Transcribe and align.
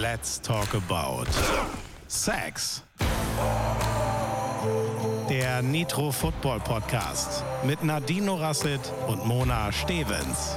Let's 0.00 0.40
talk 0.40 0.72
about 0.72 1.26
Sex. 2.08 2.82
Der 5.28 5.60
Nitro 5.60 6.10
Football 6.10 6.60
Podcast 6.60 7.44
mit 7.64 7.84
Nadine 7.84 8.30
Rasset 8.30 8.80
und 9.08 9.26
Mona 9.26 9.70
Stevens. 9.70 10.56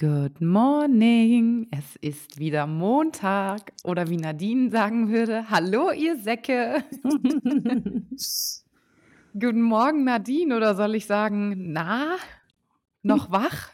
Good 0.00 0.40
morning. 0.40 1.68
Es 1.70 1.96
ist 1.96 2.38
wieder 2.38 2.66
Montag 2.66 3.70
oder 3.84 4.08
wie 4.08 4.16
Nadine 4.16 4.70
sagen 4.70 5.10
würde, 5.10 5.50
hallo 5.50 5.90
ihr 5.90 6.16
Säcke. 6.18 6.82
Guten 9.38 9.60
Morgen 9.60 10.04
Nadine 10.04 10.56
oder 10.56 10.74
soll 10.74 10.94
ich 10.94 11.04
sagen, 11.04 11.72
na, 11.74 12.16
noch 13.02 13.30
wach? 13.30 13.68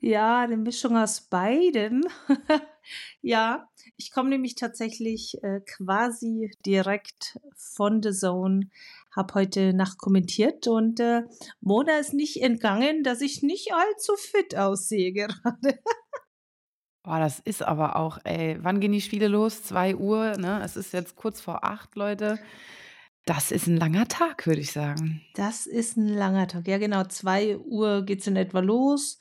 Ja, 0.00 0.40
eine 0.40 0.56
Mischung 0.56 0.96
aus 0.96 1.20
beidem. 1.20 2.02
ja, 3.22 3.68
ich 3.96 4.10
komme 4.10 4.30
nämlich 4.30 4.56
tatsächlich 4.56 5.40
äh, 5.44 5.60
quasi 5.60 6.50
direkt 6.66 7.38
von 7.54 8.02
The 8.02 8.10
Zone 8.10 8.70
habe 9.14 9.34
heute 9.34 9.74
Nacht 9.74 9.98
kommentiert 9.98 10.66
und 10.66 11.00
äh, 11.00 11.22
Mona 11.60 11.98
ist 11.98 12.14
nicht 12.14 12.42
entgangen, 12.42 13.02
dass 13.02 13.20
ich 13.20 13.42
nicht 13.42 13.72
allzu 13.72 14.14
fit 14.16 14.56
aussehe 14.56 15.12
gerade. 15.12 15.78
Boah, 17.04 17.18
das 17.18 17.40
ist 17.40 17.62
aber 17.62 17.96
auch, 17.96 18.18
ey, 18.24 18.58
wann 18.60 18.80
gehen 18.80 18.92
die 18.92 19.00
Spiele 19.00 19.26
los? 19.26 19.64
2 19.64 19.96
Uhr, 19.96 20.36
ne? 20.38 20.62
Es 20.64 20.76
ist 20.76 20.92
jetzt 20.92 21.16
kurz 21.16 21.40
vor 21.40 21.64
acht, 21.64 21.96
Leute. 21.96 22.38
Das 23.24 23.50
ist 23.50 23.66
ein 23.66 23.76
langer 23.76 24.06
Tag, 24.06 24.46
würde 24.46 24.60
ich 24.60 24.72
sagen. 24.72 25.20
Das 25.34 25.66
ist 25.66 25.96
ein 25.96 26.08
langer 26.08 26.46
Tag. 26.46 26.66
Ja, 26.68 26.78
genau. 26.78 27.04
2 27.04 27.58
Uhr 27.58 28.04
geht 28.04 28.20
es 28.20 28.26
in 28.28 28.36
etwa 28.36 28.60
los. 28.60 29.18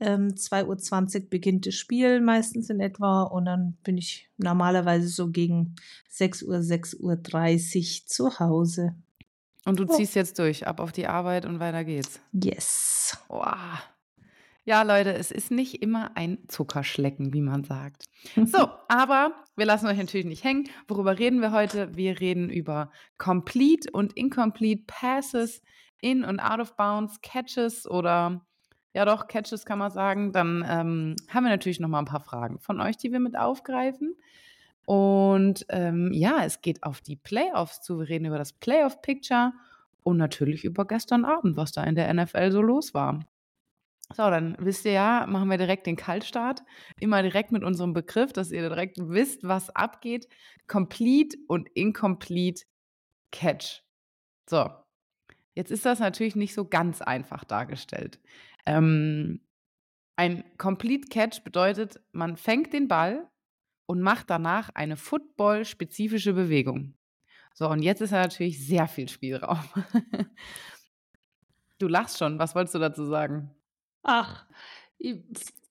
Ähm, 0.00 0.28
2.20 0.28 1.24
Uhr 1.24 1.30
beginnt 1.30 1.66
das 1.66 1.74
Spiel 1.74 2.22
meistens 2.22 2.70
in 2.70 2.80
etwa 2.80 3.22
und 3.22 3.44
dann 3.44 3.76
bin 3.82 3.98
ich 3.98 4.30
normalerweise 4.38 5.08
so 5.08 5.30
gegen 5.30 5.74
6 6.08 6.44
Uhr, 6.44 6.56
6.30 6.56 7.00
Uhr 7.00 8.06
zu 8.06 8.38
Hause. 8.40 8.94
Und 9.64 9.78
du 9.78 9.84
oh. 9.88 9.94
ziehst 9.94 10.14
jetzt 10.14 10.38
durch, 10.38 10.66
ab 10.66 10.80
auf 10.80 10.92
die 10.92 11.06
Arbeit 11.06 11.44
und 11.44 11.60
weiter 11.60 11.84
geht's. 11.84 12.20
Yes. 12.32 13.18
Wow. 13.28 13.56
Ja, 14.64 14.82
Leute, 14.82 15.14
es 15.14 15.30
ist 15.30 15.50
nicht 15.50 15.82
immer 15.82 16.16
ein 16.16 16.38
Zuckerschlecken, 16.48 17.32
wie 17.32 17.40
man 17.40 17.64
sagt. 17.64 18.04
So, 18.44 18.68
aber 18.88 19.32
wir 19.56 19.66
lassen 19.66 19.86
euch 19.86 19.98
natürlich 19.98 20.26
nicht 20.26 20.44
hängen. 20.44 20.68
Worüber 20.86 21.18
reden 21.18 21.40
wir 21.40 21.52
heute? 21.52 21.96
Wir 21.96 22.20
reden 22.20 22.50
über 22.50 22.90
Complete 23.18 23.90
und 23.90 24.12
Incomplete 24.12 24.84
Passes, 24.86 25.62
In- 26.00 26.24
und 26.24 26.40
Out-of-Bounds, 26.40 27.20
Catches 27.22 27.90
oder 27.90 28.46
ja 28.92 29.04
doch, 29.04 29.28
Catches 29.28 29.64
kann 29.64 29.78
man 29.78 29.90
sagen. 29.90 30.32
Dann 30.32 30.64
ähm, 30.68 31.16
haben 31.28 31.44
wir 31.44 31.50
natürlich 31.50 31.80
noch 31.80 31.88
mal 31.88 32.00
ein 32.00 32.04
paar 32.04 32.20
Fragen 32.20 32.58
von 32.58 32.80
euch, 32.80 32.96
die 32.96 33.12
wir 33.12 33.20
mit 33.20 33.38
aufgreifen. 33.38 34.14
Und 34.86 35.66
ähm, 35.68 36.12
ja, 36.12 36.44
es 36.44 36.62
geht 36.62 36.82
auf 36.82 37.00
die 37.00 37.16
Playoffs 37.16 37.82
zu. 37.82 38.00
Wir 38.00 38.08
reden 38.08 38.26
über 38.26 38.38
das 38.38 38.52
Playoff-Picture 38.52 39.52
und 40.02 40.16
natürlich 40.16 40.64
über 40.64 40.86
gestern 40.86 41.24
Abend, 41.24 41.56
was 41.56 41.72
da 41.72 41.84
in 41.84 41.94
der 41.94 42.12
NFL 42.12 42.50
so 42.50 42.62
los 42.62 42.94
war. 42.94 43.20
So, 44.16 44.28
dann 44.28 44.56
wisst 44.58 44.84
ihr 44.86 44.92
ja, 44.92 45.26
machen 45.28 45.48
wir 45.48 45.58
direkt 45.58 45.86
den 45.86 45.96
Kaltstart. 45.96 46.64
Immer 46.98 47.22
direkt 47.22 47.52
mit 47.52 47.62
unserem 47.62 47.92
Begriff, 47.92 48.32
dass 48.32 48.50
ihr 48.50 48.68
direkt 48.68 48.96
wisst, 48.98 49.44
was 49.44 49.70
abgeht. 49.70 50.26
Complete 50.66 51.38
und 51.46 51.68
Incomplete 51.74 52.64
Catch. 53.30 53.84
So, 54.48 54.68
jetzt 55.54 55.70
ist 55.70 55.86
das 55.86 56.00
natürlich 56.00 56.34
nicht 56.34 56.54
so 56.54 56.64
ganz 56.64 57.02
einfach 57.02 57.44
dargestellt. 57.44 58.18
Ähm, 58.66 59.40
ein 60.16 60.42
Complete 60.58 61.06
Catch 61.08 61.44
bedeutet, 61.44 62.00
man 62.10 62.36
fängt 62.36 62.72
den 62.72 62.88
Ball 62.88 63.29
und 63.90 64.00
macht 64.02 64.30
danach 64.30 64.70
eine 64.74 64.96
Football-spezifische 64.96 66.32
Bewegung. 66.32 66.94
So, 67.54 67.68
und 67.68 67.82
jetzt 67.82 68.00
ist 68.00 68.12
ja 68.12 68.22
natürlich 68.22 68.64
sehr 68.64 68.86
viel 68.86 69.08
Spielraum. 69.08 69.58
du 71.80 71.88
lachst 71.88 72.18
schon, 72.18 72.38
was 72.38 72.54
wolltest 72.54 72.76
du 72.76 72.78
dazu 72.78 73.04
sagen? 73.06 73.50
Ach, 74.04 74.46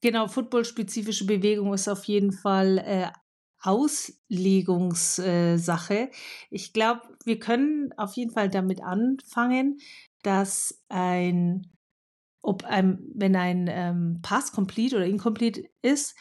genau, 0.02 0.28
Football-spezifische 0.28 1.26
Bewegung 1.26 1.74
ist 1.74 1.88
auf 1.88 2.04
jeden 2.04 2.34
Fall 2.34 2.80
äh, 2.80 3.08
Auslegungssache. 3.62 6.12
Ich 6.50 6.74
glaube, 6.74 7.04
wir 7.24 7.40
können 7.40 7.94
auf 7.96 8.18
jeden 8.18 8.32
Fall 8.32 8.50
damit 8.50 8.84
anfangen, 8.84 9.80
dass 10.24 10.84
ein, 10.90 11.72
ob 12.42 12.66
ein, 12.66 13.00
wenn 13.16 13.38
ein 13.38 13.68
ähm, 13.70 14.20
Pass 14.22 14.52
complete 14.52 14.98
oder 14.98 15.06
incomplete 15.06 15.64
ist, 15.82 16.18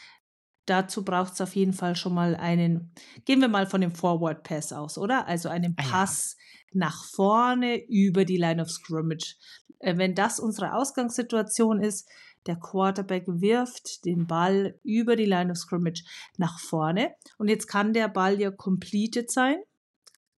dazu 0.69 1.03
braucht 1.03 1.33
es 1.33 1.41
auf 1.41 1.55
jeden 1.55 1.73
Fall 1.73 1.95
schon 1.95 2.13
mal 2.13 2.35
einen, 2.35 2.91
gehen 3.25 3.41
wir 3.41 3.47
mal 3.47 3.67
von 3.67 3.81
dem 3.81 3.91
Forward 3.91 4.43
Pass 4.43 4.71
aus, 4.73 4.97
oder? 4.97 5.27
Also 5.27 5.49
einen 5.49 5.75
Pass 5.75 6.35
ah, 6.37 6.41
ja. 6.41 6.79
nach 6.79 7.03
vorne 7.05 7.83
über 7.87 8.25
die 8.25 8.37
Line 8.37 8.61
of 8.61 8.69
Scrimmage. 8.69 9.35
Äh, 9.79 9.97
wenn 9.97 10.15
das 10.15 10.39
unsere 10.39 10.73
Ausgangssituation 10.73 11.81
ist, 11.81 12.09
der 12.45 12.55
Quarterback 12.55 13.25
wirft 13.27 14.05
den 14.05 14.25
Ball 14.25 14.79
über 14.83 15.15
die 15.15 15.25
Line 15.25 15.51
of 15.51 15.57
Scrimmage 15.57 16.03
nach 16.37 16.59
vorne. 16.59 17.13
Und 17.37 17.49
jetzt 17.49 17.67
kann 17.67 17.93
der 17.93 18.07
Ball 18.07 18.39
ja 18.39 18.51
completed 18.51 19.29
sein 19.29 19.57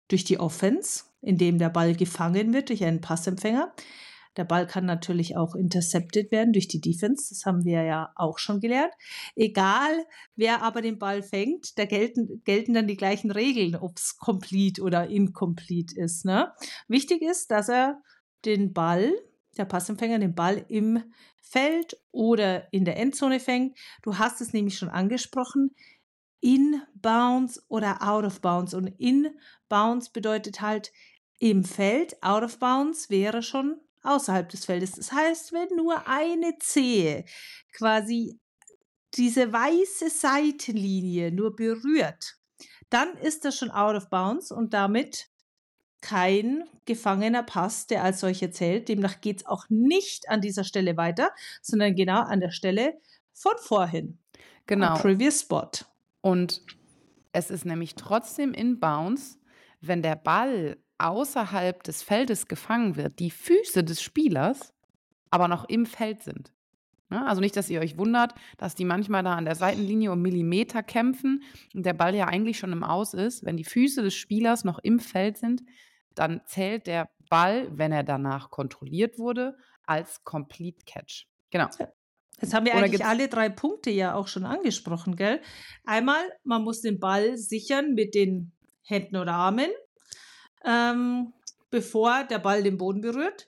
durch 0.07 0.23
die 0.23 0.39
Offense, 0.39 1.05
indem 1.21 1.57
der 1.57 1.69
Ball 1.69 1.95
gefangen 1.95 2.53
wird 2.53 2.69
durch 2.69 2.83
einen 2.83 3.01
Passempfänger. 3.01 3.73
Der 4.37 4.45
Ball 4.45 4.65
kann 4.65 4.85
natürlich 4.85 5.35
auch 5.35 5.55
intercepted 5.55 6.31
werden 6.31 6.53
durch 6.53 6.67
die 6.67 6.79
Defense. 6.79 7.27
Das 7.29 7.45
haben 7.45 7.65
wir 7.65 7.83
ja 7.83 8.11
auch 8.15 8.37
schon 8.37 8.59
gelernt. 8.59 8.93
Egal, 9.35 10.05
wer 10.35 10.63
aber 10.63 10.81
den 10.81 10.99
Ball 10.99 11.21
fängt, 11.21 11.77
da 11.77 11.85
gelten, 11.85 12.41
gelten 12.45 12.73
dann 12.73 12.87
die 12.87 12.97
gleichen 12.97 13.31
Regeln, 13.31 13.75
ob 13.75 13.97
es 13.97 14.17
complete 14.17 14.81
oder 14.81 15.07
incomplete 15.07 15.99
ist. 15.99 16.25
Ne? 16.25 16.51
Wichtig 16.87 17.21
ist, 17.21 17.51
dass 17.51 17.69
er 17.69 18.01
den 18.45 18.73
Ball, 18.73 19.11
der 19.57 19.65
Passempfänger, 19.65 20.19
den 20.19 20.35
Ball 20.35 20.65
im 20.69 21.03
Feld 21.41 21.97
oder 22.11 22.71
in 22.71 22.85
der 22.85 22.97
Endzone 22.97 23.39
fängt. 23.41 23.77
Du 24.01 24.17
hast 24.17 24.39
es 24.39 24.53
nämlich 24.53 24.77
schon 24.77 24.89
angesprochen. 24.89 25.75
In 26.39 26.81
Bounds 26.95 27.63
oder 27.67 28.01
out 28.01 28.23
of 28.23 28.39
bounds. 28.41 28.73
Und 28.73 28.87
in 28.87 29.27
Bounds 29.67 30.09
bedeutet 30.09 30.61
halt 30.61 30.91
im 31.39 31.63
Feld, 31.63 32.21
out 32.23 32.43
of 32.43 32.57
bounds 32.59 33.09
wäre 33.09 33.43
schon 33.43 33.79
außerhalb 34.03 34.49
des 34.49 34.65
Feldes. 34.65 34.91
Das 34.93 35.11
heißt, 35.11 35.53
wenn 35.53 35.75
nur 35.75 36.07
eine 36.07 36.57
Zehe 36.59 37.25
quasi 37.73 38.39
diese 39.15 39.51
weiße 39.51 40.09
Seitenlinie 40.09 41.31
nur 41.31 41.55
berührt, 41.55 42.37
dann 42.89 43.15
ist 43.17 43.45
das 43.45 43.57
schon 43.57 43.71
out 43.71 43.95
of 43.95 44.09
bounds 44.09 44.51
und 44.51 44.73
damit 44.73 45.27
kein 46.01 46.63
gefangener 46.85 47.43
Pass, 47.43 47.87
der 47.87 48.03
als 48.03 48.19
solcher 48.19 48.51
zählt. 48.51 48.89
Demnach 48.89 49.21
geht 49.21 49.37
es 49.41 49.45
auch 49.45 49.65
nicht 49.69 50.29
an 50.29 50.41
dieser 50.41 50.63
Stelle 50.63 50.97
weiter, 50.97 51.31
sondern 51.61 51.95
genau 51.95 52.21
an 52.21 52.39
der 52.39 52.51
Stelle 52.51 52.99
von 53.33 53.53
vorhin. 53.57 54.17
Genau. 54.65 54.97
Previous 54.97 55.41
Spot. 55.41 55.69
Und 56.21 56.61
es 57.33 57.49
ist 57.49 57.65
nämlich 57.65 57.95
trotzdem 57.95 58.53
in 58.53 58.79
Bounds, 58.79 59.39
wenn 59.79 60.01
der 60.01 60.15
Ball 60.15 60.77
außerhalb 61.07 61.83
des 61.83 62.03
Feldes 62.03 62.47
gefangen 62.47 62.95
wird, 62.95 63.19
die 63.19 63.31
Füße 63.31 63.83
des 63.83 64.01
Spielers 64.01 64.73
aber 65.29 65.47
noch 65.47 65.65
im 65.69 65.85
Feld 65.85 66.21
sind. 66.21 66.51
Ja, 67.09 67.25
also 67.25 67.41
nicht, 67.41 67.57
dass 67.57 67.69
ihr 67.69 67.81
euch 67.81 67.97
wundert, 67.97 68.33
dass 68.57 68.73
die 68.73 68.85
manchmal 68.85 69.23
da 69.23 69.35
an 69.35 69.43
der 69.43 69.55
Seitenlinie 69.55 70.13
um 70.13 70.21
Millimeter 70.21 70.81
kämpfen 70.81 71.43
und 71.73 71.85
der 71.85 71.93
Ball 71.93 72.15
ja 72.15 72.27
eigentlich 72.27 72.57
schon 72.57 72.71
im 72.71 72.83
Aus 72.83 73.13
ist. 73.13 73.43
Wenn 73.43 73.57
die 73.57 73.65
Füße 73.65 74.01
des 74.01 74.13
Spielers 74.13 74.63
noch 74.63 74.79
im 74.79 74.99
Feld 74.99 75.37
sind, 75.37 75.61
dann 76.15 76.41
zählt 76.45 76.87
der 76.87 77.09
Ball, 77.29 77.67
wenn 77.71 77.91
er 77.91 78.03
danach 78.03 78.49
kontrolliert 78.49 79.19
wurde, 79.19 79.57
als 79.83 80.23
Complete 80.23 80.85
Catch. 80.85 81.27
Genau. 81.49 81.67
Jetzt 82.39 82.53
haben 82.53 82.65
wir 82.65 82.73
Oder 82.73 82.85
eigentlich 82.85 83.05
alle 83.05 83.27
drei 83.27 83.49
Punkte 83.49 83.91
ja 83.91 84.15
auch 84.15 84.27
schon 84.27 84.45
angesprochen, 84.45 85.15
gell? 85.15 85.41
Einmal, 85.85 86.23
man 86.43 86.63
muss 86.63 86.81
den 86.81 86.99
Ball 86.99 87.37
sichern 87.37 87.93
mit 87.93 88.15
den 88.15 88.53
Händen 88.83 89.17
oder 89.17 89.33
Armen 89.33 89.69
ähm, 90.65 91.33
bevor 91.69 92.23
der 92.23 92.39
Ball 92.39 92.63
den 92.63 92.77
Boden 92.77 93.01
berührt. 93.01 93.47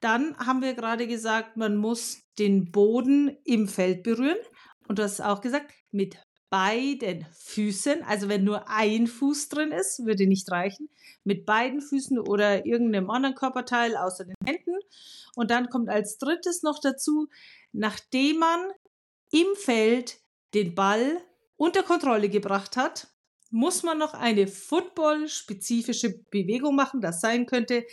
Dann 0.00 0.36
haben 0.38 0.62
wir 0.62 0.74
gerade 0.74 1.06
gesagt, 1.06 1.56
man 1.56 1.76
muss 1.76 2.22
den 2.38 2.70
Boden 2.72 3.36
im 3.44 3.68
Feld 3.68 4.02
berühren. 4.02 4.38
Und 4.88 4.98
du 4.98 5.02
hast 5.02 5.20
auch 5.20 5.40
gesagt, 5.40 5.72
mit 5.90 6.18
beiden 6.50 7.24
Füßen, 7.32 8.02
also 8.02 8.28
wenn 8.28 8.44
nur 8.44 8.68
ein 8.68 9.06
Fuß 9.06 9.48
drin 9.48 9.72
ist, 9.72 10.04
würde 10.04 10.26
nicht 10.26 10.50
reichen, 10.50 10.90
mit 11.24 11.46
beiden 11.46 11.80
Füßen 11.80 12.18
oder 12.18 12.66
irgendeinem 12.66 13.10
anderen 13.10 13.34
Körperteil 13.34 13.96
außer 13.96 14.26
den 14.26 14.34
Händen. 14.44 14.76
Und 15.34 15.50
dann 15.50 15.70
kommt 15.70 15.88
als 15.88 16.18
drittes 16.18 16.62
noch 16.62 16.78
dazu, 16.78 17.28
nachdem 17.72 18.40
man 18.40 18.60
im 19.30 19.46
Feld 19.54 20.18
den 20.52 20.74
Ball 20.74 21.22
unter 21.56 21.82
Kontrolle 21.82 22.28
gebracht 22.28 22.76
hat, 22.76 23.08
muss 23.52 23.82
man 23.82 23.98
noch 23.98 24.14
eine 24.14 24.46
football-spezifische 24.46 26.18
Bewegung 26.30 26.74
machen. 26.74 27.00
Das 27.00 27.20
sein 27.20 27.46
könnte, 27.46 27.84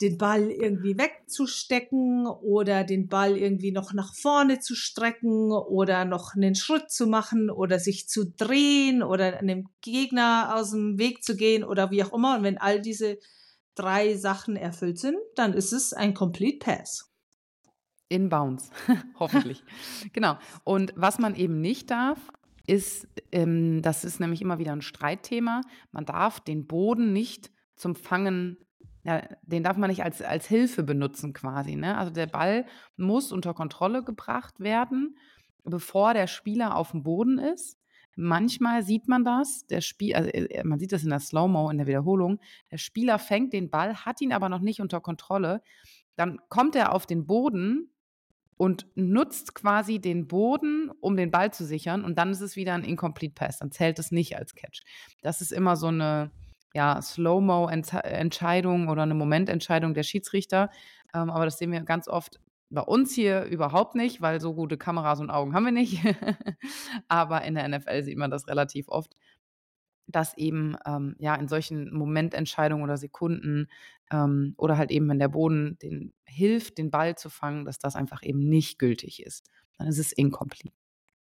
den 0.00 0.18
Ball 0.18 0.50
irgendwie 0.50 0.98
wegzustecken 0.98 2.26
oder 2.26 2.82
den 2.82 3.08
Ball 3.08 3.36
irgendwie 3.38 3.70
noch 3.70 3.92
nach 3.92 4.12
vorne 4.14 4.58
zu 4.58 4.74
strecken 4.74 5.52
oder 5.52 6.04
noch 6.04 6.34
einen 6.34 6.56
Schritt 6.56 6.90
zu 6.90 7.06
machen 7.06 7.50
oder 7.50 7.78
sich 7.78 8.08
zu 8.08 8.24
drehen 8.26 9.02
oder 9.02 9.38
einem 9.38 9.68
Gegner 9.80 10.54
aus 10.56 10.72
dem 10.72 10.98
Weg 10.98 11.22
zu 11.22 11.36
gehen 11.36 11.62
oder 11.62 11.92
wie 11.92 12.02
auch 12.02 12.12
immer. 12.12 12.36
Und 12.36 12.42
wenn 12.42 12.58
all 12.58 12.80
diese 12.80 13.18
drei 13.76 14.16
Sachen 14.16 14.56
erfüllt 14.56 14.98
sind, 14.98 15.16
dann 15.36 15.52
ist 15.52 15.72
es 15.72 15.92
ein 15.92 16.14
Complete 16.14 16.58
Pass. 16.58 17.08
In 18.08 18.28
Bounds, 18.28 18.70
hoffentlich. 19.18 19.62
genau. 20.12 20.36
Und 20.64 20.92
was 20.96 21.18
man 21.18 21.36
eben 21.36 21.60
nicht 21.60 21.90
darf, 21.90 22.18
ist, 22.66 23.08
ähm, 23.32 23.82
das 23.82 24.04
ist 24.04 24.20
nämlich 24.20 24.42
immer 24.42 24.58
wieder 24.58 24.72
ein 24.72 24.82
Streitthema, 24.82 25.62
man 25.90 26.04
darf 26.04 26.40
den 26.40 26.66
Boden 26.66 27.12
nicht 27.12 27.50
zum 27.74 27.94
Fangen, 27.94 28.58
ja, 29.04 29.22
den 29.42 29.64
darf 29.64 29.76
man 29.76 29.90
nicht 29.90 30.04
als, 30.04 30.22
als 30.22 30.46
Hilfe 30.46 30.82
benutzen 30.82 31.32
quasi. 31.32 31.74
Ne? 31.74 31.98
Also 31.98 32.12
der 32.12 32.26
Ball 32.26 32.66
muss 32.96 33.32
unter 33.32 33.52
Kontrolle 33.54 34.04
gebracht 34.04 34.60
werden, 34.60 35.16
bevor 35.64 36.14
der 36.14 36.28
Spieler 36.28 36.76
auf 36.76 36.92
dem 36.92 37.02
Boden 37.02 37.38
ist. 37.38 37.78
Manchmal 38.14 38.82
sieht 38.82 39.08
man 39.08 39.24
das, 39.24 39.66
der 39.66 39.80
Spiel, 39.80 40.14
also 40.14 40.28
äh, 40.30 40.62
man 40.64 40.78
sieht 40.78 40.92
das 40.92 41.02
in 41.02 41.10
der 41.10 41.18
Slow-Mo, 41.18 41.70
in 41.70 41.78
der 41.78 41.86
Wiederholung. 41.86 42.40
Der 42.70 42.78
Spieler 42.78 43.18
fängt 43.18 43.52
den 43.52 43.70
Ball, 43.70 44.04
hat 44.04 44.20
ihn 44.20 44.32
aber 44.32 44.48
noch 44.48 44.60
nicht 44.60 44.80
unter 44.80 45.00
Kontrolle. 45.00 45.62
Dann 46.16 46.38
kommt 46.48 46.76
er 46.76 46.92
auf 46.94 47.06
den 47.06 47.26
Boden 47.26 47.91
und 48.56 48.86
nutzt 48.94 49.54
quasi 49.54 49.98
den 49.98 50.26
Boden, 50.28 50.90
um 51.00 51.16
den 51.16 51.30
Ball 51.30 51.52
zu 51.52 51.64
sichern. 51.64 52.04
Und 52.04 52.18
dann 52.18 52.30
ist 52.30 52.40
es 52.40 52.56
wieder 52.56 52.74
ein 52.74 52.84
Incomplete 52.84 53.34
Pass. 53.34 53.58
Dann 53.58 53.72
zählt 53.72 53.98
es 53.98 54.12
nicht 54.12 54.36
als 54.36 54.54
Catch. 54.54 54.82
Das 55.22 55.40
ist 55.40 55.52
immer 55.52 55.76
so 55.76 55.88
eine 55.88 56.30
ja, 56.74 57.00
Slow-Mo-Entscheidung 57.02 58.88
oder 58.88 59.02
eine 59.02 59.14
Momententscheidung 59.14 59.94
der 59.94 60.02
Schiedsrichter. 60.02 60.70
Ähm, 61.14 61.30
aber 61.30 61.44
das 61.44 61.58
sehen 61.58 61.72
wir 61.72 61.80
ganz 61.82 62.08
oft 62.08 62.40
bei 62.70 62.80
uns 62.80 63.14
hier 63.14 63.44
überhaupt 63.44 63.94
nicht, 63.94 64.22
weil 64.22 64.40
so 64.40 64.54
gute 64.54 64.78
Kameras 64.78 65.20
und 65.20 65.30
Augen 65.30 65.54
haben 65.54 65.66
wir 65.66 65.72
nicht. 65.72 66.00
aber 67.08 67.42
in 67.42 67.54
der 67.54 67.68
NFL 67.68 68.02
sieht 68.02 68.16
man 68.16 68.30
das 68.30 68.48
relativ 68.48 68.88
oft 68.88 69.14
dass 70.06 70.36
eben 70.36 70.76
ähm, 70.86 71.16
ja 71.18 71.34
in 71.34 71.48
solchen 71.48 71.92
Momententscheidungen 71.92 72.84
oder 72.84 72.96
Sekunden 72.96 73.68
ähm, 74.10 74.54
oder 74.56 74.76
halt 74.76 74.90
eben, 74.90 75.08
wenn 75.08 75.18
der 75.18 75.28
Boden 75.28 75.78
den 75.80 76.12
hilft, 76.24 76.78
den 76.78 76.90
Ball 76.90 77.16
zu 77.16 77.30
fangen, 77.30 77.64
dass 77.64 77.78
das 77.78 77.96
einfach 77.96 78.22
eben 78.22 78.40
nicht 78.40 78.78
gültig 78.78 79.22
ist. 79.22 79.50
Dann 79.78 79.88
ist 79.88 79.98
es 79.98 80.12
incomplete. 80.12 80.72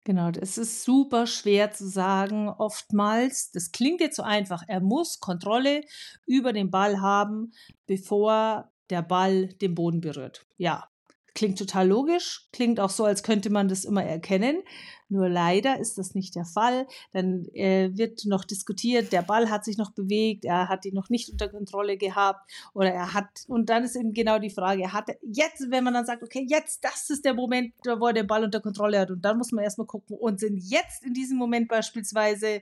Genau, 0.03 0.31
das 0.31 0.57
ist 0.57 0.83
super 0.83 1.27
schwer 1.27 1.71
zu 1.71 1.87
sagen. 1.87 2.49
Oftmals, 2.49 3.51
das 3.51 3.71
klingt 3.71 4.01
jetzt 4.01 4.15
so 4.15 4.23
einfach, 4.23 4.63
er 4.67 4.79
muss 4.81 5.19
Kontrolle 5.19 5.81
über 6.25 6.53
den 6.53 6.71
Ball 6.71 7.01
haben, 7.01 7.51
bevor 7.85 8.71
der 8.89 9.03
Ball 9.03 9.47
den 9.47 9.75
Boden 9.75 10.01
berührt. 10.01 10.47
Ja, 10.57 10.89
Klingt 11.33 11.57
total 11.57 11.87
logisch, 11.87 12.47
klingt 12.51 12.79
auch 12.79 12.89
so, 12.89 13.05
als 13.05 13.23
könnte 13.23 13.49
man 13.49 13.69
das 13.69 13.85
immer 13.85 14.03
erkennen. 14.03 14.63
Nur 15.07 15.27
leider 15.27 15.77
ist 15.79 15.97
das 15.97 16.15
nicht 16.15 16.35
der 16.35 16.45
Fall. 16.45 16.87
Dann 17.11 17.45
äh, 17.53 17.89
wird 17.93 18.25
noch 18.25 18.45
diskutiert, 18.45 19.11
der 19.11 19.21
Ball 19.21 19.49
hat 19.49 19.65
sich 19.65 19.77
noch 19.77 19.91
bewegt, 19.91 20.45
er 20.45 20.69
hat 20.69 20.85
ihn 20.85 20.93
noch 20.93 21.09
nicht 21.09 21.29
unter 21.29 21.49
Kontrolle 21.49 21.97
gehabt 21.97 22.49
oder 22.73 22.91
er 22.91 23.13
hat, 23.13 23.29
und 23.47 23.69
dann 23.69 23.83
ist 23.83 23.95
eben 23.95 24.13
genau 24.13 24.39
die 24.39 24.49
Frage, 24.49 24.83
er 24.83 24.93
hat 24.93 25.09
jetzt, 25.21 25.69
wenn 25.69 25.83
man 25.83 25.93
dann 25.93 26.05
sagt, 26.05 26.23
okay, 26.23 26.45
jetzt, 26.49 26.83
das 26.83 27.09
ist 27.09 27.25
der 27.25 27.33
Moment, 27.33 27.73
wo 27.85 28.07
er 28.07 28.13
den 28.13 28.27
Ball 28.27 28.43
unter 28.43 28.61
Kontrolle 28.61 28.99
hat 28.99 29.11
und 29.11 29.23
dann 29.23 29.37
muss 29.37 29.51
man 29.51 29.63
erstmal 29.63 29.87
gucken 29.87 30.17
und 30.17 30.39
sind 30.39 30.57
jetzt 30.57 31.03
in 31.03 31.13
diesem 31.13 31.37
Moment 31.37 31.67
beispielsweise 31.67 32.61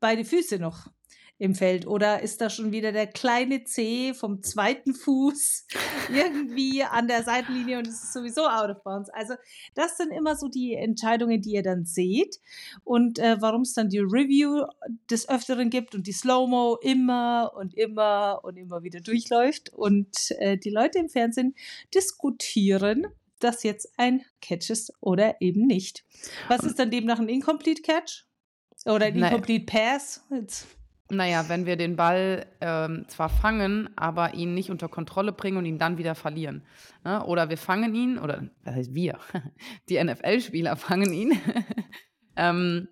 beide 0.00 0.24
Füße 0.24 0.58
noch 0.58 0.88
im 1.38 1.54
Feld? 1.54 1.86
Oder 1.86 2.22
ist 2.22 2.40
da 2.40 2.50
schon 2.50 2.70
wieder 2.70 2.92
der 2.92 3.06
kleine 3.06 3.64
C 3.64 4.14
vom 4.14 4.42
zweiten 4.42 4.94
Fuß 4.94 5.66
irgendwie 6.14 6.84
an 6.84 7.08
der 7.08 7.24
Seitenlinie 7.24 7.78
und 7.78 7.86
es 7.88 8.02
ist 8.02 8.12
sowieso 8.12 8.46
out 8.46 8.70
of 8.70 8.82
bounds? 8.84 9.10
Also 9.10 9.34
das 9.74 9.96
sind 9.96 10.12
immer 10.12 10.36
so 10.36 10.48
die 10.48 10.74
Entscheidungen, 10.74 11.42
die 11.42 11.52
ihr 11.52 11.62
dann 11.62 11.84
seht 11.84 12.38
und 12.84 13.18
äh, 13.18 13.38
warum 13.40 13.62
es 13.62 13.74
dann 13.74 13.88
die 13.88 13.98
Review 13.98 14.64
des 15.10 15.28
Öfteren 15.28 15.68
gibt 15.68 15.94
und 15.94 16.06
die 16.06 16.12
Slow-Mo 16.12 16.78
immer 16.80 17.52
und 17.56 17.74
immer 17.74 18.40
und 18.44 18.56
immer 18.56 18.82
wieder 18.84 19.00
durchläuft 19.00 19.70
und 19.70 20.30
äh, 20.38 20.56
die 20.56 20.70
Leute 20.70 21.00
im 21.00 21.08
Fernsehen 21.08 21.54
diskutieren, 21.92 23.06
dass 23.40 23.64
jetzt 23.64 23.92
ein 23.96 24.24
Catch 24.40 24.70
ist 24.70 24.92
oder 25.00 25.40
eben 25.40 25.66
nicht. 25.66 26.04
Was 26.46 26.62
ist 26.62 26.78
dann 26.78 26.92
demnach 26.92 27.18
ein 27.18 27.28
Incomplete 27.28 27.82
Catch? 27.82 28.26
Oder 28.84 29.06
ein 29.06 29.16
Incomplete 29.16 29.64
Pass? 29.64 30.24
Jetzt 30.30 30.66
naja, 31.12 31.48
wenn 31.48 31.66
wir 31.66 31.76
den 31.76 31.96
Ball 31.96 32.46
ähm, 32.60 33.04
zwar 33.08 33.28
fangen, 33.28 33.90
aber 33.96 34.34
ihn 34.34 34.54
nicht 34.54 34.70
unter 34.70 34.88
Kontrolle 34.88 35.32
bringen 35.32 35.58
und 35.58 35.66
ihn 35.66 35.78
dann 35.78 35.98
wieder 35.98 36.14
verlieren. 36.14 36.62
Ne? 37.04 37.24
Oder 37.24 37.50
wir 37.50 37.58
fangen 37.58 37.94
ihn, 37.94 38.18
oder 38.18 38.48
was 38.64 38.74
heißt 38.74 38.94
wir? 38.94 39.18
Die 39.88 40.02
NFL-Spieler 40.02 40.76
fangen 40.76 41.12
ihn. 41.12 41.38
ähm, 42.36 42.88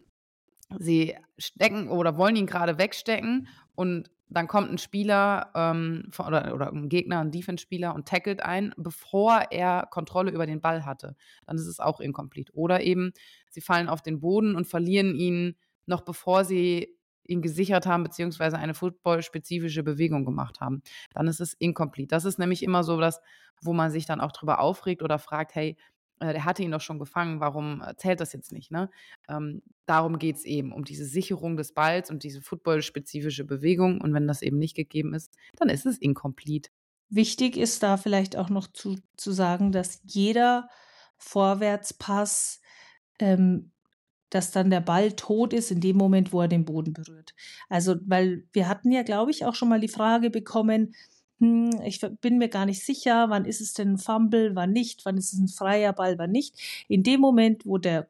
sie 0.78 1.16
stecken 1.38 1.88
oder 1.88 2.16
wollen 2.16 2.36
ihn 2.36 2.46
gerade 2.46 2.78
wegstecken 2.78 3.48
und 3.74 4.10
dann 4.28 4.46
kommt 4.46 4.70
ein 4.70 4.78
Spieler 4.78 5.50
ähm, 5.56 6.10
oder, 6.18 6.54
oder 6.54 6.72
ein 6.72 6.88
Gegner, 6.88 7.20
ein 7.20 7.32
Defense-Spieler 7.32 7.94
und 7.94 8.06
tackelt 8.06 8.42
ein, 8.42 8.72
bevor 8.76 9.46
er 9.50 9.88
Kontrolle 9.90 10.30
über 10.30 10.46
den 10.46 10.60
Ball 10.60 10.84
hatte. 10.84 11.16
Dann 11.46 11.56
ist 11.56 11.66
es 11.66 11.80
auch 11.80 11.98
incomplete. 11.98 12.52
Oder 12.52 12.82
eben, 12.82 13.12
sie 13.48 13.60
fallen 13.60 13.88
auf 13.88 14.02
den 14.02 14.20
Boden 14.20 14.54
und 14.54 14.68
verlieren 14.68 15.16
ihn 15.16 15.56
noch 15.86 16.02
bevor 16.02 16.44
sie 16.44 16.99
ihn 17.30 17.42
gesichert 17.42 17.86
haben, 17.86 18.02
beziehungsweise 18.02 18.58
eine 18.58 18.74
football-spezifische 18.74 19.82
Bewegung 19.82 20.24
gemacht 20.24 20.60
haben. 20.60 20.82
Dann 21.14 21.28
ist 21.28 21.40
es 21.40 21.54
incomplete. 21.54 22.08
Das 22.08 22.24
ist 22.24 22.38
nämlich 22.38 22.62
immer 22.62 22.84
so 22.84 23.00
das, 23.00 23.20
wo 23.62 23.72
man 23.72 23.90
sich 23.90 24.06
dann 24.06 24.20
auch 24.20 24.32
drüber 24.32 24.60
aufregt 24.60 25.02
oder 25.02 25.18
fragt, 25.18 25.54
hey, 25.54 25.76
äh, 26.20 26.32
der 26.32 26.44
hatte 26.44 26.62
ihn 26.62 26.70
doch 26.70 26.80
schon 26.80 26.98
gefangen, 26.98 27.40
warum 27.40 27.82
äh, 27.82 27.96
zählt 27.96 28.20
das 28.20 28.32
jetzt 28.32 28.52
nicht? 28.52 28.70
Ne? 28.70 28.90
Ähm, 29.28 29.62
darum 29.86 30.18
geht 30.18 30.36
es 30.36 30.44
eben, 30.44 30.72
um 30.72 30.84
diese 30.84 31.04
Sicherung 31.04 31.56
des 31.56 31.72
Balls 31.72 32.10
und 32.10 32.22
diese 32.22 32.42
football-spezifische 32.42 33.44
Bewegung. 33.44 34.00
Und 34.00 34.14
wenn 34.14 34.28
das 34.28 34.42
eben 34.42 34.58
nicht 34.58 34.76
gegeben 34.76 35.14
ist, 35.14 35.34
dann 35.56 35.68
ist 35.68 35.86
es 35.86 35.98
incomplete. 35.98 36.70
Wichtig 37.08 37.56
ist 37.56 37.82
da 37.82 37.96
vielleicht 37.96 38.36
auch 38.36 38.50
noch 38.50 38.68
zu, 38.68 38.96
zu 39.16 39.32
sagen, 39.32 39.72
dass 39.72 40.00
jeder 40.04 40.68
Vorwärtspass 41.16 42.60
ähm, 43.18 43.72
dass 44.30 44.52
dann 44.52 44.70
der 44.70 44.80
Ball 44.80 45.12
tot 45.12 45.52
ist 45.52 45.70
in 45.70 45.80
dem 45.80 45.96
Moment, 45.96 46.32
wo 46.32 46.40
er 46.40 46.48
den 46.48 46.64
Boden 46.64 46.92
berührt. 46.92 47.34
Also, 47.68 47.96
weil 48.06 48.44
wir 48.52 48.68
hatten 48.68 48.90
ja, 48.92 49.02
glaube 49.02 49.30
ich, 49.30 49.44
auch 49.44 49.54
schon 49.54 49.68
mal 49.68 49.80
die 49.80 49.88
Frage 49.88 50.30
bekommen, 50.30 50.94
hm, 51.40 51.70
ich 51.84 52.00
bin 52.20 52.38
mir 52.38 52.48
gar 52.48 52.66
nicht 52.66 52.84
sicher, 52.84 53.30
wann 53.30 53.44
ist 53.44 53.60
es 53.60 53.72
denn 53.72 53.94
ein 53.94 53.98
Fumble, 53.98 54.54
wann 54.54 54.72
nicht, 54.72 55.04
wann 55.04 55.16
ist 55.16 55.32
es 55.32 55.38
ein 55.38 55.48
freier 55.48 55.92
Ball, 55.92 56.18
wann 56.18 56.30
nicht. 56.30 56.54
In 56.88 57.02
dem 57.02 57.20
Moment, 57.20 57.66
wo 57.66 57.78
der, 57.78 58.08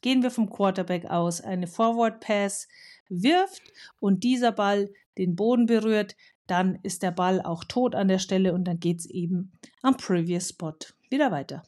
gehen 0.00 0.22
wir 0.22 0.30
vom 0.30 0.50
Quarterback 0.50 1.06
aus, 1.06 1.40
eine 1.40 1.66
Forward 1.66 2.20
Pass 2.20 2.68
wirft 3.08 3.62
und 4.00 4.24
dieser 4.24 4.52
Ball 4.52 4.90
den 5.18 5.36
Boden 5.36 5.66
berührt, 5.66 6.16
dann 6.46 6.78
ist 6.82 7.02
der 7.02 7.12
Ball 7.12 7.40
auch 7.42 7.64
tot 7.64 7.94
an 7.94 8.08
der 8.08 8.18
Stelle 8.18 8.54
und 8.54 8.64
dann 8.64 8.80
geht 8.80 9.00
es 9.00 9.06
eben 9.06 9.52
am 9.82 9.96
Previous 9.96 10.48
Spot 10.48 10.74
wieder 11.10 11.30
weiter. 11.30 11.62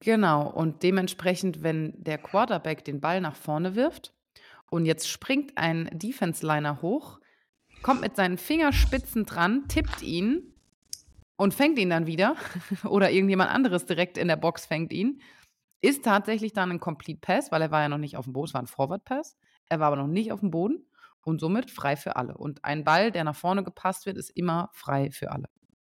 Genau, 0.00 0.48
und 0.48 0.82
dementsprechend, 0.82 1.62
wenn 1.62 1.92
der 1.96 2.18
Quarterback 2.18 2.84
den 2.84 3.00
Ball 3.00 3.20
nach 3.20 3.34
vorne 3.34 3.74
wirft 3.74 4.14
und 4.70 4.86
jetzt 4.86 5.08
springt 5.08 5.58
ein 5.58 5.90
Defense-Liner 5.92 6.82
hoch, 6.82 7.18
kommt 7.82 8.00
mit 8.00 8.14
seinen 8.14 8.38
Fingerspitzen 8.38 9.26
dran, 9.26 9.66
tippt 9.68 10.02
ihn 10.02 10.54
und 11.36 11.54
fängt 11.54 11.78
ihn 11.78 11.90
dann 11.90 12.06
wieder 12.06 12.36
oder 12.84 13.10
irgendjemand 13.10 13.50
anderes 13.50 13.86
direkt 13.86 14.18
in 14.18 14.28
der 14.28 14.36
Box 14.36 14.66
fängt 14.66 14.92
ihn, 14.92 15.20
ist 15.80 16.04
tatsächlich 16.04 16.52
dann 16.52 16.70
ein 16.70 16.80
Complete 16.80 17.20
Pass, 17.20 17.50
weil 17.50 17.62
er 17.62 17.70
war 17.70 17.82
ja 17.82 17.88
noch 17.88 17.98
nicht 17.98 18.16
auf 18.16 18.24
dem 18.24 18.32
Boden, 18.32 18.48
es 18.48 18.54
war 18.54 18.62
ein 18.62 18.66
Forward 18.66 19.04
Pass, 19.04 19.36
er 19.68 19.80
war 19.80 19.88
aber 19.88 19.96
noch 19.96 20.06
nicht 20.06 20.32
auf 20.32 20.40
dem 20.40 20.50
Boden 20.50 20.86
und 21.24 21.40
somit 21.40 21.70
frei 21.70 21.96
für 21.96 22.16
alle. 22.16 22.36
Und 22.36 22.64
ein 22.64 22.84
Ball, 22.84 23.10
der 23.10 23.24
nach 23.24 23.36
vorne 23.36 23.64
gepasst 23.64 24.06
wird, 24.06 24.16
ist 24.16 24.30
immer 24.30 24.70
frei 24.72 25.10
für 25.10 25.30
alle. 25.30 25.48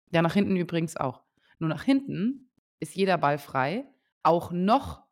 Der 0.08 0.22
nach 0.22 0.34
hinten 0.34 0.56
übrigens 0.56 0.98
auch. 0.98 1.24
Nur 1.60 1.70
nach 1.70 1.84
hinten 1.84 2.52
ist 2.80 2.96
jeder 2.96 3.18
Ball 3.18 3.38
frei, 3.38 3.86
auch 4.24 4.52
noch, 4.52 5.04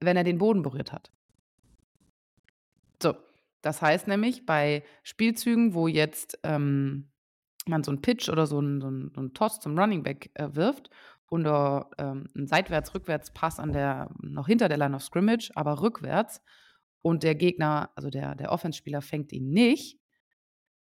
wenn 0.00 0.16
er 0.16 0.24
den 0.24 0.38
Boden 0.38 0.62
berührt 0.62 0.92
hat. 0.92 1.12
So, 3.02 3.14
das 3.62 3.82
heißt 3.82 4.08
nämlich 4.08 4.46
bei 4.46 4.84
Spielzügen, 5.02 5.74
wo 5.74 5.88
jetzt 5.88 6.38
ähm, 6.42 7.10
man 7.66 7.84
so 7.84 7.90
einen 7.90 8.02
Pitch 8.02 8.28
oder 8.28 8.46
so 8.46 8.58
einen, 8.58 8.80
so 8.80 8.88
einen, 8.88 9.12
so 9.14 9.20
einen 9.20 9.34
Toss 9.34 9.60
zum 9.60 9.78
Running 9.78 10.02
Back 10.02 10.30
äh, 10.34 10.54
wirft 10.54 10.90
und 11.28 11.46
ähm, 11.46 12.28
einen 12.34 12.46
Seitwärts-Rückwärts-Pass 12.46 13.60
an 13.60 13.72
der, 13.72 14.10
noch 14.20 14.46
hinter 14.46 14.68
der 14.68 14.78
Line 14.78 14.96
of 14.96 15.02
Scrimmage, 15.02 15.50
aber 15.54 15.82
rückwärts 15.82 16.40
und 17.02 17.22
der 17.22 17.34
Gegner, 17.34 17.90
also 17.94 18.10
der, 18.10 18.34
der 18.34 18.50
Offenspieler 18.50 19.02
fängt 19.02 19.32
ihn 19.32 19.50
nicht 19.50 20.00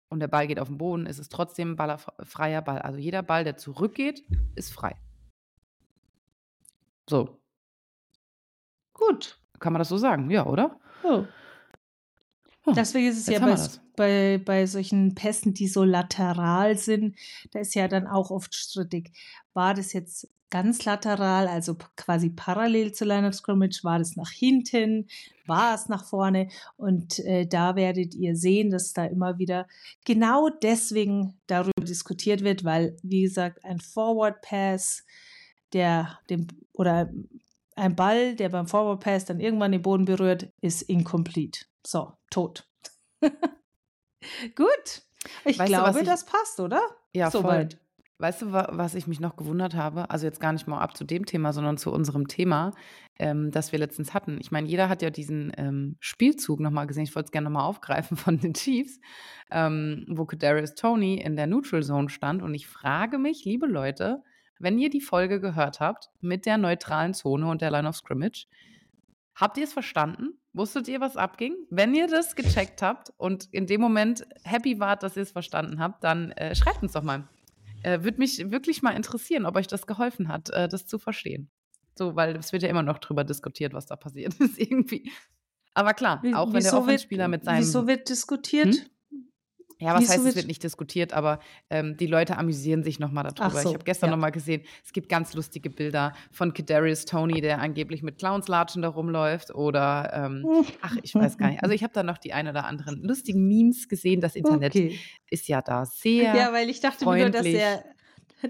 und 0.09 0.19
der 0.19 0.27
Ball 0.27 0.47
geht 0.47 0.59
auf 0.59 0.67
den 0.67 0.77
Boden, 0.77 1.05
ist 1.05 1.19
es 1.19 1.29
trotzdem 1.29 1.79
ein 1.79 1.99
freier 2.23 2.61
Ball. 2.61 2.79
Also 2.79 2.97
jeder 2.97 3.23
Ball, 3.23 3.43
der 3.43 3.57
zurückgeht, 3.57 4.25
ist 4.55 4.73
frei. 4.73 4.95
So. 7.09 7.40
Gut. 9.08 9.39
Kann 9.60 9.74
man 9.74 9.79
das 9.79 9.89
so 9.89 9.98
sagen? 9.98 10.29
Ja, 10.29 10.46
oder? 10.46 10.79
Oh. 11.03 11.25
Oh, 12.65 12.74
Deswegen 12.74 13.08
ist 13.08 13.17
es 13.17 13.27
ja 13.27 13.39
bei, 13.39 13.58
bei, 13.96 14.41
bei 14.43 14.65
solchen 14.67 15.15
Pässen, 15.15 15.53
die 15.53 15.67
so 15.67 15.84
lateral 15.84 16.77
sind, 16.77 17.15
da 17.51 17.60
ist 17.60 17.74
ja 17.74 17.88
dann 17.88 18.05
auch 18.05 18.29
oft 18.29 18.53
strittig. 18.53 19.12
War 19.53 19.74
das 19.74 19.93
jetzt 19.93 20.29
ganz 20.51 20.86
lateral, 20.86 21.48
also 21.48 21.75
quasi 21.96 22.29
parallel 22.29 22.91
zu 22.91 23.05
Line 23.05 23.27
of 23.27 23.34
Scrimmage, 23.34 23.84
war 23.84 23.98
das 23.98 24.15
nach 24.15 24.29
hinten, 24.29 25.08
war 25.48 25.74
es 25.74 25.89
nach 25.89 26.05
vorne 26.05 26.50
und 26.77 27.20
äh, 27.20 27.48
da 27.48 27.75
werdet 27.75 28.13
ihr 28.13 28.36
sehen, 28.36 28.70
dass 28.70 28.93
da 28.93 29.05
immer 29.05 29.39
wieder 29.39 29.67
genau 30.05 30.50
deswegen 30.50 31.39
darüber 31.48 31.84
diskutiert 31.84 32.43
wird, 32.43 32.63
weil 32.63 32.96
wie 33.01 33.24
gesagt 33.24 33.63
ein 33.65 33.79
Forward 33.79 34.41
Pass, 34.41 35.03
der 35.74 36.20
dem 36.29 36.48
oder 36.74 37.10
ein 37.81 37.95
Ball, 37.95 38.35
der 38.35 38.50
beim 38.50 38.67
Forward 38.67 39.03
Pass 39.03 39.25
dann 39.25 39.39
irgendwann 39.39 39.71
den 39.71 39.81
Boden 39.81 40.05
berührt, 40.05 40.51
ist 40.61 40.83
incomplete. 40.83 41.65
So, 41.85 42.13
tot. 42.29 42.69
Gut. 44.55 45.01
Ich 45.45 45.57
weißt 45.57 45.67
glaube, 45.67 46.00
ich, 46.00 46.05
das 46.05 46.25
passt, 46.25 46.59
oder? 46.59 46.81
Ja, 47.13 47.31
Soweit. 47.31 47.73
voll. 47.73 47.81
Weißt 48.19 48.43
du, 48.43 48.51
was 48.53 48.93
ich 48.93 49.07
mich 49.07 49.19
noch 49.19 49.35
gewundert 49.35 49.73
habe? 49.73 50.11
Also 50.11 50.27
jetzt 50.27 50.39
gar 50.39 50.53
nicht 50.53 50.67
mal 50.67 50.79
ab 50.79 50.95
zu 50.95 51.05
dem 51.05 51.25
Thema, 51.25 51.53
sondern 51.53 51.77
zu 51.77 51.91
unserem 51.91 52.27
Thema, 52.27 52.71
ähm, 53.17 53.50
das 53.50 53.71
wir 53.71 53.79
letztens 53.79 54.13
hatten. 54.13 54.38
Ich 54.39 54.51
meine, 54.51 54.67
jeder 54.67 54.89
hat 54.89 55.01
ja 55.01 55.09
diesen 55.09 55.51
ähm, 55.57 55.95
Spielzug 56.00 56.59
nochmal 56.59 56.85
gesehen. 56.85 57.05
Ich 57.05 57.15
wollte 57.15 57.25
es 57.25 57.31
gerne 57.31 57.45
nochmal 57.45 57.67
aufgreifen 57.67 58.15
von 58.17 58.39
den 58.39 58.53
Chiefs, 58.53 59.00
ähm, 59.50 60.05
wo 60.07 60.25
Kadarius 60.25 60.75
Tony 60.75 61.15
in 61.15 61.35
der 61.35 61.47
Neutral 61.47 61.81
Zone 61.81 62.09
stand. 62.09 62.43
Und 62.43 62.53
ich 62.53 62.67
frage 62.67 63.17
mich, 63.17 63.43
liebe 63.43 63.65
Leute, 63.65 64.21
wenn 64.61 64.77
ihr 64.77 64.89
die 64.89 65.01
Folge 65.01 65.39
gehört 65.39 65.79
habt 65.79 66.09
mit 66.21 66.45
der 66.45 66.57
neutralen 66.57 67.13
Zone 67.13 67.47
und 67.47 67.61
der 67.61 67.71
Line 67.71 67.87
of 67.87 67.95
Scrimmage, 67.95 68.47
habt 69.35 69.57
ihr 69.57 69.63
es 69.63 69.73
verstanden? 69.73 70.39
Wusstet 70.53 70.87
ihr, 70.87 70.99
was 70.99 71.17
abging? 71.17 71.55
Wenn 71.69 71.95
ihr 71.95 72.07
das 72.07 72.35
gecheckt 72.35 72.81
habt 72.81 73.13
und 73.17 73.47
in 73.51 73.67
dem 73.67 73.79
Moment 73.79 74.25
happy 74.43 74.79
wart, 74.79 75.03
dass 75.03 75.15
ihr 75.15 75.23
es 75.23 75.31
verstanden 75.31 75.79
habt, 75.79 76.03
dann 76.03 76.31
äh, 76.31 76.55
schreibt 76.55 76.83
uns 76.83 76.91
doch 76.91 77.03
mal. 77.03 77.27
Äh, 77.83 78.03
Würde 78.03 78.17
mich 78.17 78.51
wirklich 78.51 78.81
mal 78.81 78.91
interessieren, 78.91 79.45
ob 79.45 79.55
euch 79.55 79.67
das 79.67 79.87
geholfen 79.87 80.27
hat, 80.27 80.49
äh, 80.49 80.67
das 80.67 80.85
zu 80.85 80.99
verstehen. 80.99 81.49
So, 81.97 82.15
weil 82.15 82.35
es 82.35 82.51
wird 82.51 82.63
ja 82.63 82.69
immer 82.69 82.83
noch 82.83 82.99
drüber 82.99 83.23
diskutiert, 83.23 83.73
was 83.73 83.85
da 83.85 83.95
passiert 83.95 84.33
ist 84.39 84.59
irgendwie. 84.59 85.11
Aber 85.73 85.93
klar, 85.93 86.21
auch 86.33 86.51
wenn 86.51 86.63
der 86.63 86.77
Offenspieler 86.77 87.27
mit 87.27 87.45
seinem. 87.45 87.59
Wieso 87.59 87.87
wird 87.87 88.09
diskutiert? 88.09 88.75
Hm? 88.75 88.85
Ja, 89.81 89.95
was 89.95 90.09
heißt, 90.09 90.25
es 90.25 90.35
wird 90.35 90.47
nicht 90.47 90.61
diskutiert, 90.61 91.11
aber 91.11 91.39
ähm, 91.71 91.97
die 91.97 92.05
Leute 92.05 92.38
amüsieren 92.38 92.83
sich 92.83 93.00
nochmal 93.00 93.23
darüber. 93.23 93.59
So, 93.59 93.69
ich 93.69 93.73
habe 93.73 93.83
gestern 93.83 94.09
ja. 94.09 94.15
nochmal 94.15 94.31
gesehen, 94.31 94.61
es 94.85 94.93
gibt 94.93 95.09
ganz 95.09 95.33
lustige 95.33 95.71
Bilder 95.71 96.13
von 96.31 96.53
Kadarius 96.53 97.05
Tony, 97.05 97.41
der 97.41 97.59
angeblich 97.59 98.03
mit 98.03 98.19
Clownslatschen 98.19 98.83
da 98.83 98.89
rumläuft 98.89 99.53
oder, 99.55 100.11
ähm, 100.13 100.45
ach, 100.81 100.95
ich 101.01 101.15
weiß 101.15 101.38
gar 101.38 101.50
nicht. 101.50 101.63
Also 101.63 101.73
ich 101.73 101.81
habe 101.83 101.93
da 101.93 102.03
noch 102.03 102.19
die 102.19 102.31
ein 102.31 102.47
oder 102.47 102.65
anderen 102.65 103.01
lustigen 103.01 103.47
Memes 103.47 103.89
gesehen. 103.89 104.21
Das 104.21 104.35
Internet 104.35 104.75
okay. 104.75 105.00
ist 105.31 105.47
ja 105.47 105.63
da 105.63 105.85
sehr 105.85 106.35
Ja, 106.35 106.53
weil 106.53 106.69
ich 106.69 106.79
dachte 106.79 107.03
freundlich. 107.03 107.33
nur, 107.33 107.41
dass 107.41 107.45
er 107.47 107.83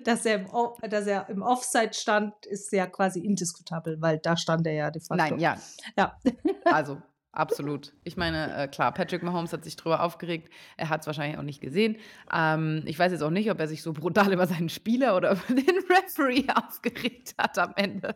dass 0.03 0.25
er, 0.25 0.35
im, 0.35 0.89
dass 0.89 1.05
er 1.05 1.29
im 1.29 1.41
Offside 1.41 1.93
stand, 1.93 2.45
ist 2.45 2.71
ja 2.71 2.87
quasi 2.87 3.19
indiskutabel, 3.19 4.01
weil 4.01 4.19
da 4.19 4.37
stand 4.37 4.65
er 4.65 4.73
ja 4.73 4.91
de 4.91 5.01
facto. 5.01 5.15
Nein, 5.15 5.39
ja. 5.39 5.57
Ja. 5.97 6.17
Also 6.63 7.01
Absolut. 7.33 7.93
Ich 8.03 8.17
meine, 8.17 8.53
äh, 8.55 8.67
klar, 8.67 8.91
Patrick 8.93 9.23
Mahomes 9.23 9.53
hat 9.53 9.63
sich 9.63 9.77
drüber 9.77 10.03
aufgeregt. 10.03 10.51
Er 10.75 10.89
hat 10.89 11.01
es 11.01 11.07
wahrscheinlich 11.07 11.37
auch 11.37 11.43
nicht 11.43 11.61
gesehen. 11.61 11.95
Ähm, 12.33 12.83
ich 12.85 12.99
weiß 12.99 13.13
jetzt 13.13 13.21
auch 13.21 13.29
nicht, 13.29 13.49
ob 13.49 13.59
er 13.59 13.69
sich 13.69 13.81
so 13.83 13.93
brutal 13.93 14.33
über 14.33 14.47
seinen 14.47 14.67
Spieler 14.67 15.15
oder 15.15 15.31
über 15.49 15.61
den 15.61 15.77
Referee 15.89 16.45
aufgeregt 16.53 17.35
hat 17.37 17.57
am 17.57 17.73
Ende. 17.77 18.15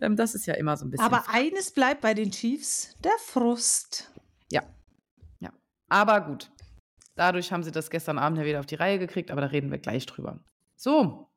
Ähm, 0.00 0.16
das 0.16 0.34
ist 0.34 0.46
ja 0.46 0.54
immer 0.54 0.76
so 0.76 0.86
ein 0.86 0.90
bisschen. 0.90 1.04
Aber 1.06 1.24
eines 1.28 1.72
bleibt 1.72 2.00
bei 2.00 2.14
den 2.14 2.30
Chiefs: 2.30 2.96
der 3.04 3.12
Frust. 3.18 4.10
Ja. 4.50 4.62
Ja. 5.40 5.52
Aber 5.90 6.22
gut. 6.22 6.50
Dadurch 7.16 7.52
haben 7.52 7.64
sie 7.64 7.72
das 7.72 7.90
gestern 7.90 8.18
Abend 8.18 8.38
ja 8.38 8.44
wieder 8.44 8.60
auf 8.60 8.66
die 8.66 8.76
Reihe 8.76 8.98
gekriegt, 8.98 9.30
aber 9.30 9.40
da 9.40 9.48
reden 9.48 9.70
wir 9.70 9.78
gleich 9.78 10.06
drüber. 10.06 10.38
So. 10.76 11.28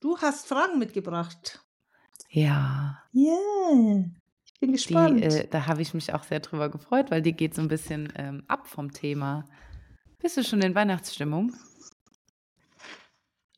Du 0.00 0.18
hast 0.18 0.48
Fragen 0.48 0.78
mitgebracht. 0.78 1.60
Ja. 2.30 2.98
Yeah. 3.14 4.06
Bin 4.60 4.72
gespannt. 4.72 5.20
Die, 5.20 5.24
äh, 5.24 5.48
da 5.48 5.66
habe 5.66 5.82
ich 5.82 5.94
mich 5.94 6.12
auch 6.14 6.24
sehr 6.24 6.40
drüber 6.40 6.70
gefreut, 6.70 7.10
weil 7.10 7.22
die 7.22 7.32
geht 7.32 7.54
so 7.54 7.62
ein 7.62 7.68
bisschen 7.68 8.12
ähm, 8.16 8.44
ab 8.48 8.66
vom 8.66 8.92
Thema. 8.92 9.44
Bist 10.20 10.36
du 10.36 10.44
schon 10.44 10.62
in 10.62 10.74
Weihnachtsstimmung? 10.74 11.52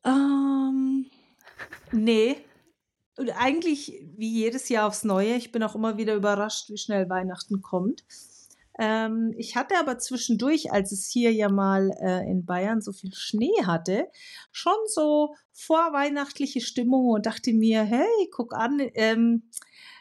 Ähm, 0.05 1.07
nee. 1.93 2.37
Und 3.19 3.31
eigentlich 3.31 4.05
wie 4.17 4.31
jedes 4.31 4.69
Jahr 4.69 4.88
aufs 4.88 5.05
Neue. 5.05 5.37
Ich 5.37 5.53
bin 5.53 5.62
auch 5.62 5.75
immer 5.75 5.97
wieder 5.97 6.15
überrascht, 6.15 6.69
wie 6.71 6.76
schnell 6.76 7.09
Weihnachten 7.09 7.62
kommt. 7.62 8.05
Ähm, 8.79 9.33
ich 9.38 9.57
hatte 9.57 9.79
aber 9.79 9.99
zwischendurch, 9.99 10.71
als 10.71 10.93
es 10.93 11.09
hier 11.09 11.33
ja 11.33 11.49
mal 11.49 11.93
äh, 12.00 12.31
in 12.31 12.45
Bayern 12.45 12.83
so 12.83 12.93
viel 12.93 13.15
Schnee 13.15 13.65
hatte, 13.65 14.09
schon 14.53 14.76
so 14.87 15.35
vorweihnachtliche 15.53 16.61
Stimmung 16.61 17.09
und 17.09 17.25
dachte 17.25 17.55
mir, 17.55 17.83
hey, 17.83 18.29
guck 18.31 18.55
an, 18.55 18.81
ähm, 18.95 19.45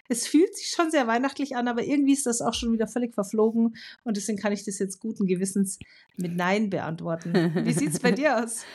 es 0.07 0.27
fühlt 0.27 0.55
sich 0.55 0.67
schon 0.67 0.91
sehr 0.91 1.07
weihnachtlich 1.07 1.55
an, 1.55 1.67
aber 1.67 1.83
irgendwie 1.83 2.13
ist 2.13 2.25
das 2.25 2.41
auch 2.41 2.53
schon 2.53 2.73
wieder 2.73 2.87
völlig 2.87 3.13
verflogen 3.13 3.75
und 4.03 4.17
deswegen 4.17 4.37
kann 4.37 4.53
ich 4.53 4.63
das 4.63 4.79
jetzt 4.79 4.99
guten 4.99 5.25
Gewissens 5.25 5.79
mit 6.17 6.35
Nein 6.35 6.69
beantworten. 6.69 7.33
Wie 7.65 7.73
sieht 7.73 7.93
es 7.93 7.99
bei 7.99 8.11
dir 8.11 8.43
aus? 8.43 8.65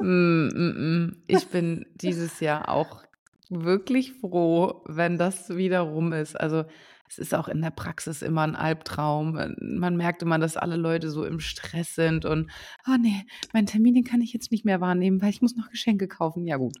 Mm, 0.00 0.48
mm, 0.48 1.04
mm. 1.06 1.16
Ich 1.26 1.46
bin 1.48 1.86
dieses 1.94 2.40
Jahr 2.40 2.68
auch 2.68 3.02
wirklich 3.50 4.12
froh, 4.14 4.82
wenn 4.86 5.18
das 5.18 5.50
wieder 5.50 5.80
rum 5.80 6.12
ist. 6.12 6.38
Also 6.38 6.64
es 7.08 7.18
ist 7.18 7.34
auch 7.34 7.48
in 7.48 7.60
der 7.60 7.70
Praxis 7.70 8.22
immer 8.22 8.42
ein 8.42 8.56
Albtraum. 8.56 9.54
Man 9.60 9.96
merkt 9.96 10.22
immer, 10.22 10.38
dass 10.38 10.56
alle 10.56 10.76
Leute 10.76 11.10
so 11.10 11.26
im 11.26 11.40
Stress 11.40 11.94
sind 11.94 12.24
und, 12.24 12.50
oh 12.88 12.96
nee, 12.98 13.26
meinen 13.52 13.66
Termin, 13.66 13.94
den 13.94 14.04
kann 14.04 14.22
ich 14.22 14.32
jetzt 14.32 14.50
nicht 14.50 14.64
mehr 14.64 14.80
wahrnehmen, 14.80 15.20
weil 15.20 15.28
ich 15.28 15.42
muss 15.42 15.54
noch 15.54 15.68
Geschenke 15.68 16.08
kaufen. 16.08 16.46
Ja 16.46 16.56
gut. 16.56 16.78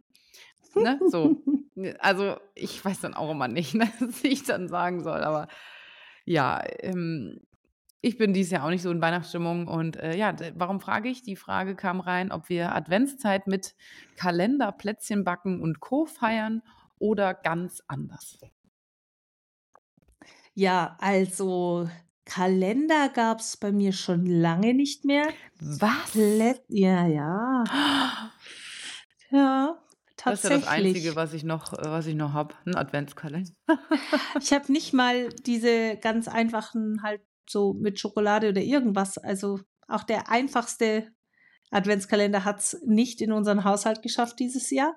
Ne? 0.74 1.00
So. 1.08 1.42
Also 1.98 2.36
ich 2.54 2.84
weiß 2.84 3.00
dann 3.00 3.14
auch 3.14 3.30
immer 3.30 3.48
nicht, 3.48 3.74
ne, 3.74 3.88
was 4.00 4.22
ich 4.24 4.44
dann 4.44 4.68
sagen 4.68 5.02
soll. 5.02 5.22
Aber 5.22 5.48
ja, 6.24 6.62
ähm, 6.80 7.40
ich 8.00 8.18
bin 8.18 8.32
dieses 8.32 8.52
Jahr 8.52 8.64
auch 8.64 8.70
nicht 8.70 8.82
so 8.82 8.90
in 8.90 9.00
Weihnachtsstimmung. 9.00 9.68
Und 9.68 9.96
äh, 9.96 10.16
ja, 10.16 10.34
warum 10.54 10.80
frage 10.80 11.08
ich? 11.08 11.22
Die 11.22 11.36
Frage 11.36 11.76
kam 11.76 12.00
rein, 12.00 12.32
ob 12.32 12.48
wir 12.48 12.74
Adventszeit 12.74 13.46
mit 13.46 13.74
Kalender, 14.16 14.72
Plätzchen 14.72 15.24
backen 15.24 15.60
und 15.62 15.80
Co. 15.80 16.04
feiern 16.04 16.62
oder 16.98 17.32
ganz 17.32 17.82
anders. 17.86 18.38
Ja, 20.54 20.96
also 21.00 21.88
Kalender 22.24 23.08
gab 23.08 23.40
es 23.40 23.56
bei 23.56 23.72
mir 23.72 23.92
schon 23.92 24.26
lange 24.26 24.74
nicht 24.74 25.04
mehr. 25.04 25.28
Was? 25.60 26.12
Plä 26.12 26.56
ja, 26.68 27.06
ja. 27.06 27.64
Ja, 29.30 29.81
das 30.24 30.44
ist 30.44 30.50
ja 30.50 30.58
das 30.58 30.68
Einzige, 30.68 31.16
was 31.16 31.32
ich 31.32 31.44
noch, 31.44 31.72
was 31.72 32.06
ich 32.06 32.14
noch 32.14 32.32
habe, 32.32 32.54
ein 32.64 32.76
Adventskalender. 32.76 33.50
ich 34.40 34.52
habe 34.52 34.70
nicht 34.70 34.92
mal 34.92 35.28
diese 35.46 35.96
ganz 35.96 36.28
einfachen 36.28 37.02
halt 37.02 37.22
so 37.48 37.72
mit 37.74 37.98
Schokolade 37.98 38.48
oder 38.48 38.60
irgendwas. 38.60 39.18
Also 39.18 39.60
auch 39.88 40.04
der 40.04 40.30
einfachste 40.30 41.12
Adventskalender 41.70 42.44
hat 42.44 42.60
es 42.60 42.80
nicht 42.84 43.20
in 43.20 43.32
unseren 43.32 43.64
Haushalt 43.64 44.02
geschafft 44.02 44.38
dieses 44.38 44.70
Jahr. 44.70 44.96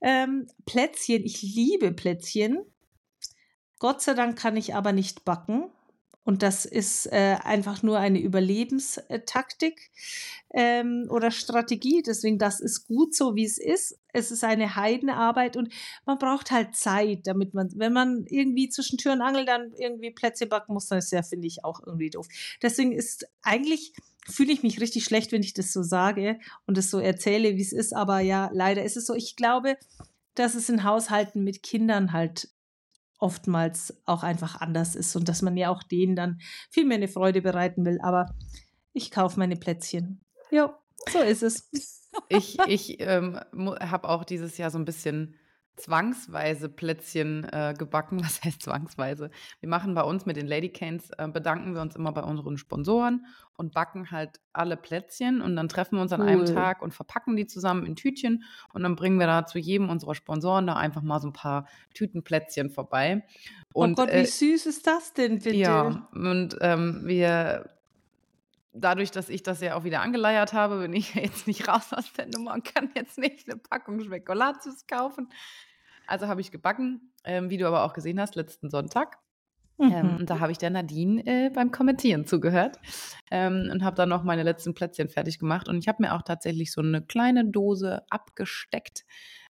Ähm, 0.00 0.46
Plätzchen, 0.64 1.24
ich 1.24 1.42
liebe 1.42 1.92
Plätzchen. 1.92 2.58
Gott 3.78 4.02
sei 4.02 4.14
Dank 4.14 4.38
kann 4.38 4.56
ich 4.56 4.74
aber 4.74 4.92
nicht 4.92 5.24
backen. 5.24 5.70
Und 6.26 6.42
das 6.42 6.64
ist 6.64 7.06
äh, 7.12 7.36
einfach 7.44 7.84
nur 7.84 8.00
eine 8.00 8.20
Überlebenstaktik 8.20 9.92
ähm, 10.52 11.06
oder 11.08 11.30
Strategie. 11.30 12.02
Deswegen, 12.04 12.36
das 12.36 12.58
ist 12.58 12.88
gut 12.88 13.14
so, 13.14 13.36
wie 13.36 13.44
es 13.44 13.58
ist. 13.58 13.96
Es 14.12 14.32
ist 14.32 14.42
eine 14.42 14.74
Heidenarbeit 14.74 15.56
und 15.56 15.72
man 16.04 16.18
braucht 16.18 16.50
halt 16.50 16.74
Zeit, 16.74 17.28
damit 17.28 17.54
man, 17.54 17.70
wenn 17.76 17.92
man 17.92 18.26
irgendwie 18.26 18.68
zwischen 18.68 18.98
Tür 18.98 19.12
und 19.12 19.22
Angel 19.22 19.44
dann 19.44 19.72
irgendwie 19.78 20.10
Plätze 20.10 20.48
backen 20.48 20.74
muss, 20.74 20.88
dann 20.88 20.98
ist 20.98 21.12
ja, 21.12 21.22
finde 21.22 21.46
ich, 21.46 21.64
auch 21.64 21.78
irgendwie 21.86 22.10
doof. 22.10 22.26
Deswegen 22.60 22.90
ist 22.90 23.28
eigentlich 23.42 23.92
fühle 24.28 24.52
ich 24.52 24.64
mich 24.64 24.80
richtig 24.80 25.04
schlecht, 25.04 25.30
wenn 25.30 25.44
ich 25.44 25.54
das 25.54 25.72
so 25.72 25.84
sage 25.84 26.40
und 26.66 26.76
das 26.76 26.90
so 26.90 26.98
erzähle, 26.98 27.54
wie 27.54 27.62
es 27.62 27.72
ist. 27.72 27.94
Aber 27.94 28.18
ja, 28.18 28.50
leider 28.52 28.82
ist 28.82 28.96
es 28.96 29.06
so. 29.06 29.14
Ich 29.14 29.36
glaube, 29.36 29.76
dass 30.34 30.56
es 30.56 30.68
in 30.68 30.82
Haushalten 30.82 31.44
mit 31.44 31.62
Kindern 31.62 32.12
halt 32.12 32.48
oftmals 33.18 33.96
auch 34.04 34.22
einfach 34.22 34.60
anders 34.60 34.94
ist 34.94 35.16
und 35.16 35.28
dass 35.28 35.42
man 35.42 35.56
ja 35.56 35.70
auch 35.70 35.82
denen 35.82 36.16
dann 36.16 36.38
viel 36.70 36.84
mehr 36.84 36.96
eine 36.96 37.08
Freude 37.08 37.42
bereiten 37.42 37.84
will. 37.84 37.98
Aber 38.02 38.34
ich 38.92 39.10
kaufe 39.10 39.38
meine 39.38 39.56
Plätzchen. 39.56 40.20
Ja, 40.50 40.78
so 41.10 41.20
ist 41.20 41.42
es. 41.42 41.70
Ich, 42.28 42.58
ich 42.66 43.00
ähm, 43.00 43.38
habe 43.54 44.08
auch 44.08 44.24
dieses 44.24 44.56
Jahr 44.58 44.70
so 44.70 44.78
ein 44.78 44.84
bisschen 44.84 45.34
zwangsweise 45.76 46.68
Plätzchen 46.68 47.44
äh, 47.44 47.74
gebacken. 47.76 48.20
Was 48.24 48.42
heißt 48.42 48.62
zwangsweise? 48.62 49.30
Wir 49.60 49.68
machen 49.68 49.94
bei 49.94 50.02
uns 50.02 50.26
mit 50.26 50.36
den 50.36 50.46
Lady 50.46 50.70
Canes, 50.70 51.10
äh, 51.18 51.28
bedanken 51.28 51.74
wir 51.74 51.82
uns 51.82 51.96
immer 51.96 52.12
bei 52.12 52.22
unseren 52.22 52.58
Sponsoren 52.58 53.26
und 53.56 53.72
backen 53.72 54.10
halt 54.10 54.40
alle 54.52 54.76
Plätzchen 54.76 55.40
und 55.40 55.56
dann 55.56 55.68
treffen 55.68 55.96
wir 55.96 56.02
uns 56.02 56.12
an 56.12 56.22
einem 56.22 56.40
Cool. 56.40 56.54
Tag 56.54 56.82
und 56.82 56.92
verpacken 56.92 57.36
die 57.36 57.46
zusammen 57.46 57.86
in 57.86 57.96
Tütchen 57.96 58.44
und 58.72 58.82
dann 58.82 58.96
bringen 58.96 59.18
wir 59.18 59.26
da 59.26 59.46
zu 59.46 59.58
jedem 59.58 59.88
unserer 59.88 60.14
Sponsoren 60.14 60.66
da 60.66 60.74
einfach 60.74 61.02
mal 61.02 61.20
so 61.20 61.28
ein 61.28 61.32
paar 61.32 61.66
Tüten 61.94 62.22
Plätzchen 62.22 62.70
vorbei. 62.70 63.24
Oh 63.72 63.82
Und 63.82 63.96
Gott, 63.96 64.08
wie 64.08 64.18
äh, 64.18 64.26
süß 64.26 64.66
ist 64.66 64.86
das 64.86 65.12
denn 65.12 65.38
bitte? 65.38 65.56
ja, 65.56 66.08
und 66.12 66.56
ähm, 66.60 67.02
wir, 67.04 67.75
dadurch, 68.76 69.10
dass 69.10 69.28
ich 69.28 69.42
das 69.42 69.60
ja 69.60 69.74
auch 69.76 69.84
wieder 69.84 70.02
angeleiert 70.02 70.52
habe, 70.52 70.78
bin 70.80 70.92
ich 70.92 71.14
jetzt 71.14 71.46
nicht 71.46 71.68
raus 71.68 71.92
aus 71.92 72.12
der 72.12 72.26
Nummer 72.26 72.54
und 72.54 72.64
kann 72.64 72.90
jetzt 72.94 73.18
nicht 73.18 73.48
eine 73.48 73.58
Packung 73.58 74.00
Spekulatius 74.00 74.86
kaufen. 74.86 75.28
Also 76.06 76.28
habe 76.28 76.40
ich 76.40 76.50
gebacken, 76.52 77.12
ähm, 77.24 77.50
wie 77.50 77.56
du 77.58 77.66
aber 77.66 77.84
auch 77.84 77.92
gesehen 77.92 78.20
hast, 78.20 78.36
letzten 78.36 78.70
Sonntag. 78.70 79.18
Ähm, 79.78 80.14
Mhm. 80.14 80.16
und 80.20 80.30
da 80.30 80.40
habe 80.40 80.52
ich 80.52 80.58
der 80.58 80.70
Nadine 80.70 81.26
äh, 81.26 81.50
beim 81.50 81.70
Kommentieren 81.70 82.24
zugehört 82.24 82.78
ähm, 83.30 83.68
und 83.70 83.84
habe 83.84 83.94
dann 83.94 84.08
noch 84.08 84.24
meine 84.24 84.42
letzten 84.42 84.72
Plätzchen 84.72 85.10
fertig 85.10 85.38
gemacht. 85.38 85.68
Und 85.68 85.76
ich 85.78 85.86
habe 85.88 86.02
mir 86.02 86.14
auch 86.14 86.22
tatsächlich 86.22 86.72
so 86.72 86.80
eine 86.80 87.02
kleine 87.02 87.44
Dose 87.44 88.02
abgesteckt, 88.08 89.04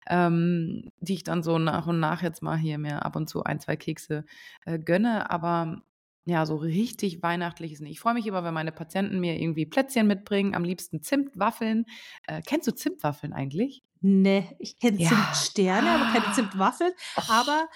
ähm, 0.07 0.91
die 1.01 1.15
ich 1.15 1.23
dann 1.23 1.43
so 1.43 1.57
nach 1.59 1.87
und 1.87 1.99
nach 1.99 2.21
jetzt 2.21 2.41
mal 2.41 2.57
hier 2.57 2.77
mir 2.77 3.05
ab 3.05 3.17
und 3.17 3.27
zu 3.27 3.43
ein, 3.43 3.59
zwei 3.59 3.75
Kekse 3.75 4.23
äh, 4.65 4.79
gönne. 4.79 5.29
Aber 5.29 5.81
ja, 6.25 6.45
so 6.45 6.55
richtig 6.55 7.21
weihnachtlich 7.21 7.73
ist 7.73 7.81
nicht. 7.81 7.91
Ich 7.91 7.99
freue 7.99 8.13
mich 8.13 8.25
immer, 8.25 8.43
wenn 8.43 8.53
meine 8.53 8.71
Patienten 8.71 9.19
mir 9.19 9.39
irgendwie 9.39 9.65
Plätzchen 9.65 10.07
mitbringen, 10.07 10.55
am 10.55 10.63
liebsten 10.63 11.01
Zimtwaffeln. 11.01 11.85
Äh, 12.27 12.41
kennst 12.45 12.67
du 12.67 12.73
Zimtwaffeln 12.73 13.33
eigentlich? 13.33 13.83
Nee, 13.99 14.55
ich 14.59 14.79
kenne 14.79 14.97
Ja. 14.97 15.09
Zimtsterne, 15.09 15.89
aber 15.89 16.19
keine. 16.19 16.33
Zimtwaffeln. 16.35 16.91
Och. 17.17 17.29
Aber 17.29 17.67